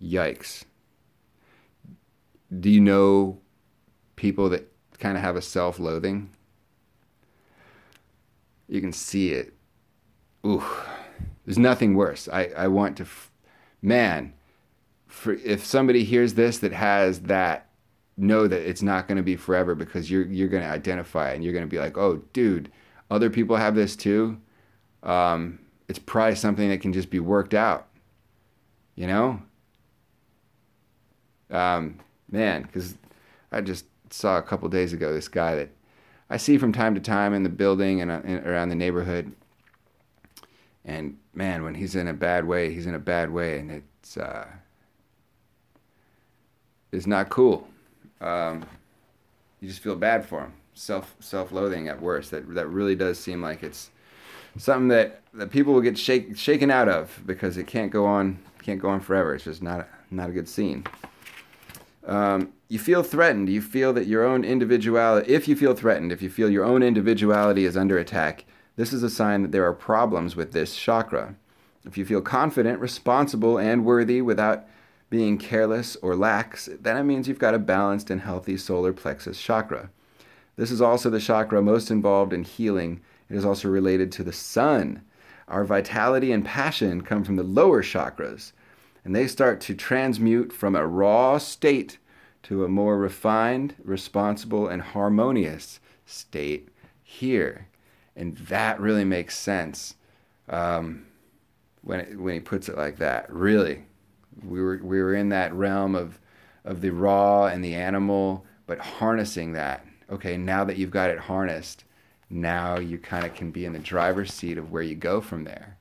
Yikes. 0.00 0.64
Do 2.60 2.68
you 2.68 2.80
know 2.80 3.38
people 4.16 4.48
that 4.50 4.70
kind 4.98 5.16
of 5.16 5.22
have 5.22 5.36
a 5.36 5.42
self-loathing? 5.42 6.30
You 8.68 8.80
can 8.80 8.92
see 8.92 9.30
it. 9.30 9.54
Ooh, 10.44 10.64
there's 11.44 11.58
nothing 11.58 11.94
worse. 11.94 12.28
I, 12.28 12.50
I 12.56 12.68
want 12.68 12.96
to, 12.98 13.02
f- 13.04 13.30
man, 13.80 14.32
for, 15.06 15.32
if 15.34 15.64
somebody 15.64 16.04
hears 16.04 16.34
this 16.34 16.58
that 16.58 16.72
has 16.72 17.20
that, 17.22 17.68
know 18.16 18.46
that 18.46 18.68
it's 18.68 18.82
not 18.82 19.08
going 19.08 19.16
to 19.16 19.22
be 19.22 19.36
forever 19.36 19.74
because 19.74 20.10
you're, 20.10 20.26
you're 20.26 20.48
going 20.48 20.62
to 20.62 20.68
identify 20.68 21.32
and 21.32 21.42
you're 21.42 21.52
going 21.52 21.64
to 21.64 21.70
be 21.70 21.78
like, 21.78 21.96
oh, 21.96 22.16
dude, 22.32 22.70
other 23.10 23.30
people 23.30 23.56
have 23.56 23.74
this 23.74 23.96
too. 23.96 24.38
Um, 25.02 25.58
it's 25.88 25.98
probably 25.98 26.36
something 26.36 26.68
that 26.68 26.80
can 26.80 26.92
just 26.92 27.10
be 27.10 27.20
worked 27.20 27.54
out. 27.54 27.88
You 28.94 29.06
know? 29.06 29.42
Um, 31.50 32.00
man, 32.30 32.62
because 32.62 32.96
I 33.50 33.60
just 33.60 33.86
saw 34.10 34.38
a 34.38 34.42
couple 34.42 34.68
days 34.68 34.92
ago 34.92 35.12
this 35.12 35.28
guy 35.28 35.56
that 35.56 35.70
I 36.30 36.36
see 36.36 36.56
from 36.58 36.72
time 36.72 36.94
to 36.94 37.00
time 37.00 37.34
in 37.34 37.42
the 37.42 37.48
building 37.48 38.00
and, 38.00 38.10
uh, 38.10 38.48
around 38.48 38.68
the 38.68 38.74
neighborhood. 38.74 39.32
And 40.84 41.18
man, 41.34 41.62
when 41.62 41.74
he's 41.74 41.94
in 41.94 42.08
a 42.08 42.12
bad 42.12 42.44
way, 42.44 42.72
he's 42.72 42.86
in 42.86 42.94
a 42.94 42.98
bad 42.98 43.30
way, 43.30 43.58
and 43.58 43.70
it's 43.70 44.16
uh, 44.16 44.46
it's 46.90 47.06
not 47.06 47.28
cool. 47.28 47.66
Um, 48.20 48.64
you 49.60 49.68
just 49.68 49.80
feel 49.80 49.96
bad 49.96 50.26
for 50.26 50.40
him, 50.40 50.52
self 50.74 51.14
self 51.20 51.52
loathing 51.52 51.88
at 51.88 52.00
worst. 52.00 52.30
That 52.30 52.52
that 52.54 52.66
really 52.68 52.94
does 52.94 53.18
seem 53.18 53.42
like 53.42 53.62
it's 53.62 53.90
something 54.58 54.88
that, 54.88 55.22
that 55.34 55.50
people 55.50 55.72
will 55.72 55.80
get 55.80 55.96
shake, 55.96 56.36
shaken 56.36 56.70
out 56.70 56.88
of 56.88 57.22
because 57.26 57.56
it 57.56 57.66
can't 57.66 57.90
go 57.90 58.04
on 58.04 58.38
can't 58.62 58.80
go 58.80 58.88
on 58.88 59.00
forever. 59.00 59.34
It's 59.34 59.44
just 59.44 59.62
not 59.62 59.80
a, 59.80 59.86
not 60.10 60.30
a 60.30 60.32
good 60.32 60.48
scene. 60.48 60.84
Um, 62.06 62.52
you 62.68 62.78
feel 62.78 63.02
threatened. 63.02 63.48
You 63.48 63.60
feel 63.60 63.92
that 63.92 64.06
your 64.06 64.24
own 64.24 64.44
individuality. 64.44 65.32
If 65.32 65.48
you 65.48 65.56
feel 65.56 65.74
threatened, 65.74 66.12
if 66.12 66.22
you 66.22 66.30
feel 66.30 66.50
your 66.50 66.64
own 66.64 66.82
individuality 66.82 67.64
is 67.64 67.76
under 67.76 67.98
attack, 67.98 68.44
this 68.82 68.92
is 68.92 69.04
a 69.04 69.08
sign 69.08 69.42
that 69.42 69.52
there 69.52 69.64
are 69.64 69.72
problems 69.72 70.34
with 70.34 70.50
this 70.50 70.76
chakra. 70.76 71.36
If 71.86 71.96
you 71.96 72.04
feel 72.04 72.20
confident, 72.20 72.80
responsible, 72.80 73.56
and 73.56 73.84
worthy 73.84 74.20
without 74.20 74.64
being 75.08 75.38
careless 75.38 75.94
or 76.02 76.16
lax, 76.16 76.68
then 76.80 76.96
it 76.96 77.04
means 77.04 77.28
you've 77.28 77.38
got 77.38 77.54
a 77.54 77.60
balanced 77.60 78.10
and 78.10 78.22
healthy 78.22 78.56
solar 78.56 78.92
plexus 78.92 79.40
chakra. 79.40 79.88
This 80.56 80.72
is 80.72 80.80
also 80.80 81.10
the 81.10 81.20
chakra 81.20 81.62
most 81.62 81.92
involved 81.92 82.32
in 82.32 82.42
healing 82.42 83.00
it 83.30 83.36
is 83.36 83.44
also 83.44 83.68
related 83.68 84.10
to 84.10 84.24
the 84.24 84.32
sun. 84.32 85.02
Our 85.46 85.64
vitality 85.64 86.32
and 86.32 86.44
passion 86.44 87.02
come 87.02 87.22
from 87.22 87.36
the 87.36 87.44
lower 87.44 87.84
chakras, 87.84 88.50
and 89.04 89.14
they 89.14 89.28
start 89.28 89.60
to 89.60 89.76
transmute 89.76 90.52
from 90.52 90.74
a 90.74 90.84
raw 90.84 91.38
state 91.38 91.98
to 92.42 92.64
a 92.64 92.68
more 92.68 92.98
refined, 92.98 93.76
responsible, 93.84 94.66
and 94.66 94.82
harmonious 94.82 95.78
state 96.04 96.68
here. 97.00 97.68
And 98.16 98.36
that 98.38 98.80
really 98.80 99.04
makes 99.04 99.38
sense 99.38 99.94
um, 100.48 101.06
when, 101.82 102.00
it, 102.00 102.18
when 102.18 102.34
he 102.34 102.40
puts 102.40 102.68
it 102.68 102.76
like 102.76 102.98
that. 102.98 103.32
Really, 103.32 103.84
we 104.46 104.60
were, 104.60 104.80
we 104.82 105.02
were 105.02 105.14
in 105.14 105.30
that 105.30 105.52
realm 105.54 105.94
of, 105.94 106.18
of 106.64 106.80
the 106.80 106.90
raw 106.90 107.46
and 107.46 107.64
the 107.64 107.74
animal, 107.74 108.44
but 108.66 108.78
harnessing 108.78 109.52
that. 109.52 109.86
Okay, 110.10 110.36
now 110.36 110.64
that 110.64 110.76
you've 110.76 110.90
got 110.90 111.10
it 111.10 111.18
harnessed, 111.18 111.84
now 112.28 112.78
you 112.78 112.98
kind 112.98 113.24
of 113.24 113.34
can 113.34 113.50
be 113.50 113.64
in 113.64 113.72
the 113.72 113.78
driver's 113.78 114.32
seat 114.32 114.58
of 114.58 114.70
where 114.70 114.82
you 114.82 114.94
go 114.94 115.20
from 115.20 115.44
there 115.44 115.78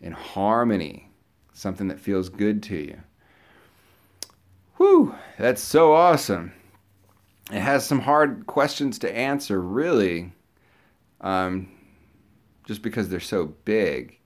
in 0.00 0.12
harmony, 0.12 1.10
something 1.52 1.88
that 1.88 2.00
feels 2.00 2.28
good 2.28 2.62
to 2.64 2.76
you. 2.76 3.00
Whew, 4.76 5.14
that's 5.38 5.62
so 5.62 5.92
awesome. 5.92 6.52
It 7.52 7.60
has 7.60 7.84
some 7.84 8.00
hard 8.00 8.46
questions 8.46 8.98
to 9.00 9.14
answer, 9.14 9.60
really, 9.60 10.32
um, 11.20 11.68
just 12.66 12.82
because 12.82 13.08
they're 13.08 13.20
so 13.20 13.46
big 13.64 14.18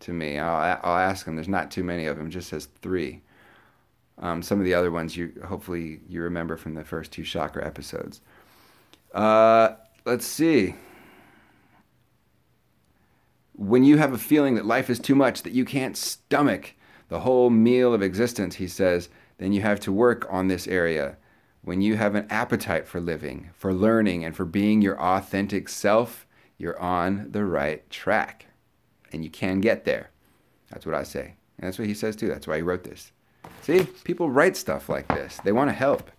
to 0.00 0.12
me. 0.12 0.38
I'll, 0.38 0.78
I'll 0.82 0.98
ask 0.98 1.24
them. 1.24 1.36
There's 1.36 1.48
not 1.48 1.70
too 1.70 1.84
many 1.84 2.06
of 2.06 2.16
them, 2.16 2.30
just 2.30 2.48
says 2.48 2.68
three. 2.82 3.22
Um, 4.18 4.42
some 4.42 4.58
of 4.60 4.64
the 4.64 4.74
other 4.74 4.90
ones 4.90 5.16
you 5.16 5.32
hopefully 5.44 6.00
you 6.08 6.22
remember 6.22 6.56
from 6.56 6.74
the 6.74 6.84
first 6.84 7.10
two 7.10 7.24
chakra 7.24 7.66
episodes. 7.66 8.20
Uh, 9.12 9.70
let's 10.04 10.26
see 10.26 10.74
when 13.56 13.84
you 13.84 13.96
have 13.98 14.12
a 14.12 14.18
feeling 14.18 14.56
that 14.56 14.66
life 14.66 14.90
is 14.90 14.98
too 14.98 15.14
much, 15.14 15.42
that 15.42 15.52
you 15.52 15.64
can't 15.64 15.96
stomach 15.96 16.74
the 17.08 17.20
whole 17.20 17.50
meal 17.50 17.94
of 17.94 18.02
existence, 18.02 18.56
he 18.56 18.66
says, 18.66 19.08
then 19.38 19.52
you 19.52 19.60
have 19.62 19.80
to 19.80 19.92
work 19.92 20.26
on 20.30 20.48
this 20.48 20.66
area. 20.66 21.16
When 21.62 21.80
you 21.80 21.96
have 21.96 22.14
an 22.14 22.26
appetite 22.30 22.86
for 22.86 23.00
living, 23.00 23.50
for 23.54 23.72
learning, 23.72 24.24
and 24.24 24.34
for 24.34 24.44
being 24.44 24.82
your 24.82 25.00
authentic 25.00 25.68
self, 25.68 26.26
you're 26.58 26.78
on 26.78 27.30
the 27.32 27.44
right 27.44 27.88
track. 27.90 28.46
And 29.12 29.22
you 29.22 29.30
can 29.30 29.60
get 29.60 29.84
there. 29.84 30.10
That's 30.70 30.86
what 30.86 30.94
I 30.94 31.04
say. 31.04 31.34
And 31.58 31.66
that's 31.66 31.78
what 31.78 31.88
he 31.88 31.94
says 31.94 32.16
too. 32.16 32.28
That's 32.28 32.46
why 32.46 32.56
he 32.56 32.62
wrote 32.62 32.84
this. 32.84 33.12
See, 33.62 33.84
people 34.04 34.30
write 34.30 34.56
stuff 34.56 34.88
like 34.88 35.08
this, 35.08 35.38
they 35.44 35.52
want 35.52 35.70
to 35.70 35.74
help. 35.74 36.10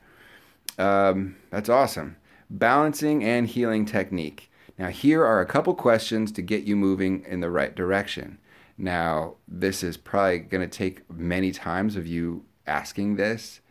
Um, 0.77 1.35
that's 1.51 1.69
awesome. 1.69 2.17
Balancing 2.49 3.23
and 3.23 3.47
healing 3.47 3.85
technique. 3.85 4.51
Now, 4.77 4.89
here 4.89 5.23
are 5.23 5.41
a 5.41 5.45
couple 5.45 5.73
questions 5.73 6.31
to 6.33 6.41
get 6.41 6.63
you 6.63 6.75
moving 6.75 7.23
in 7.27 7.39
the 7.39 7.49
right 7.49 7.73
direction. 7.73 8.39
Now, 8.77 9.35
this 9.47 9.83
is 9.83 9.95
probably 9.95 10.39
going 10.39 10.67
to 10.67 10.77
take 10.77 11.09
many 11.09 11.51
times 11.51 11.95
of 11.95 12.05
you 12.05 12.45
asking 12.67 13.15
this, 13.15 13.61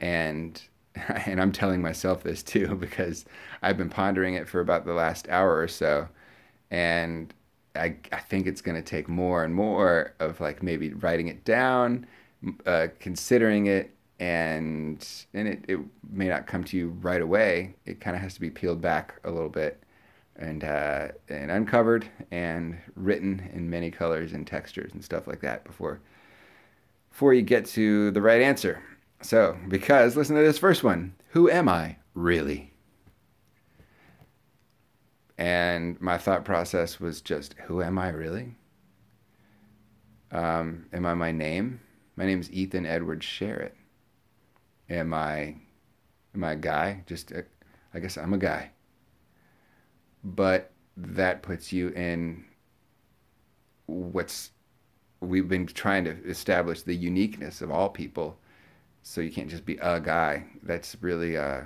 and 0.00 0.60
and 1.26 1.40
I'm 1.40 1.52
telling 1.52 1.82
myself 1.82 2.22
this 2.22 2.42
too 2.42 2.74
because 2.80 3.24
I've 3.62 3.76
been 3.76 3.90
pondering 3.90 4.34
it 4.34 4.48
for 4.48 4.60
about 4.60 4.84
the 4.84 4.92
last 4.92 5.28
hour 5.28 5.58
or 5.58 5.68
so, 5.68 6.08
and 6.70 7.32
I 7.74 7.96
I 8.12 8.20
think 8.20 8.46
it's 8.46 8.60
going 8.60 8.76
to 8.76 8.82
take 8.82 9.08
more 9.08 9.44
and 9.44 9.54
more 9.54 10.14
of 10.20 10.40
like 10.40 10.62
maybe 10.62 10.92
writing 10.94 11.28
it 11.28 11.44
down, 11.44 12.06
uh, 12.66 12.88
considering 12.98 13.66
it, 13.66 13.94
and 14.20 15.06
and 15.34 15.48
it, 15.48 15.64
it 15.68 15.80
may 16.10 16.28
not 16.28 16.46
come 16.46 16.64
to 16.64 16.76
you 16.76 16.88
right 17.00 17.20
away. 17.20 17.74
It 17.84 18.00
kind 18.00 18.16
of 18.16 18.22
has 18.22 18.34
to 18.34 18.40
be 18.40 18.50
peeled 18.50 18.80
back 18.80 19.20
a 19.24 19.30
little 19.30 19.48
bit 19.48 19.82
and 20.38 20.64
uh, 20.64 21.08
and 21.28 21.50
uncovered 21.50 22.08
and 22.30 22.78
written 22.94 23.48
in 23.52 23.68
many 23.68 23.90
colors 23.90 24.32
and 24.32 24.46
textures 24.46 24.92
and 24.92 25.04
stuff 25.04 25.26
like 25.26 25.40
that 25.40 25.64
before 25.64 26.00
before 27.10 27.32
you 27.32 27.42
get 27.42 27.64
to 27.64 28.10
the 28.10 28.20
right 28.20 28.42
answer. 28.42 28.82
So, 29.22 29.56
because 29.68 30.16
listen 30.16 30.36
to 30.36 30.42
this 30.42 30.58
first 30.58 30.84
one. 30.84 31.14
Who 31.30 31.50
am 31.50 31.68
I 31.68 31.96
really? 32.14 32.72
And 35.38 36.00
my 36.00 36.16
thought 36.16 36.44
process 36.44 36.98
was 37.00 37.20
just, 37.20 37.54
who 37.66 37.82
am 37.82 37.98
I 37.98 38.08
really? 38.08 38.54
Um, 40.32 40.86
am 40.92 41.04
I 41.06 41.14
my 41.14 41.32
name? 41.32 41.80
My 42.16 42.24
name 42.24 42.40
is 42.40 42.50
Ethan 42.50 42.86
Edward 42.86 43.20
Sharrett. 43.20 43.72
Am 44.88 45.12
I, 45.12 45.56
am 46.34 46.44
I 46.44 46.52
a 46.52 46.56
guy? 46.56 47.02
Just, 47.06 47.32
a, 47.32 47.44
I 47.92 47.98
guess 48.00 48.16
I'm 48.16 48.32
a 48.32 48.38
guy 48.38 48.70
but 50.26 50.72
that 50.96 51.42
puts 51.42 51.72
you 51.72 51.88
in 51.90 52.44
what's 53.86 54.50
we've 55.20 55.48
been 55.48 55.66
trying 55.66 56.04
to 56.04 56.16
establish 56.24 56.82
the 56.82 56.94
uniqueness 56.94 57.60
of 57.60 57.70
all 57.70 57.88
people 57.88 58.36
so 59.06 59.20
you 59.20 59.30
can't 59.30 59.48
just 59.48 59.64
be 59.64 59.76
a 59.76 60.00
guy 60.00 60.44
that's 60.64 60.96
really 61.00 61.36
uh 61.36 61.60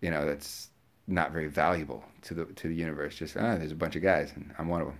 you 0.00 0.10
know 0.10 0.24
that's 0.24 0.70
not 1.08 1.32
very 1.32 1.48
valuable 1.48 2.04
to 2.22 2.34
the 2.34 2.44
to 2.46 2.68
the 2.68 2.74
universe 2.74 3.16
just 3.16 3.36
ah 3.36 3.56
there's 3.56 3.72
a 3.72 3.76
bunch 3.76 3.96
of 3.96 4.02
guys 4.02 4.32
and 4.36 4.54
I'm 4.58 4.68
one 4.68 4.80
of 4.80 4.86
them 4.86 4.98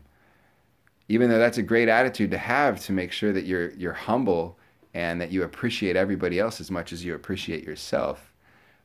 even 1.09 1.31
though 1.31 1.39
that's 1.39 1.59
a 1.59 1.63
great 1.63 1.89
attitude 1.89 2.33
to 2.33 2.39
have 2.39 2.85
to 2.87 2.93
make 2.93 3.13
sure 3.13 3.33
that 3.33 3.45
you're 3.45 3.71
you're 3.75 3.93
humble 3.93 4.59
and 4.95 5.21
that 5.21 5.31
you 5.31 5.45
appreciate 5.45 5.95
everybody 5.95 6.41
else 6.41 6.61
as 6.61 6.71
much 6.71 6.93
as 6.93 7.05
you 7.05 7.15
appreciate 7.15 7.63
yourself 7.63 8.33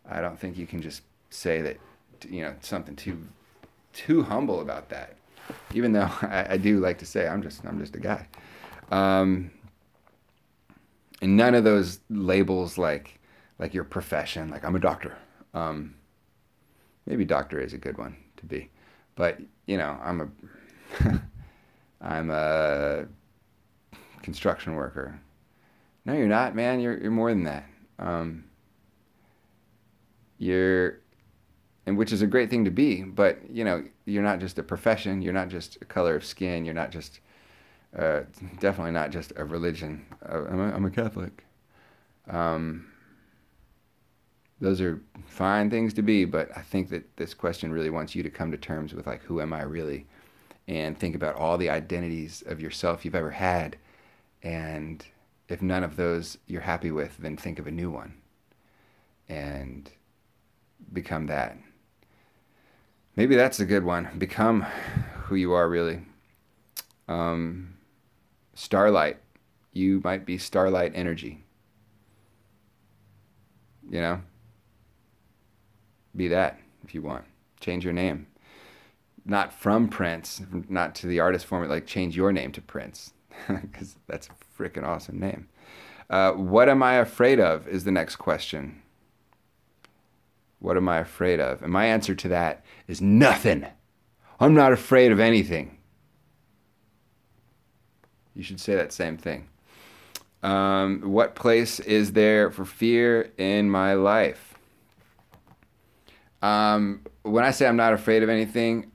I 0.09 0.21
don't 0.21 0.39
think 0.39 0.57
you 0.57 0.67
can 0.67 0.81
just 0.81 1.01
say 1.29 1.61
that 1.61 1.77
you 2.29 2.41
know 2.41 2.53
something 2.61 2.95
too 2.95 3.17
too 3.93 4.23
humble 4.23 4.61
about 4.61 4.89
that. 4.89 5.15
Even 5.73 5.91
though 5.91 6.09
I, 6.21 6.47
I 6.51 6.57
do 6.57 6.79
like 6.79 6.97
to 6.99 7.05
say 7.05 7.27
I'm 7.27 7.41
just 7.41 7.65
I'm 7.65 7.79
just 7.79 7.95
a 7.95 7.99
guy. 7.99 8.27
Um, 8.91 9.51
and 11.21 11.37
none 11.37 11.55
of 11.55 11.63
those 11.63 11.99
labels 12.09 12.77
like 12.77 13.19
like 13.59 13.73
your 13.73 13.83
profession, 13.83 14.49
like 14.49 14.65
I'm 14.65 14.75
a 14.75 14.79
doctor. 14.79 15.15
Um, 15.53 15.95
maybe 17.05 17.25
doctor 17.25 17.59
is 17.59 17.73
a 17.73 17.77
good 17.77 17.97
one 17.97 18.17
to 18.37 18.45
be, 18.45 18.69
but 19.15 19.39
you 19.65 19.77
know 19.77 19.97
I'm 20.03 20.21
a 20.21 21.21
I'm 22.01 22.31
a 22.31 23.05
construction 24.23 24.75
worker. 24.75 25.19
No, 26.05 26.13
you're 26.13 26.27
not, 26.27 26.55
man. 26.55 26.79
You're 26.79 26.97
you're 26.99 27.11
more 27.11 27.29
than 27.29 27.43
that. 27.43 27.65
Um, 27.99 28.45
you're 30.39 31.01
and 31.85 31.97
which 31.97 32.11
is 32.11 32.21
a 32.21 32.27
great 32.27 32.49
thing 32.49 32.65
to 32.65 32.71
be. 32.71 33.03
But 33.03 33.39
you 33.49 33.63
know, 33.63 33.83
you're 34.05 34.23
not 34.23 34.39
just 34.39 34.57
a 34.57 34.63
profession. 34.63 35.21
You're 35.21 35.33
not 35.33 35.49
just 35.49 35.77
a 35.81 35.85
color 35.85 36.15
of 36.15 36.25
skin. 36.25 36.65
You're 36.65 36.73
not 36.73 36.91
just 36.91 37.19
uh, 37.97 38.21
definitely 38.59 38.91
not 38.91 39.11
just 39.11 39.33
a 39.35 39.43
religion. 39.43 40.05
Uh, 40.27 40.45
I'm, 40.45 40.59
a, 40.59 40.73
I'm, 40.73 40.85
a 40.85 40.89
Catholic. 40.89 41.43
Um, 42.29 42.87
those 44.61 44.79
are 44.79 45.01
fine 45.25 45.69
things 45.69 45.93
to 45.95 46.01
be, 46.01 46.23
but 46.23 46.49
I 46.55 46.61
think 46.61 46.89
that 46.89 47.17
this 47.17 47.33
question 47.33 47.71
really 47.71 47.89
wants 47.89 48.15
you 48.15 48.23
to 48.23 48.29
come 48.29 48.51
to 48.51 48.57
terms 48.57 48.93
with 48.93 49.07
like, 49.07 49.23
who 49.23 49.41
am 49.41 49.53
I 49.53 49.63
really, 49.63 50.05
and 50.67 50.97
think 50.97 51.15
about 51.15 51.35
all 51.35 51.57
the 51.57 51.69
identities 51.69 52.43
of 52.45 52.61
yourself 52.61 53.03
you've 53.03 53.15
ever 53.15 53.31
had, 53.31 53.77
and 54.43 55.05
if 55.49 55.61
none 55.61 55.83
of 55.83 55.95
those 55.95 56.37
you're 56.47 56.61
happy 56.61 56.91
with, 56.91 57.17
then 57.17 57.35
think 57.35 57.59
of 57.59 57.67
a 57.67 57.71
new 57.71 57.89
one, 57.89 58.13
and 59.27 59.91
become 60.93 61.27
that. 61.27 61.57
Maybe 63.15 63.35
that's 63.35 63.59
a 63.59 63.65
good 63.65 63.83
one. 63.83 64.09
Become 64.17 64.61
who 65.23 65.35
you 65.35 65.51
are 65.51 65.67
really. 65.67 65.99
Um, 67.09 67.73
starlight. 68.61 69.17
You 69.73 70.01
might 70.03 70.25
be 70.25 70.37
starlight 70.37 70.91
energy. 70.93 71.43
You 73.89 74.01
know? 74.01 74.21
Be 76.15 76.27
that 76.27 76.59
if 76.83 76.93
you 76.93 77.01
want. 77.01 77.25
Change 77.59 77.83
your 77.83 77.93
name. 77.93 78.27
Not 79.25 79.53
from 79.53 79.87
Prince, 79.87 80.41
not 80.69 80.95
to 80.95 81.07
the 81.07 81.19
artist 81.19 81.45
form, 81.45 81.67
like 81.67 81.85
change 81.85 82.15
your 82.15 82.31
name 82.31 82.51
to 82.53 82.61
Prince, 82.61 83.13
because 83.47 83.95
that's 84.07 84.27
a 84.27 84.61
freaking 84.61 84.83
awesome 84.83 85.19
name. 85.19 85.47
Uh, 86.09 86.31
what 86.33 86.69
am 86.69 86.83
I 86.83 86.95
afraid 86.95 87.39
of 87.39 87.67
is 87.67 87.83
the 87.83 87.91
next 87.91 88.17
question. 88.17 88.81
What 90.59 90.77
am 90.77 90.89
I 90.89 90.99
afraid 90.99 91.39
of? 91.39 91.61
And 91.61 91.71
my 91.71 91.85
answer 91.85 92.13
to 92.15 92.27
that 92.29 92.63
is 92.87 93.01
nothing. 93.01 93.65
I'm 94.39 94.53
not 94.53 94.73
afraid 94.73 95.11
of 95.11 95.19
anything. 95.19 95.77
You 98.41 98.45
should 98.45 98.59
say 98.59 98.73
that 98.73 98.91
same 98.91 99.17
thing. 99.17 99.47
Um, 100.41 101.01
what 101.01 101.35
place 101.35 101.79
is 101.79 102.13
there 102.13 102.49
for 102.49 102.65
fear 102.65 103.31
in 103.37 103.69
my 103.69 103.93
life? 103.93 104.55
Um, 106.41 107.01
when 107.21 107.43
I 107.43 107.51
say 107.51 107.67
I'm 107.67 107.75
not 107.75 107.93
afraid 107.93 108.23
of 108.23 108.29
anything, 108.29 108.91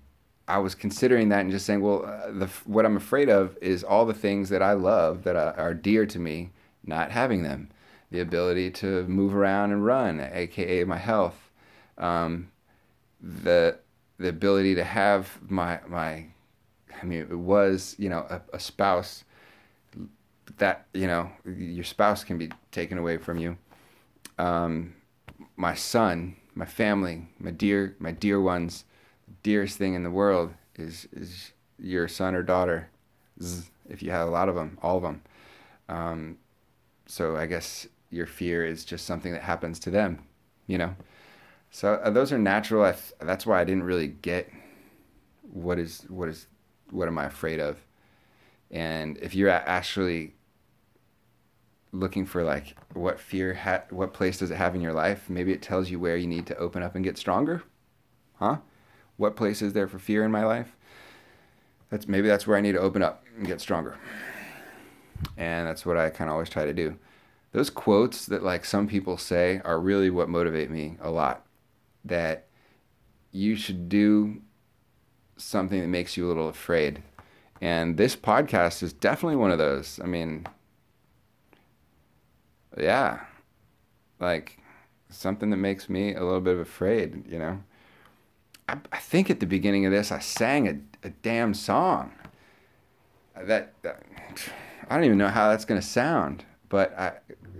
I 0.48 0.58
was 0.58 0.74
considering 0.74 1.28
that 1.28 1.42
and 1.42 1.52
just 1.52 1.64
saying, 1.64 1.80
well, 1.80 2.04
uh, 2.04 2.32
the, 2.32 2.46
what 2.64 2.84
I'm 2.84 2.96
afraid 2.96 3.28
of 3.28 3.56
is 3.62 3.84
all 3.84 4.04
the 4.04 4.12
things 4.12 4.48
that 4.48 4.62
I 4.62 4.72
love 4.72 5.22
that 5.22 5.36
are, 5.36 5.54
are 5.56 5.74
dear 5.74 6.06
to 6.06 6.18
me, 6.18 6.50
not 6.84 7.12
having 7.12 7.44
them. 7.44 7.70
The 8.10 8.18
ability 8.18 8.72
to 8.82 9.04
move 9.04 9.32
around 9.32 9.70
and 9.70 9.84
run, 9.84 10.18
aka 10.18 10.82
my 10.82 10.98
health. 10.98 11.52
Um, 11.98 12.50
the 13.20 13.78
the 14.18 14.28
ability 14.28 14.74
to 14.74 14.82
have 14.82 15.38
my 15.48 15.78
my 15.86 16.26
I 17.00 17.04
mean 17.04 17.20
it 17.20 17.38
was 17.38 17.94
you 17.96 18.08
know 18.08 18.26
a, 18.28 18.40
a 18.52 18.58
spouse 18.58 19.22
that 20.58 20.86
you 20.92 21.06
know 21.06 21.30
your 21.44 21.84
spouse 21.84 22.24
can 22.24 22.38
be 22.38 22.50
taken 22.70 22.98
away 22.98 23.16
from 23.16 23.38
you. 23.38 23.56
Um, 24.38 24.94
my 25.56 25.74
son 25.74 26.36
my 26.54 26.64
family 26.64 27.28
my 27.38 27.50
dear 27.50 27.94
my 27.98 28.10
dear 28.10 28.40
ones 28.40 28.84
the 29.26 29.34
dearest 29.42 29.76
thing 29.76 29.94
in 29.94 30.02
the 30.02 30.10
world 30.10 30.52
is 30.74 31.06
is 31.12 31.52
your 31.78 32.08
son 32.08 32.34
or 32.34 32.42
daughter. 32.42 32.88
If 33.88 34.02
you 34.02 34.10
have 34.10 34.26
a 34.26 34.30
lot 34.30 34.48
of 34.48 34.54
them 34.54 34.78
all 34.82 34.96
of 34.96 35.02
them 35.02 35.22
um, 35.88 36.38
so 37.06 37.36
i 37.36 37.46
guess 37.46 37.86
your 38.10 38.26
fear 38.26 38.64
is 38.66 38.84
just 38.84 39.06
something 39.06 39.32
that 39.32 39.42
happens 39.42 39.78
to 39.80 39.90
them 39.90 40.26
you 40.66 40.78
know? 40.78 40.94
So 41.70 41.94
uh, 41.94 42.10
those 42.10 42.32
are 42.32 42.38
natural. 42.38 42.84
Th- 42.84 43.14
that's 43.20 43.46
why 43.46 43.60
i 43.60 43.64
didn't 43.64 43.84
really 43.84 44.08
get 44.08 44.50
what 45.52 45.78
is 45.78 46.04
what 46.08 46.28
is 46.28 46.46
what 46.90 47.08
am 47.08 47.18
i 47.18 47.24
afraid 47.26 47.60
of? 47.60 47.78
And 48.70 49.18
if 49.18 49.34
you're 49.34 49.50
actually 49.50 50.34
looking 51.92 52.26
for 52.26 52.42
like 52.42 52.76
what 52.92 53.18
fear 53.20 53.54
ha- 53.54 53.84
what 53.90 54.12
place 54.12 54.38
does 54.38 54.50
it 54.50 54.56
have 54.56 54.74
in 54.74 54.80
your 54.80 54.92
life? 54.92 55.28
Maybe 55.28 55.52
it 55.52 55.62
tells 55.62 55.90
you 55.90 55.98
where 55.98 56.16
you 56.16 56.26
need 56.26 56.46
to 56.46 56.56
open 56.58 56.82
up 56.82 56.94
and 56.94 57.04
get 57.04 57.18
stronger. 57.18 57.62
Huh? 58.34 58.58
What 59.16 59.36
place 59.36 59.62
is 59.62 59.72
there 59.72 59.88
for 59.88 59.98
fear 59.98 60.24
in 60.24 60.30
my 60.30 60.44
life? 60.44 60.76
That's 61.90 62.08
maybe 62.08 62.28
that's 62.28 62.46
where 62.46 62.56
i 62.56 62.60
need 62.60 62.72
to 62.72 62.80
open 62.80 63.02
up 63.02 63.24
and 63.36 63.46
get 63.46 63.60
stronger. 63.60 63.96
And 65.36 65.66
that's 65.66 65.86
what 65.86 65.96
i 65.96 66.10
kind 66.10 66.28
of 66.28 66.34
always 66.34 66.50
try 66.50 66.66
to 66.66 66.74
do. 66.74 66.98
Those 67.52 67.70
quotes 67.70 68.26
that 68.26 68.42
like 68.42 68.64
some 68.64 68.86
people 68.86 69.16
say 69.16 69.62
are 69.64 69.80
really 69.80 70.10
what 70.10 70.28
motivate 70.28 70.70
me 70.70 70.96
a 71.00 71.10
lot. 71.10 71.46
That 72.04 72.46
you 73.32 73.56
should 73.56 73.88
do 73.88 74.42
something 75.36 75.80
that 75.80 75.88
makes 75.88 76.16
you 76.16 76.26
a 76.26 76.28
little 76.28 76.48
afraid. 76.48 77.02
And 77.60 77.96
this 77.96 78.16
podcast 78.16 78.82
is 78.82 78.92
definitely 78.92 79.36
one 79.36 79.50
of 79.50 79.58
those. 79.58 80.00
I 80.02 80.06
mean 80.06 80.46
yeah, 82.76 83.20
like 84.20 84.58
something 85.08 85.50
that 85.50 85.56
makes 85.56 85.88
me 85.88 86.14
a 86.14 86.22
little 86.22 86.40
bit 86.40 86.58
afraid, 86.58 87.24
you 87.28 87.38
know. 87.38 87.62
I, 88.68 88.78
I 88.92 88.98
think 88.98 89.30
at 89.30 89.40
the 89.40 89.46
beginning 89.46 89.86
of 89.86 89.92
this, 89.92 90.10
I 90.10 90.18
sang 90.18 90.68
a, 90.68 91.06
a 91.06 91.10
damn 91.10 91.54
song. 91.54 92.12
That, 93.40 93.74
that 93.82 94.02
I 94.88 94.94
don't 94.94 95.04
even 95.04 95.18
know 95.18 95.28
how 95.28 95.50
that's 95.50 95.64
gonna 95.64 95.82
sound, 95.82 96.44
but 96.68 96.98
I 96.98 97.12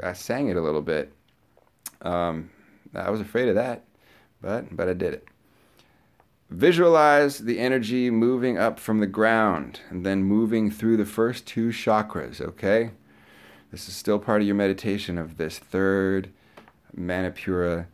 I 0.02 0.12
sang 0.14 0.48
it 0.48 0.56
a 0.56 0.62
little 0.62 0.82
bit. 0.82 1.12
Um, 2.02 2.50
I 2.94 3.10
was 3.10 3.20
afraid 3.20 3.48
of 3.48 3.54
that, 3.56 3.84
but 4.40 4.74
but 4.74 4.88
I 4.88 4.94
did 4.94 5.14
it. 5.14 5.28
Visualize 6.48 7.38
the 7.38 7.58
energy 7.58 8.10
moving 8.10 8.56
up 8.56 8.78
from 8.78 9.00
the 9.00 9.06
ground 9.06 9.80
and 9.90 10.06
then 10.06 10.22
moving 10.22 10.70
through 10.70 10.96
the 10.96 11.04
first 11.04 11.44
two 11.44 11.68
chakras, 11.68 12.40
okay? 12.40 12.92
This 13.70 13.88
is 13.88 13.96
still 13.96 14.18
part 14.18 14.40
of 14.40 14.46
your 14.46 14.56
meditation 14.56 15.18
of 15.18 15.36
this 15.36 15.58
third 15.58 16.30
Manipura 16.96 17.86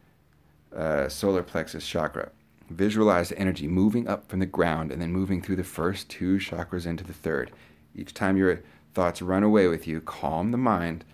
uh, 0.76 1.08
solar 1.08 1.42
plexus 1.42 1.86
chakra. 1.86 2.30
Visualize 2.68 3.30
the 3.30 3.38
energy 3.38 3.66
moving 3.66 4.06
up 4.06 4.28
from 4.28 4.40
the 4.40 4.46
ground 4.46 4.92
and 4.92 5.00
then 5.00 5.12
moving 5.12 5.40
through 5.42 5.56
the 5.56 5.64
first 5.64 6.08
two 6.08 6.36
chakras 6.36 6.86
into 6.86 7.04
the 7.04 7.12
third. 7.12 7.50
Each 7.94 8.14
time 8.14 8.36
your 8.36 8.62
thoughts 8.94 9.22
run 9.22 9.42
away 9.42 9.66
with 9.66 9.86
you, 9.86 10.00
calm 10.00 10.50
the 10.50 10.58
mind, 10.58 11.04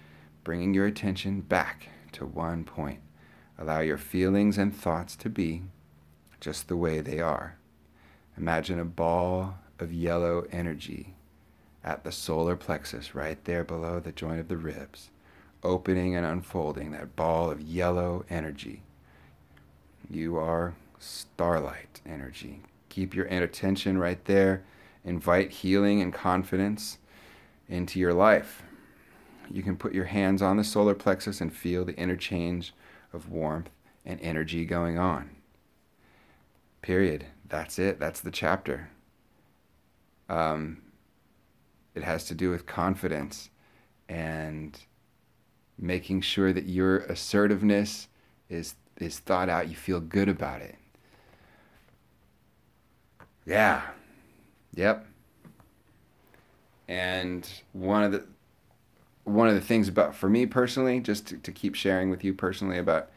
bringing 0.44 0.74
your 0.74 0.86
attention 0.86 1.40
back 1.40 1.88
to 2.12 2.26
one 2.26 2.64
point. 2.64 3.00
Allow 3.58 3.80
your 3.80 3.98
feelings 3.98 4.58
and 4.58 4.74
thoughts 4.74 5.16
to 5.16 5.28
be 5.28 5.62
just 6.40 6.68
the 6.68 6.76
way 6.76 7.00
they 7.00 7.20
are. 7.20 7.58
Imagine 8.36 8.78
a 8.78 8.84
ball 8.84 9.58
of 9.78 9.92
yellow 9.92 10.46
energy 10.52 11.14
at 11.84 12.04
the 12.04 12.12
solar 12.12 12.56
plexus, 12.56 13.14
right 13.14 13.42
there 13.44 13.64
below 13.64 14.00
the 14.00 14.12
joint 14.12 14.40
of 14.40 14.48
the 14.48 14.56
ribs, 14.56 15.10
opening 15.62 16.14
and 16.14 16.26
unfolding 16.26 16.90
that 16.90 17.16
ball 17.16 17.50
of 17.50 17.60
yellow 17.60 18.24
energy. 18.28 18.82
You 20.10 20.36
are 20.36 20.74
starlight 20.98 22.00
energy. 22.06 22.62
Keep 22.88 23.14
your 23.14 23.26
attention 23.26 23.98
right 23.98 24.24
there. 24.24 24.64
Invite 25.04 25.50
healing 25.50 26.00
and 26.02 26.12
confidence 26.12 26.98
into 27.68 28.00
your 28.00 28.14
life. 28.14 28.62
You 29.50 29.62
can 29.62 29.76
put 29.76 29.94
your 29.94 30.06
hands 30.06 30.42
on 30.42 30.56
the 30.56 30.64
solar 30.64 30.94
plexus 30.94 31.40
and 31.40 31.52
feel 31.52 31.84
the 31.84 31.98
interchange 31.98 32.74
of 33.12 33.30
warmth 33.30 33.70
and 34.04 34.20
energy 34.20 34.64
going 34.64 34.98
on. 34.98 35.30
Period. 36.82 37.26
That's 37.48 37.78
it. 37.78 37.98
That's 37.98 38.20
the 38.20 38.30
chapter. 38.30 38.90
Um, 40.28 40.82
it 41.98 42.04
has 42.04 42.24
to 42.24 42.34
do 42.34 42.50
with 42.50 42.64
confidence 42.64 43.50
and 44.08 44.78
making 45.76 46.20
sure 46.20 46.52
that 46.52 46.66
your 46.66 46.98
assertiveness 46.98 48.08
is 48.48 48.76
is 48.98 49.18
thought 49.18 49.48
out. 49.48 49.68
You 49.68 49.76
feel 49.76 50.00
good 50.00 50.28
about 50.28 50.62
it. 50.62 50.76
Yeah. 53.44 53.82
Yep. 54.74 55.06
And 56.88 57.48
one 57.72 58.04
of 58.04 58.12
the 58.12 58.24
one 59.24 59.48
of 59.48 59.54
the 59.54 59.60
things 59.60 59.88
about 59.88 60.14
for 60.14 60.28
me 60.28 60.46
personally, 60.46 61.00
just 61.00 61.26
to, 61.26 61.36
to 61.38 61.52
keep 61.52 61.74
sharing 61.74 62.10
with 62.10 62.24
you 62.24 62.32
personally 62.32 62.78
about 62.78 63.10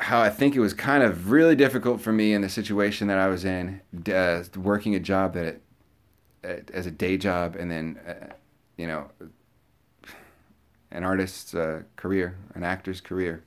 how 0.00 0.20
I 0.20 0.28
think 0.28 0.56
it 0.56 0.60
was 0.60 0.74
kind 0.74 1.02
of 1.02 1.30
really 1.30 1.54
difficult 1.54 2.00
for 2.00 2.12
me 2.12 2.34
in 2.34 2.42
the 2.42 2.48
situation 2.48 3.06
that 3.06 3.18
I 3.18 3.28
was 3.28 3.44
in, 3.44 3.80
uh, 4.12 4.42
working 4.56 4.94
a 4.96 5.00
job 5.00 5.34
that 5.34 5.60
as 6.72 6.86
a 6.86 6.90
day 6.90 7.16
job 7.16 7.56
and 7.56 7.70
then 7.70 7.98
uh, 8.06 8.32
you 8.76 8.86
know 8.86 9.10
an 10.90 11.04
artist's 11.04 11.54
uh, 11.54 11.82
career 11.96 12.36
an 12.54 12.62
actor's 12.62 13.00
career. 13.00 13.42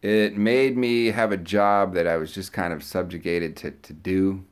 It 0.00 0.36
made 0.36 0.76
me 0.76 1.06
have 1.06 1.32
a 1.32 1.36
job 1.36 1.94
that 1.94 2.06
i 2.06 2.16
was 2.16 2.32
just 2.32 2.52
kind 2.52 2.72
of 2.72 2.82
subjugated 2.82 3.56
to, 3.58 3.72
to 3.72 3.92
do. 3.92 4.44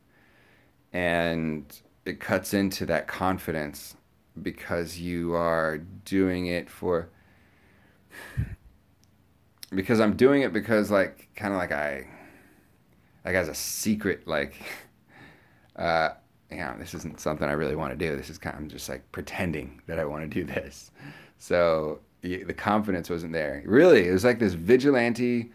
And 0.92 1.64
it 2.04 2.20
cuts 2.20 2.54
into 2.54 2.86
that 2.86 3.06
confidence 3.06 3.96
because 4.40 4.98
you 4.98 5.34
are 5.34 5.78
doing 5.78 6.46
it 6.46 6.68
for 6.68 7.08
because 9.70 9.98
i'm 10.00 10.16
doing 10.16 10.42
it 10.42 10.52
because 10.52 10.90
like 10.90 11.28
kind 11.34 11.52
of 11.52 11.58
like 11.58 11.72
i 11.72 12.06
like 13.24 13.34
as 13.34 13.48
a 13.48 13.54
secret 13.54 14.26
like 14.28 14.54
uh 15.76 16.10
you 16.50 16.58
know, 16.58 16.74
this 16.78 16.94
isn't 16.94 17.20
something 17.20 17.48
I 17.48 17.52
really 17.52 17.76
want 17.76 17.92
to 17.92 17.96
do. 17.96 18.16
This 18.16 18.30
is 18.30 18.38
kind 18.38 18.54
of 18.54 18.62
I'm 18.62 18.68
just 18.68 18.88
like 18.88 19.10
pretending 19.12 19.80
that 19.86 19.98
I 19.98 20.04
want 20.04 20.22
to 20.22 20.28
do 20.28 20.44
this. 20.44 20.90
So 21.38 22.00
the 22.22 22.54
confidence 22.54 23.10
wasn't 23.10 23.32
there. 23.32 23.62
Really, 23.66 24.08
it 24.08 24.12
was 24.12 24.24
like 24.24 24.38
this 24.38 24.54
vigilante, 24.54 25.52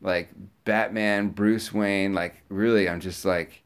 like 0.00 0.30
Batman, 0.64 1.28
Bruce 1.28 1.72
Wayne. 1.72 2.14
Like 2.14 2.42
really, 2.48 2.88
I'm 2.88 3.00
just 3.00 3.24
like 3.24 3.62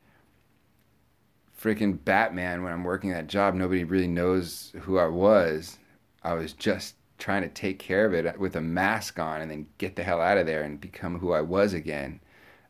freaking 1.60 2.02
Batman 2.04 2.62
when 2.62 2.72
I'm 2.72 2.84
working 2.84 3.10
that 3.10 3.26
job. 3.26 3.54
Nobody 3.54 3.84
really 3.84 4.06
knows 4.06 4.72
who 4.82 4.98
I 4.98 5.06
was. 5.06 5.78
I 6.22 6.34
was 6.34 6.52
just 6.52 6.94
trying 7.18 7.42
to 7.42 7.48
take 7.48 7.78
care 7.78 8.06
of 8.06 8.14
it 8.14 8.38
with 8.38 8.54
a 8.56 8.60
mask 8.60 9.18
on 9.18 9.40
and 9.40 9.50
then 9.50 9.66
get 9.78 9.96
the 9.96 10.04
hell 10.04 10.20
out 10.20 10.38
of 10.38 10.46
there 10.46 10.62
and 10.62 10.80
become 10.80 11.18
who 11.18 11.32
I 11.32 11.40
was 11.40 11.74
again. 11.74 12.20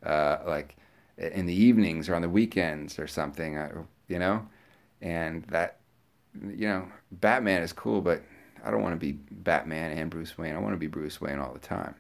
Uh, 0.03 0.39
like 0.47 0.77
in 1.19 1.47
the 1.47 1.55
evenings 1.55 2.09
or 2.09 2.15
on 2.15 2.23
the 2.23 2.29
weekends 2.29 2.99
or 2.99 3.07
something. 3.07 3.59
You 4.09 4.19
know? 4.19 4.47
And 5.01 5.45
that, 5.45 5.81
you 6.35 6.67
know, 6.69 6.89
Batman 7.13 7.63
is 7.63 7.73
cool, 7.73 8.01
but 8.01 8.23
I 8.65 8.71
don't 8.71 8.83
want 8.83 8.95
to 8.95 8.99
be 8.99 9.13
Batman 9.13 9.97
and 9.97 10.11
Bruce 10.11 10.37
Wayne. 10.39 10.55
I 10.55 10.59
want 10.59 10.75
to 10.75 10.79
be 10.79 10.87
Bruce 10.87 11.21
Wayne 11.21 11.39
all 11.39 11.53
the 11.53 11.61
time. 11.61 11.95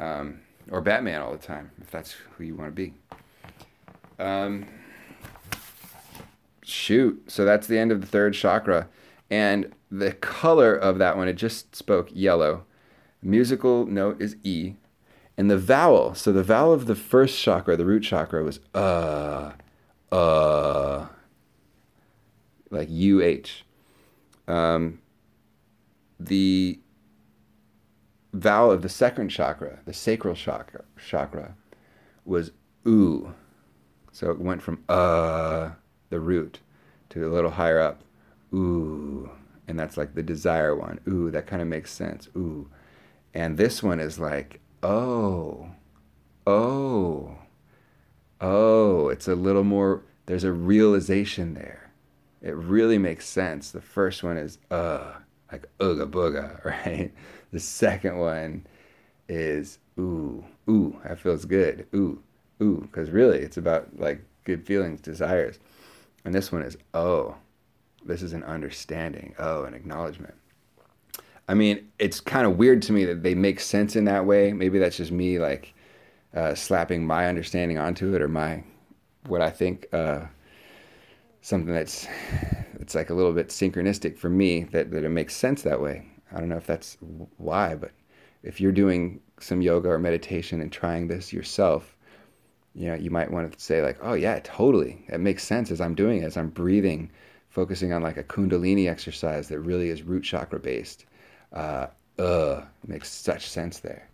Um, 0.00 0.40
or 0.70 0.80
Batman 0.80 1.20
all 1.20 1.32
the 1.32 1.38
time, 1.38 1.70
if 1.80 1.90
that's 1.90 2.12
who 2.12 2.44
you 2.44 2.54
want 2.54 2.74
to 2.74 2.74
be. 2.74 2.94
Um, 4.18 4.66
shoot. 6.62 7.22
So 7.30 7.44
that's 7.44 7.66
the 7.66 7.78
end 7.78 7.92
of 7.92 8.00
the 8.00 8.06
third 8.06 8.34
chakra. 8.34 8.88
And 9.30 9.72
the 9.90 10.12
color 10.12 10.74
of 10.74 10.98
that 10.98 11.16
one, 11.16 11.28
it 11.28 11.34
just 11.34 11.74
spoke 11.74 12.08
yellow. 12.12 12.64
Musical 13.22 13.86
note 13.86 14.20
is 14.20 14.36
E. 14.42 14.74
And 15.36 15.50
the 15.50 15.58
vowel, 15.58 16.14
so 16.14 16.32
the 16.32 16.42
vowel 16.42 16.72
of 16.72 16.86
the 16.86 16.94
first 16.94 17.40
chakra, 17.40 17.76
the 17.76 17.86
root 17.86 18.02
chakra, 18.02 18.44
was 18.44 18.60
uh, 18.74 19.52
uh, 20.10 21.06
like 22.70 22.88
UH. 22.90 23.62
Um, 24.46 25.00
the 26.20 26.78
vowel 28.32 28.70
of 28.70 28.82
the 28.82 28.88
second 28.88 29.28
chakra, 29.28 29.80
the 29.84 29.92
sacral 29.92 30.34
chakra, 30.34 30.84
chakra 30.98 31.54
was 32.24 32.52
oo. 32.86 33.34
So 34.12 34.30
it 34.30 34.38
went 34.38 34.62
from 34.62 34.84
uh, 34.88 35.70
the 36.10 36.20
root, 36.20 36.60
to 37.10 37.26
a 37.26 37.30
little 37.32 37.50
higher 37.50 37.80
up, 37.80 38.02
ooh. 38.54 39.30
And 39.68 39.78
that's 39.78 39.96
like 39.96 40.14
the 40.14 40.22
desire 40.22 40.74
one. 40.74 41.00
Ooh, 41.08 41.30
that 41.30 41.46
kind 41.46 41.62
of 41.62 41.68
makes 41.68 41.90
sense. 41.92 42.28
Ooh. 42.36 42.68
And 43.32 43.56
this 43.56 43.82
one 43.82 44.00
is 44.00 44.18
like, 44.18 44.60
oh, 44.82 45.70
oh, 46.46 47.36
oh. 48.40 49.08
It's 49.08 49.28
a 49.28 49.34
little 49.34 49.64
more, 49.64 50.02
there's 50.26 50.44
a 50.44 50.52
realization 50.52 51.54
there. 51.54 51.92
It 52.40 52.56
really 52.56 52.98
makes 52.98 53.26
sense. 53.26 53.70
The 53.70 53.80
first 53.80 54.22
one 54.22 54.36
is, 54.36 54.58
uh, 54.70 55.12
like 55.52 55.66
ooga 55.78 56.10
booga, 56.10 56.64
right? 56.86 57.12
The 57.52 57.60
second 57.60 58.18
one 58.18 58.66
is 59.28 59.78
ooh, 59.98 60.44
ooh, 60.68 60.98
that 61.04 61.18
feels 61.18 61.44
good. 61.44 61.86
Ooh, 61.94 62.22
ooh, 62.62 62.88
because 62.90 63.10
really 63.10 63.38
it's 63.38 63.58
about 63.58 63.98
like 63.98 64.24
good 64.44 64.66
feelings, 64.66 65.00
desires. 65.00 65.58
And 66.24 66.34
this 66.34 66.50
one 66.50 66.62
is 66.62 66.76
oh, 66.94 67.36
this 68.04 68.22
is 68.22 68.32
an 68.32 68.42
understanding. 68.44 69.34
Oh, 69.38 69.64
an 69.64 69.74
acknowledgement. 69.74 70.34
I 71.48 71.54
mean, 71.54 71.88
it's 71.98 72.20
kind 72.20 72.46
of 72.46 72.56
weird 72.56 72.82
to 72.82 72.92
me 72.92 73.04
that 73.04 73.22
they 73.22 73.34
make 73.34 73.60
sense 73.60 73.96
in 73.96 74.04
that 74.04 74.26
way. 74.26 74.52
Maybe 74.52 74.78
that's 74.78 74.96
just 74.96 75.12
me 75.12 75.38
like 75.38 75.74
uh, 76.34 76.54
slapping 76.54 77.06
my 77.06 77.26
understanding 77.26 77.78
onto 77.78 78.14
it 78.14 78.22
or 78.22 78.28
my 78.28 78.64
what 79.26 79.42
I 79.42 79.50
think 79.50 79.86
uh, 79.92 80.26
something 81.40 81.72
that's 81.72 82.06
it's 82.80 82.94
like 82.94 83.10
a 83.10 83.14
little 83.14 83.32
bit 83.32 83.48
synchronistic 83.48 84.18
for 84.18 84.28
me 84.28 84.64
that, 84.64 84.90
that 84.90 85.04
it 85.04 85.10
makes 85.10 85.36
sense 85.36 85.62
that 85.62 85.80
way. 85.80 86.06
I 86.32 86.38
don't 86.38 86.48
know 86.48 86.56
if 86.56 86.66
that's 86.66 86.96
why, 87.36 87.74
but 87.74 87.92
if 88.42 88.60
you're 88.60 88.72
doing 88.72 89.20
some 89.38 89.62
yoga 89.62 89.88
or 89.88 89.98
meditation 89.98 90.60
and 90.60 90.72
trying 90.72 91.06
this 91.06 91.32
yourself, 91.32 91.96
you 92.74 92.86
know, 92.86 92.94
you 92.94 93.10
might 93.10 93.30
want 93.30 93.52
to 93.52 93.60
say 93.60 93.82
like, 93.82 93.98
oh 94.02 94.14
yeah, 94.14 94.40
totally. 94.42 95.04
It 95.08 95.20
makes 95.20 95.44
sense 95.44 95.70
as 95.70 95.80
I'm 95.80 95.94
doing 95.94 96.22
it, 96.22 96.24
as 96.24 96.36
I'm 96.36 96.48
breathing, 96.48 97.10
focusing 97.50 97.92
on 97.92 98.02
like 98.02 98.16
a 98.16 98.24
kundalini 98.24 98.88
exercise 98.88 99.48
that 99.48 99.60
really 99.60 99.90
is 99.90 100.02
root 100.02 100.24
chakra 100.24 100.58
based. 100.58 101.04
Uh, 101.52 101.86
uh, 102.18 102.62
makes 102.86 103.10
such 103.10 103.48
sense 103.48 103.80
there. 103.80 104.08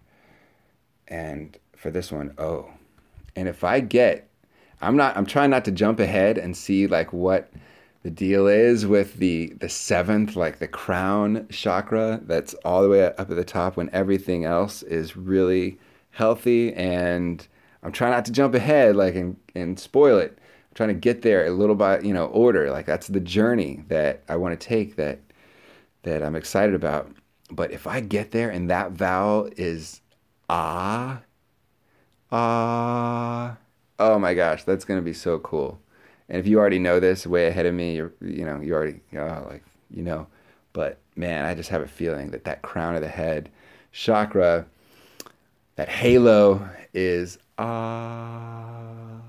And 1.08 1.56
for 1.76 1.90
this 1.90 2.10
one, 2.10 2.34
oh. 2.38 2.70
And 3.36 3.48
if 3.48 3.64
I 3.64 3.80
get, 3.80 4.28
I'm 4.80 4.96
not, 4.96 5.16
I'm 5.16 5.26
trying 5.26 5.50
not 5.50 5.64
to 5.66 5.70
jump 5.70 6.00
ahead 6.00 6.38
and 6.38 6.56
see 6.56 6.86
like 6.86 7.12
what 7.12 7.50
the 8.02 8.10
deal 8.10 8.46
is 8.46 8.86
with 8.86 9.14
the 9.14 9.52
the 9.60 9.68
seventh 9.68 10.36
like 10.36 10.60
the 10.60 10.68
crown 10.68 11.46
chakra 11.50 12.20
that's 12.24 12.54
all 12.64 12.82
the 12.82 12.88
way 12.88 13.04
up 13.04 13.18
at 13.18 13.28
the 13.28 13.44
top 13.44 13.76
when 13.76 13.90
everything 13.92 14.44
else 14.44 14.82
is 14.84 15.16
really 15.16 15.78
healthy 16.10 16.72
and 16.74 17.48
i'm 17.82 17.92
trying 17.92 18.12
not 18.12 18.24
to 18.24 18.32
jump 18.32 18.54
ahead 18.54 18.94
like 18.94 19.14
and, 19.14 19.36
and 19.54 19.78
spoil 19.80 20.16
it 20.16 20.38
i'm 20.38 20.74
trying 20.74 20.88
to 20.88 20.94
get 20.94 21.22
there 21.22 21.44
a 21.44 21.50
little 21.50 21.74
by 21.74 21.98
you 22.00 22.14
know 22.14 22.26
order 22.26 22.70
like 22.70 22.86
that's 22.86 23.08
the 23.08 23.20
journey 23.20 23.82
that 23.88 24.22
i 24.28 24.36
want 24.36 24.58
to 24.58 24.66
take 24.66 24.96
that 24.96 25.18
that 26.04 26.22
i'm 26.22 26.36
excited 26.36 26.74
about 26.74 27.10
but 27.50 27.70
if 27.70 27.86
i 27.86 28.00
get 28.00 28.30
there 28.30 28.50
and 28.50 28.70
that 28.70 28.92
vowel 28.92 29.48
is 29.56 30.00
ah 30.48 31.20
ah 32.30 33.56
oh 33.98 34.18
my 34.18 34.34
gosh 34.34 34.64
that's 34.64 34.84
going 34.84 34.98
to 34.98 35.04
be 35.04 35.12
so 35.12 35.38
cool 35.38 35.80
and 36.28 36.38
if 36.38 36.46
you 36.46 36.58
already 36.58 36.78
know 36.78 37.00
this 37.00 37.26
way 37.26 37.46
ahead 37.46 37.66
of 37.66 37.74
me, 37.74 37.96
you're, 37.96 38.12
you 38.20 38.44
know, 38.44 38.60
you 38.60 38.74
already, 38.74 39.00
oh, 39.16 39.46
like, 39.48 39.64
you 39.90 40.02
know. 40.02 40.26
But 40.74 40.98
man, 41.16 41.44
I 41.46 41.54
just 41.54 41.70
have 41.70 41.80
a 41.80 41.88
feeling 41.88 42.30
that 42.32 42.44
that 42.44 42.62
crown 42.62 42.94
of 42.94 43.00
the 43.00 43.08
head 43.08 43.50
chakra, 43.92 44.66
that 45.76 45.88
halo 45.88 46.68
is 46.92 47.38
ah. 47.56 49.22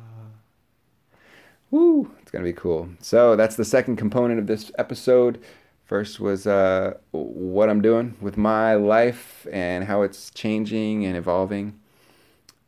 Woo! 1.72 2.12
It's 2.22 2.32
gonna 2.32 2.44
be 2.44 2.54
cool. 2.54 2.90
So 3.00 3.36
that's 3.36 3.56
the 3.56 3.66
second 3.66 3.96
component 3.96 4.40
of 4.40 4.48
this 4.48 4.72
episode. 4.78 5.42
First 5.90 6.20
was 6.20 6.46
uh, 6.46 6.98
what 7.10 7.68
I'm 7.68 7.82
doing 7.82 8.16
with 8.22 8.38
my 8.38 8.76
life 8.76 9.48
and 9.52 9.86
how 9.86 10.04
it's 10.04 10.30
changing 10.30 11.04
and 11.04 11.18
evolving, 11.18 11.80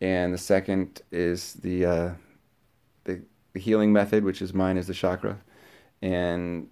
and 0.01 0.34
the 0.34 0.39
second 0.39 1.03
is 1.11 1.53
the 1.53 1.86
uh, 1.86 2.09
the 3.03 3.22
healing 3.53 3.93
method, 3.93 4.24
which 4.24 4.41
is 4.41 4.55
mine 4.55 4.76
is 4.76 4.88
the 4.88 4.95
chakra. 4.95 5.38
And 6.01 6.67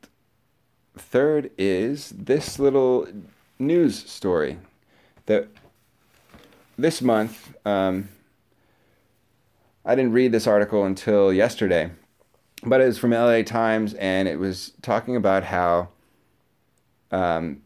third 0.98 1.52
is 1.56 2.10
this 2.18 2.58
little 2.58 3.08
news 3.60 4.10
story 4.10 4.58
that 5.28 5.50
this 6.80 7.00
month, 7.00 7.54
um, 7.64 8.10
I 9.86 9.94
didn't 9.94 10.14
read 10.14 10.32
this 10.32 10.48
article 10.48 10.84
until 10.84 11.32
yesterday, 11.32 11.92
but 12.64 12.82
it 12.82 12.86
was 12.86 12.98
from 12.98 13.12
LA 13.12 13.44
Times 13.44 13.94
and 13.94 14.28
it 14.28 14.40
was 14.40 14.74
talking 14.82 15.16
about 15.16 15.44
how 15.44 15.90
um, 17.12 17.62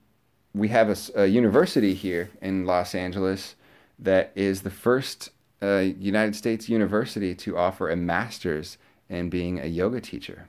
we 0.54 0.70
have 0.70 0.90
a, 0.90 1.24
a, 1.24 1.26
university 1.28 1.94
here 1.94 2.30
in 2.42 2.66
Los 2.66 2.96
Angeles 2.96 3.56
that 4.00 4.32
is 4.36 4.62
the 4.62 4.70
first 4.70 5.30
uh, 5.62 5.78
United 5.78 6.36
States 6.36 6.70
university 6.70 7.34
to 7.36 7.58
offer 7.58 7.90
a 7.90 7.96
master's 7.96 8.78
in 9.10 9.30
being 9.30 9.60
a 9.60 9.66
yoga 9.66 10.02
teacher. 10.02 10.48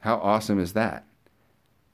How 0.00 0.16
awesome 0.16 0.58
is 0.58 0.72
that? 0.74 1.04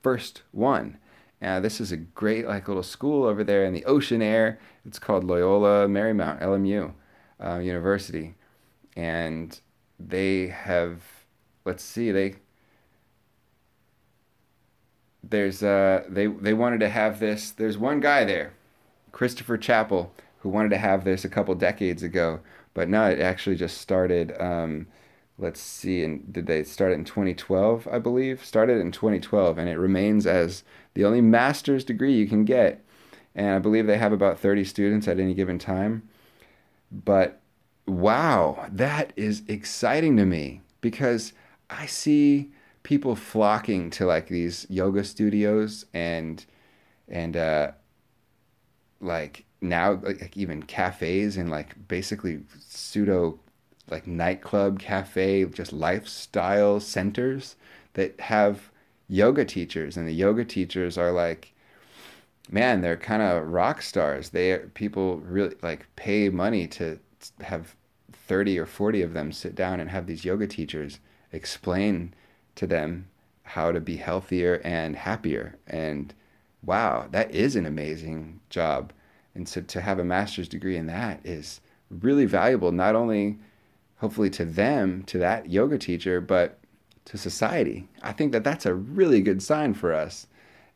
First 0.02 0.42
one. 0.52 0.98
Uh, 1.42 1.60
this 1.60 1.80
is 1.80 1.92
a 1.92 1.96
great 1.96 2.46
like 2.46 2.68
little 2.68 2.82
school 2.82 3.24
over 3.24 3.44
there 3.44 3.64
in 3.64 3.74
the 3.74 3.84
ocean 3.84 4.22
air. 4.22 4.58
It's 4.86 4.98
called 4.98 5.24
Loyola 5.24 5.86
Marymount 5.86 6.40
LMU 6.40 6.92
uh, 7.44 7.58
University, 7.58 8.34
and 8.96 9.60
they 9.98 10.46
have 10.48 11.02
let's 11.64 11.82
see 11.82 12.10
they 12.10 12.36
there's 15.30 15.62
uh 15.62 16.04
they 16.08 16.26
they 16.26 16.54
wanted 16.54 16.80
to 16.80 16.88
have 16.88 17.20
this. 17.20 17.50
There's 17.50 17.78
one 17.78 18.00
guy 18.00 18.24
there, 18.24 18.52
Christopher 19.12 19.58
Chapple, 19.58 20.10
who 20.40 20.48
wanted 20.48 20.70
to 20.70 20.78
have 20.78 21.04
this 21.04 21.24
a 21.24 21.28
couple 21.28 21.54
decades 21.54 22.02
ago, 22.02 22.40
but 22.74 22.88
now 22.88 23.06
it 23.06 23.20
actually 23.20 23.56
just 23.56 23.78
started. 23.78 24.34
Um, 24.40 24.86
let's 25.38 25.60
see, 25.60 26.02
and 26.02 26.32
did 26.32 26.46
they 26.46 26.64
start 26.64 26.92
it 26.92 26.96
in 26.96 27.04
2012? 27.04 27.88
I 27.90 27.98
believe 27.98 28.44
started 28.44 28.80
in 28.80 28.92
2012, 28.92 29.58
and 29.58 29.68
it 29.68 29.76
remains 29.76 30.26
as 30.26 30.64
the 30.94 31.04
only 31.04 31.20
master's 31.20 31.84
degree 31.84 32.14
you 32.14 32.26
can 32.26 32.44
get. 32.44 32.82
And 33.34 33.50
I 33.50 33.58
believe 33.58 33.86
they 33.86 33.98
have 33.98 34.14
about 34.14 34.38
30 34.38 34.64
students 34.64 35.06
at 35.06 35.20
any 35.20 35.34
given 35.34 35.58
time. 35.58 36.08
But 36.90 37.40
wow, 37.86 38.66
that 38.70 39.12
is 39.14 39.42
exciting 39.46 40.16
to 40.16 40.24
me 40.24 40.62
because 40.80 41.34
I 41.68 41.84
see 41.84 42.52
people 42.86 43.16
flocking 43.16 43.90
to 43.90 44.06
like 44.06 44.28
these 44.28 44.64
yoga 44.70 45.02
studios 45.02 45.86
and 45.92 46.46
and 47.08 47.36
uh, 47.36 47.72
like 49.00 49.44
now 49.60 49.98
like 50.04 50.36
even 50.36 50.62
cafes 50.62 51.36
and 51.36 51.50
like 51.50 51.74
basically 51.88 52.38
pseudo 52.60 53.36
like 53.90 54.06
nightclub, 54.06 54.78
cafe, 54.78 55.44
just 55.46 55.72
lifestyle 55.72 56.78
centers 56.78 57.56
that 57.94 58.20
have 58.20 58.70
yoga 59.08 59.44
teachers, 59.44 59.96
and 59.96 60.06
the 60.06 60.14
yoga 60.14 60.44
teachers 60.44 60.96
are 60.96 61.10
like, 61.10 61.54
man, 62.48 62.82
they're 62.82 62.96
kind 62.96 63.20
of 63.20 63.48
rock 63.48 63.82
stars. 63.82 64.30
They 64.30 64.58
people 64.74 65.16
really 65.18 65.56
like 65.60 65.88
pay 65.96 66.28
money 66.28 66.68
to 66.68 67.00
have 67.40 67.74
thirty 68.12 68.56
or 68.60 68.66
forty 68.66 69.02
of 69.02 69.12
them 69.12 69.32
sit 69.32 69.56
down 69.56 69.80
and 69.80 69.90
have 69.90 70.06
these 70.06 70.24
yoga 70.24 70.46
teachers 70.46 71.00
explain 71.32 72.14
to 72.56 72.66
them 72.66 73.08
how 73.42 73.70
to 73.70 73.80
be 73.80 73.96
healthier 73.96 74.60
and 74.64 74.96
happier. 74.96 75.56
And 75.66 76.12
wow, 76.62 77.06
that 77.12 77.30
is 77.30 77.56
an 77.56 77.64
amazing 77.64 78.40
job. 78.50 78.92
And 79.34 79.48
so 79.48 79.60
to 79.60 79.80
have 79.80 79.98
a 79.98 80.04
master's 80.04 80.48
degree 80.48 80.76
in 80.76 80.86
that 80.86 81.20
is 81.24 81.60
really 81.90 82.24
valuable, 82.24 82.72
not 82.72 82.96
only 82.96 83.38
hopefully 83.98 84.30
to 84.30 84.44
them, 84.44 85.02
to 85.04 85.18
that 85.18 85.48
yoga 85.48 85.78
teacher, 85.78 86.20
but 86.20 86.58
to 87.06 87.16
society. 87.16 87.88
I 88.02 88.12
think 88.12 88.32
that 88.32 88.44
that's 88.44 88.66
a 88.66 88.74
really 88.74 89.20
good 89.20 89.42
sign 89.42 89.74
for 89.74 89.92
us. 89.92 90.26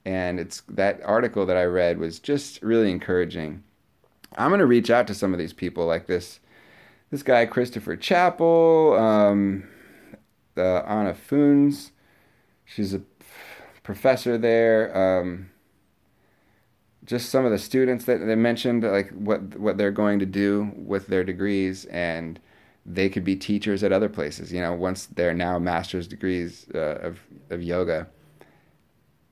And 0.04 0.40
it's 0.40 0.62
that 0.68 1.00
article 1.04 1.44
that 1.46 1.56
I 1.56 1.64
read 1.64 1.98
was 1.98 2.18
just 2.18 2.62
really 2.62 2.90
encouraging. 2.90 3.62
I'm 4.38 4.50
going 4.50 4.60
to 4.60 4.66
reach 4.66 4.90
out 4.90 5.06
to 5.08 5.14
some 5.14 5.32
of 5.32 5.38
these 5.38 5.52
people 5.52 5.86
like 5.86 6.06
this 6.06 6.40
this 7.10 7.22
guy 7.24 7.44
Christopher 7.44 7.96
Chapple, 7.96 8.96
um, 8.96 9.68
uh, 10.60 10.84
Anna 10.86 11.14
Foons. 11.14 11.90
She's 12.64 12.94
a 12.94 13.02
professor 13.82 14.38
there. 14.38 14.96
Um, 14.96 15.50
just 17.04 17.30
some 17.30 17.44
of 17.44 17.50
the 17.50 17.58
students 17.58 18.04
that 18.04 18.18
they 18.18 18.36
mentioned, 18.36 18.84
like 18.84 19.10
what 19.10 19.58
what 19.58 19.78
they're 19.78 19.90
going 19.90 20.18
to 20.20 20.26
do 20.26 20.70
with 20.76 21.08
their 21.08 21.24
degrees, 21.24 21.86
and 21.86 22.38
they 22.86 23.08
could 23.08 23.24
be 23.24 23.36
teachers 23.36 23.82
at 23.82 23.92
other 23.92 24.08
places. 24.08 24.52
You 24.52 24.60
know, 24.60 24.74
once 24.74 25.06
they're 25.06 25.34
now 25.34 25.58
master's 25.58 26.06
degrees 26.06 26.66
uh, 26.74 26.98
of 27.08 27.20
of 27.48 27.62
yoga, 27.62 28.06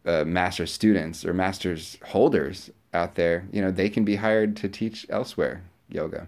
uh, 0.06 0.24
master's 0.24 0.72
students 0.72 1.24
or 1.24 1.34
master's 1.34 1.98
holders 2.06 2.70
out 2.94 3.14
there, 3.14 3.46
you 3.52 3.60
know, 3.60 3.70
they 3.70 3.90
can 3.90 4.04
be 4.04 4.16
hired 4.16 4.56
to 4.56 4.68
teach 4.68 5.06
elsewhere 5.10 5.62
yoga, 5.88 6.26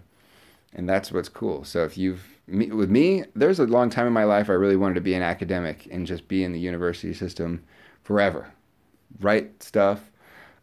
and 0.73 0.87
that's 0.87 1.11
what's 1.11 1.29
cool. 1.29 1.63
So 1.63 1.83
if 1.83 1.97
you've 1.97 2.39
me, 2.47 2.71
with 2.71 2.89
me, 2.89 3.23
there's 3.35 3.59
a 3.59 3.65
long 3.65 3.89
time 3.89 4.07
in 4.07 4.13
my 4.13 4.23
life 4.23 4.49
I 4.49 4.53
really 4.53 4.75
wanted 4.75 4.95
to 4.95 5.01
be 5.01 5.13
an 5.13 5.21
academic 5.21 5.87
and 5.91 6.05
just 6.05 6.27
be 6.27 6.43
in 6.43 6.51
the 6.51 6.59
university 6.59 7.13
system 7.13 7.63
forever, 8.03 8.51
write 9.19 9.63
stuff 9.63 10.11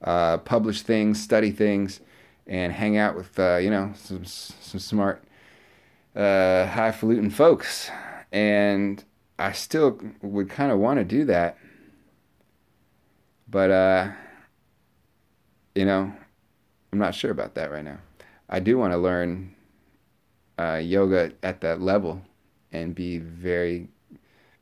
uh, 0.02 0.38
publish 0.38 0.82
things, 0.82 1.20
study 1.20 1.50
things, 1.50 2.00
and 2.46 2.72
hang 2.72 2.96
out 2.96 3.16
with 3.16 3.38
uh, 3.38 3.56
you 3.56 3.70
know 3.70 3.92
some 3.96 4.24
some 4.24 4.80
smart, 4.80 5.24
uh, 6.14 6.66
highfalutin 6.66 7.30
folks. 7.30 7.90
And 8.30 9.02
I 9.38 9.52
still 9.52 10.00
would 10.22 10.50
kind 10.50 10.70
of 10.70 10.78
want 10.78 10.98
to 10.98 11.04
do 11.04 11.24
that, 11.26 11.58
but 13.48 13.70
uh, 13.70 14.10
you 15.74 15.84
know, 15.84 16.12
I'm 16.92 16.98
not 16.98 17.14
sure 17.14 17.30
about 17.30 17.54
that 17.54 17.70
right 17.70 17.84
now. 17.84 17.98
I 18.48 18.60
do 18.60 18.78
want 18.78 18.92
to 18.92 18.98
learn 18.98 19.54
uh, 20.58 20.76
yoga 20.76 21.32
at 21.42 21.60
that 21.60 21.80
level 21.80 22.22
and 22.72 22.94
be 22.94 23.18
very, 23.18 23.88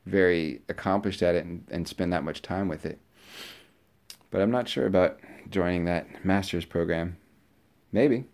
very 0.05 0.61
accomplished 0.69 1.21
at 1.21 1.35
it 1.35 1.45
and, 1.45 1.65
and 1.69 1.87
spend 1.87 2.13
that 2.13 2.23
much 2.23 2.41
time 2.41 2.67
with 2.67 2.85
it. 2.85 2.99
But 4.29 4.41
I'm 4.41 4.51
not 4.51 4.67
sure 4.67 4.85
about 4.85 5.19
joining 5.49 5.85
that 5.85 6.25
master's 6.25 6.65
program. 6.65 7.17
Maybe. 7.91 8.25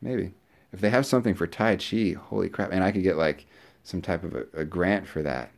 Maybe. 0.00 0.34
If 0.72 0.80
they 0.80 0.90
have 0.90 1.06
something 1.06 1.34
for 1.34 1.46
Tai 1.46 1.76
Chi, 1.76 2.16
holy 2.18 2.48
crap. 2.48 2.72
And 2.72 2.82
I 2.82 2.92
could 2.92 3.02
get 3.02 3.16
like 3.16 3.46
some 3.84 4.02
type 4.02 4.24
of 4.24 4.34
a, 4.34 4.44
a 4.54 4.64
grant 4.64 5.06
for 5.06 5.22
that. 5.22 5.52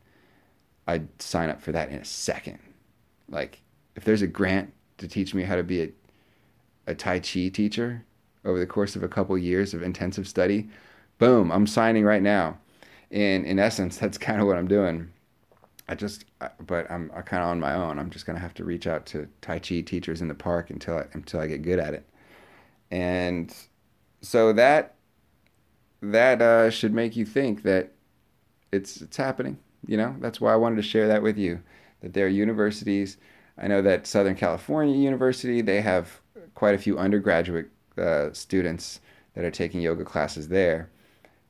I'd 0.86 1.08
sign 1.20 1.50
up 1.50 1.62
for 1.62 1.72
that 1.72 1.88
in 1.88 1.96
a 1.96 2.04
second. 2.04 2.58
Like, 3.28 3.62
if 3.96 4.04
there's 4.04 4.22
a 4.22 4.26
grant 4.26 4.72
to 4.98 5.08
teach 5.08 5.34
me 5.34 5.44
how 5.44 5.56
to 5.56 5.62
be 5.62 5.82
a, 5.82 5.88
a 6.88 6.94
Tai 6.94 7.20
Chi 7.20 7.48
teacher 7.48 8.04
over 8.44 8.58
the 8.58 8.66
course 8.66 8.94
of 8.96 9.02
a 9.02 9.08
couple 9.08 9.36
years 9.38 9.72
of 9.72 9.82
intensive 9.82 10.28
study, 10.28 10.68
boom, 11.18 11.50
I'm 11.52 11.66
signing 11.66 12.04
right 12.04 12.22
now. 12.22 12.58
And 13.10 13.44
in 13.44 13.58
essence, 13.58 13.96
that's 13.98 14.18
kind 14.18 14.40
of 14.40 14.46
what 14.46 14.56
I'm 14.56 14.68
doing. 14.68 15.10
I 15.88 15.94
just, 15.94 16.24
but 16.66 16.90
I'm 16.90 17.10
kind 17.10 17.42
of 17.42 17.50
on 17.50 17.60
my 17.60 17.74
own. 17.74 17.98
I'm 17.98 18.08
just 18.10 18.24
gonna 18.24 18.38
have 18.38 18.54
to 18.54 18.64
reach 18.64 18.86
out 18.86 19.04
to 19.06 19.28
Tai 19.42 19.58
Chi 19.58 19.80
teachers 19.82 20.22
in 20.22 20.28
the 20.28 20.34
park 20.34 20.70
until 20.70 20.98
I, 20.98 21.04
until 21.12 21.40
I 21.40 21.46
get 21.46 21.60
good 21.60 21.78
at 21.78 21.92
it, 21.92 22.08
and 22.90 23.54
so 24.22 24.54
that 24.54 24.94
that 26.00 26.40
uh, 26.40 26.70
should 26.70 26.94
make 26.94 27.16
you 27.16 27.26
think 27.26 27.62
that 27.64 27.92
it's 28.72 29.02
it's 29.02 29.18
happening. 29.18 29.58
You 29.86 29.98
know, 29.98 30.16
that's 30.20 30.40
why 30.40 30.54
I 30.54 30.56
wanted 30.56 30.76
to 30.76 30.82
share 30.82 31.06
that 31.08 31.22
with 31.22 31.36
you. 31.36 31.62
That 32.00 32.14
there 32.14 32.26
are 32.26 32.30
universities. 32.30 33.18
I 33.58 33.68
know 33.68 33.82
that 33.82 34.06
Southern 34.06 34.34
California 34.36 34.96
University 34.96 35.60
they 35.60 35.82
have 35.82 36.20
quite 36.54 36.74
a 36.74 36.78
few 36.78 36.98
undergraduate 36.98 37.68
uh, 37.98 38.32
students 38.32 39.00
that 39.34 39.44
are 39.44 39.50
taking 39.50 39.80
yoga 39.80 40.04
classes 40.04 40.48
there, 40.48 40.90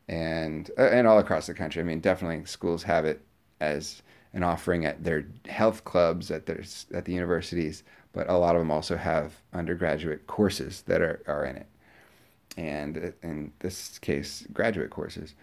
and 0.09 0.71
uh, 0.79 0.89
and 0.89 1.07
all 1.07 1.19
across 1.19 1.47
the 1.47 1.55
country. 1.55 1.81
I 1.81 1.85
mean, 1.85 2.01
definitely 2.01 2.45
schools 2.47 2.83
have 2.83 3.05
it 3.05 3.23
as 3.61 4.03
an 4.33 4.43
offering 4.43 4.85
at 4.85 5.03
their 5.05 5.27
health 5.47 5.85
clubs 5.85 6.31
at 6.31 6.47
their 6.47 6.63
at 6.93 7.05
the 7.05 7.13
universities, 7.13 7.83
but 8.13 8.29
a 8.29 8.37
lot 8.37 8.55
of 8.55 8.61
them 8.61 8.71
also 8.71 8.97
have 8.97 9.35
undergraduate 9.53 10.27
courses 10.27 10.83
that 10.83 11.01
are, 11.01 11.23
are 11.27 11.45
in 11.45 11.57
it, 11.57 11.67
and 12.57 13.13
in 13.23 13.53
this 13.61 13.99
case, 13.99 14.47
graduate 14.53 14.91
courses. 14.91 15.35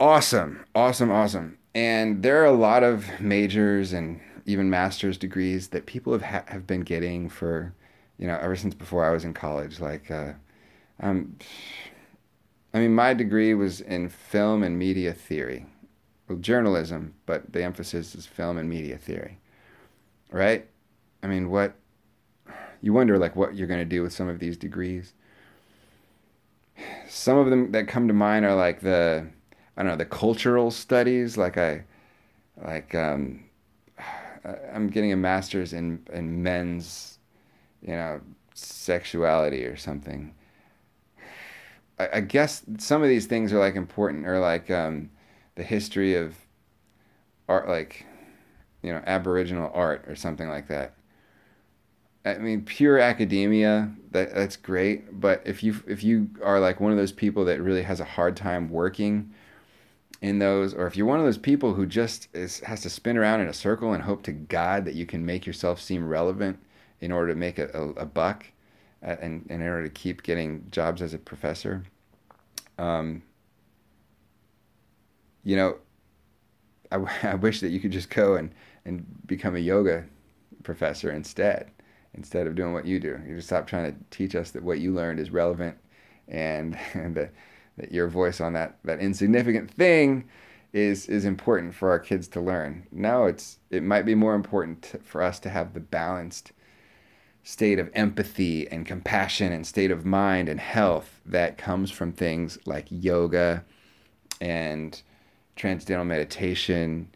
Awesome, 0.00 0.64
awesome, 0.74 1.10
awesome. 1.10 1.58
And 1.74 2.22
there 2.22 2.40
are 2.42 2.46
a 2.46 2.52
lot 2.52 2.82
of 2.82 3.06
majors 3.20 3.92
and 3.92 4.20
even 4.46 4.68
master's 4.70 5.16
degrees 5.16 5.68
that 5.68 5.86
people 5.86 6.12
have 6.12 6.22
ha- 6.22 6.44
have 6.48 6.66
been 6.66 6.82
getting 6.82 7.28
for, 7.28 7.72
you 8.18 8.26
know, 8.26 8.36
ever 8.40 8.56
since 8.56 8.74
before 8.74 9.04
I 9.04 9.10
was 9.10 9.24
in 9.24 9.34
college. 9.34 9.80
Like, 9.80 10.10
uh, 10.10 10.32
um, 11.00 11.36
I 12.74 12.80
mean, 12.80 12.94
my 12.94 13.14
degree 13.14 13.54
was 13.54 13.80
in 13.80 14.08
film 14.08 14.62
and 14.62 14.78
media 14.78 15.14
theory 15.14 15.66
well, 16.28 16.38
journalism, 16.38 17.14
but 17.26 17.52
the 17.52 17.62
emphasis 17.62 18.14
is 18.14 18.26
film 18.26 18.56
and 18.56 18.68
media 18.68 18.96
theory, 18.96 19.38
right? 20.30 20.66
I 21.22 21.26
mean, 21.26 21.50
what 21.50 21.74
you 22.80 22.92
wonder 22.92 23.18
like 23.18 23.36
what 23.36 23.54
you're 23.54 23.66
going 23.66 23.80
to 23.80 23.84
do 23.84 24.02
with 24.02 24.12
some 24.12 24.28
of 24.28 24.38
these 24.38 24.56
degrees. 24.56 25.12
Some 27.08 27.38
of 27.38 27.50
them 27.50 27.72
that 27.72 27.88
come 27.88 28.08
to 28.08 28.14
mind 28.14 28.44
are 28.44 28.54
like 28.54 28.80
the 28.80 29.26
I 29.76 29.82
don't 29.82 29.92
know 29.92 29.96
the 29.96 30.04
cultural 30.04 30.70
studies. 30.70 31.36
Like 31.36 31.56
I 31.58 31.84
like 32.62 32.94
um, 32.94 33.44
I'm 34.72 34.88
getting 34.88 35.12
a 35.12 35.16
master's 35.16 35.72
in 35.72 36.06
in 36.12 36.42
men's 36.42 37.18
you 37.82 37.94
know 37.94 38.20
sexuality 38.54 39.64
or 39.64 39.76
something. 39.76 40.34
I, 41.98 42.08
I 42.14 42.20
guess 42.20 42.62
some 42.78 43.02
of 43.02 43.08
these 43.08 43.26
things 43.26 43.52
are 43.52 43.58
like 43.58 43.76
important 43.76 44.26
or 44.26 44.38
like 44.38 44.70
um, 44.70 45.10
the 45.54 45.62
history 45.62 46.14
of 46.14 46.34
art, 47.48 47.68
like 47.68 48.06
you 48.82 48.92
know, 48.92 49.02
Aboriginal 49.06 49.70
art 49.72 50.04
or 50.06 50.14
something 50.14 50.48
like 50.48 50.68
that. 50.68 50.94
I 52.26 52.38
mean, 52.38 52.62
pure 52.62 52.98
academia 52.98 53.92
that 54.12 54.34
that's 54.34 54.56
great, 54.56 55.20
but 55.20 55.42
if 55.44 55.62
you 55.62 55.82
if 55.86 56.02
you 56.02 56.30
are 56.42 56.58
like 56.58 56.80
one 56.80 56.92
of 56.92 56.98
those 56.98 57.12
people 57.12 57.44
that 57.46 57.60
really 57.60 57.82
has 57.82 58.00
a 58.00 58.04
hard 58.04 58.36
time 58.36 58.70
working 58.70 59.32
in 60.22 60.38
those, 60.38 60.72
or 60.72 60.86
if 60.86 60.96
you're 60.96 61.06
one 61.06 61.18
of 61.18 61.26
those 61.26 61.36
people 61.36 61.74
who 61.74 61.84
just 61.84 62.28
is 62.34 62.60
has 62.60 62.80
to 62.82 62.90
spin 62.90 63.18
around 63.18 63.40
in 63.40 63.48
a 63.48 63.52
circle 63.52 63.92
and 63.92 64.02
hope 64.02 64.22
to 64.22 64.32
God 64.32 64.86
that 64.86 64.94
you 64.94 65.04
can 65.04 65.26
make 65.26 65.44
yourself 65.46 65.80
seem 65.80 66.08
relevant 66.08 66.58
in 67.00 67.12
order 67.12 67.28
to 67.28 67.38
make 67.38 67.58
a, 67.58 67.68
a, 67.74 67.88
a 68.02 68.06
buck, 68.06 68.46
and 69.04 69.46
in 69.50 69.62
order 69.62 69.84
to 69.84 69.90
keep 69.90 70.22
getting 70.22 70.66
jobs 70.70 71.02
as 71.02 71.14
a 71.14 71.18
professor, 71.18 71.84
um, 72.78 73.22
you 75.44 75.56
know, 75.56 75.76
I, 76.90 76.96
I 77.22 77.34
wish 77.34 77.60
that 77.60 77.68
you 77.68 77.80
could 77.80 77.92
just 77.92 78.10
go 78.10 78.34
and, 78.34 78.54
and 78.84 79.04
become 79.26 79.54
a 79.54 79.60
yoga 79.60 80.04
professor 80.62 81.10
instead, 81.10 81.70
instead 82.14 82.46
of 82.46 82.54
doing 82.54 82.72
what 82.72 82.86
you 82.86 82.98
do. 82.98 83.20
You 83.26 83.36
just 83.36 83.48
stop 83.48 83.66
trying 83.66 83.92
to 83.92 83.98
teach 84.10 84.34
us 84.34 84.50
that 84.52 84.62
what 84.62 84.80
you 84.80 84.92
learned 84.92 85.20
is 85.20 85.30
relevant 85.30 85.76
and, 86.26 86.78
and 86.94 87.14
that, 87.16 87.32
that 87.76 87.92
your 87.92 88.08
voice 88.08 88.40
on 88.40 88.54
that, 88.54 88.78
that 88.84 89.00
insignificant 89.00 89.70
thing 89.70 90.24
is, 90.72 91.08
is 91.08 91.24
important 91.24 91.74
for 91.74 91.90
our 91.90 92.00
kids 92.00 92.26
to 92.28 92.40
learn. 92.40 92.86
No, 92.90 93.26
it's, 93.26 93.58
it 93.70 93.82
might 93.82 94.04
be 94.04 94.14
more 94.14 94.34
important 94.34 94.94
for 95.04 95.22
us 95.22 95.38
to 95.40 95.48
have 95.50 95.74
the 95.74 95.80
balanced 95.80 96.52
state 97.44 97.78
of 97.78 97.90
empathy 97.94 98.66
and 98.68 98.86
compassion 98.86 99.52
and 99.52 99.66
state 99.66 99.90
of 99.90 100.04
mind 100.04 100.48
and 100.48 100.58
health 100.58 101.20
that 101.26 101.58
comes 101.58 101.90
from 101.90 102.10
things 102.10 102.58
like 102.64 102.86
yoga 102.88 103.62
and 104.40 105.02
transcendental 105.54 106.06
meditation 106.06 107.06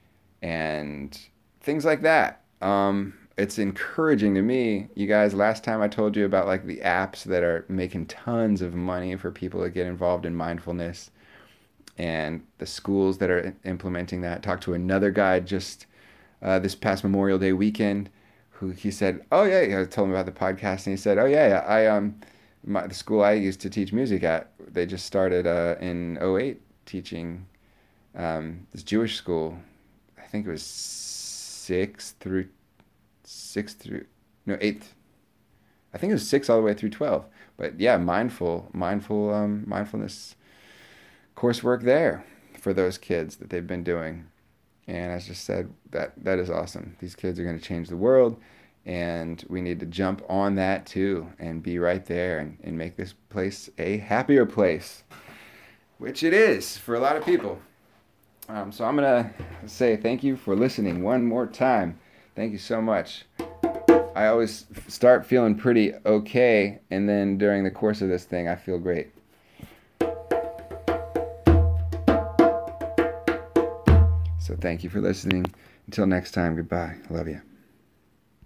and 0.43 1.19
things 1.63 1.85
like 1.85 2.03
that. 2.03 2.43
Um, 2.61 3.15
it's 3.39 3.59
encouraging 3.59 4.35
to 4.35 4.43
me. 4.43 4.89
You 4.95 5.07
guys, 5.07 5.33
last 5.33 5.65
time 5.65 5.81
I 5.81 5.89
told 5.89 6.15
you 6.15 6.27
about 6.27 6.47
like 6.47 6.67
the 6.67 6.79
apps 6.79 7.25
that 7.25 7.43
are 7.43 7.65
making 7.69 8.07
tons 8.07 8.61
of 8.61 8.75
money 8.75 9.17
for 9.17 9.31
people 9.31 9.63
to 9.63 9.71
get 9.71 9.87
involved 9.87 10.27
in 10.27 10.35
mindfulness 10.35 11.11
and 11.97 12.45
the 12.59 12.67
schools 12.67 13.17
that 13.19 13.31
are 13.31 13.57
implementing 13.65 14.21
that. 14.21 14.43
Talked 14.43 14.65
to 14.65 14.75
another 14.75 15.11
guy 15.11 15.41
just 15.41 15.87
uh, 16.43 16.59
this 16.59 16.75
past 16.75 17.03
Memorial 17.03 17.39
Day 17.39 17.55
weekend 17.55 18.11
who 18.59 18.71
he 18.71 18.91
said, 18.91 19.25
"Oh 19.31 19.45
yeah," 19.45 19.81
I 19.81 19.85
told 19.85 20.09
him 20.09 20.15
about 20.15 20.27
the 20.27 20.33
podcast 20.33 20.87
and 20.87 20.93
he 20.93 20.97
said, 20.97 21.19
"Oh 21.19 21.27
yeah, 21.27 21.49
yeah 21.49 21.59
I 21.61 21.87
um 21.87 22.21
my, 22.65 22.87
the 22.87 22.95
school 22.95 23.23
I 23.23 23.33
used 23.33 23.61
to 23.61 23.71
teach 23.71 23.93
music 23.93 24.23
at, 24.25 24.51
they 24.59 24.85
just 24.85 25.07
started 25.07 25.47
uh, 25.47 25.77
in 25.81 26.19
08 26.21 26.61
teaching 26.87 27.47
um, 28.15 28.67
this 28.73 28.83
Jewish 28.83 29.17
school. 29.17 29.59
I 30.19 30.27
think 30.27 30.47
it 30.47 30.51
was 30.51 30.63
six 30.63 32.13
through 32.21 32.49
six 33.25 33.75
through 33.75 34.07
no 34.47 34.57
eighth. 34.61 34.95
I 35.95 35.99
think 35.99 36.11
it 36.11 36.15
was 36.15 36.29
six 36.29 36.51
all 36.51 36.57
the 36.59 36.63
way 36.63 36.75
through 36.75 36.91
twelve. 36.91 37.27
But 37.57 37.79
yeah, 37.81 37.97
mindful, 37.97 38.69
mindful, 38.73 39.33
um, 39.35 39.65
mindfulness 39.67 40.37
coursework 41.37 41.83
there 41.83 42.25
for 42.59 42.73
those 42.73 42.99
kids 42.99 43.37
that 43.37 43.51
they've 43.51 43.67
been 43.67 43.85
doing, 43.85 44.27
And 44.89 45.13
as 45.13 45.27
just 45.27 45.45
said, 45.45 45.71
that 45.91 46.13
that 46.25 46.39
is 46.39 46.51
awesome. 46.51 46.97
These 46.99 47.15
kids 47.15 47.39
are 47.39 47.45
going 47.45 47.59
to 47.59 47.65
change 47.65 47.89
the 47.89 47.97
world, 47.97 48.41
and 48.87 49.45
we 49.49 49.61
need 49.61 49.79
to 49.81 49.87
jump 49.87 50.23
on 50.31 50.55
that 50.55 50.87
too 50.87 51.31
and 51.39 51.63
be 51.63 51.79
right 51.79 52.05
there 52.07 52.39
and, 52.39 52.57
and 52.65 52.77
make 52.77 52.97
this 52.97 53.15
place 53.29 53.69
a 53.79 53.99
happier 53.99 54.47
place, 54.47 55.05
which 55.99 56.23
it 56.23 56.33
is 56.33 56.79
for 56.79 56.95
a 56.95 57.01
lot 57.01 57.17
of 57.17 57.25
people. 57.25 57.61
Um, 58.49 58.73
so 58.73 58.87
I'm 58.87 58.97
going 58.97 59.25
to 59.25 59.69
say 59.69 59.99
thank 59.99 60.25
you 60.25 60.37
for 60.37 60.57
listening 60.57 61.03
one 61.03 61.23
more 61.23 61.47
time. 61.47 61.99
Thank 62.35 62.53
you 62.53 62.59
so 62.59 62.81
much. 62.81 63.27
I 64.17 64.29
always 64.29 64.65
start 64.89 65.27
feeling 65.27 65.55
pretty 65.55 65.93
okay, 66.07 66.81
and 66.91 67.07
then 67.07 67.37
during 67.37 67.63
the 67.63 67.71
course 67.71 68.01
of 68.01 68.09
this 68.09 68.25
thing, 68.25 68.49
I 68.49 68.57
feel 68.57 68.79
great. 68.79 69.11
So 74.49 74.57
thank 74.57 74.83
you 74.83 74.89
for 74.89 75.03
listening. 75.03 75.45
Until 75.85 76.07
next 76.07 76.31
time, 76.31 76.57
goodbye. 76.57 76.97
Love 77.11 77.29
you. 77.29 77.43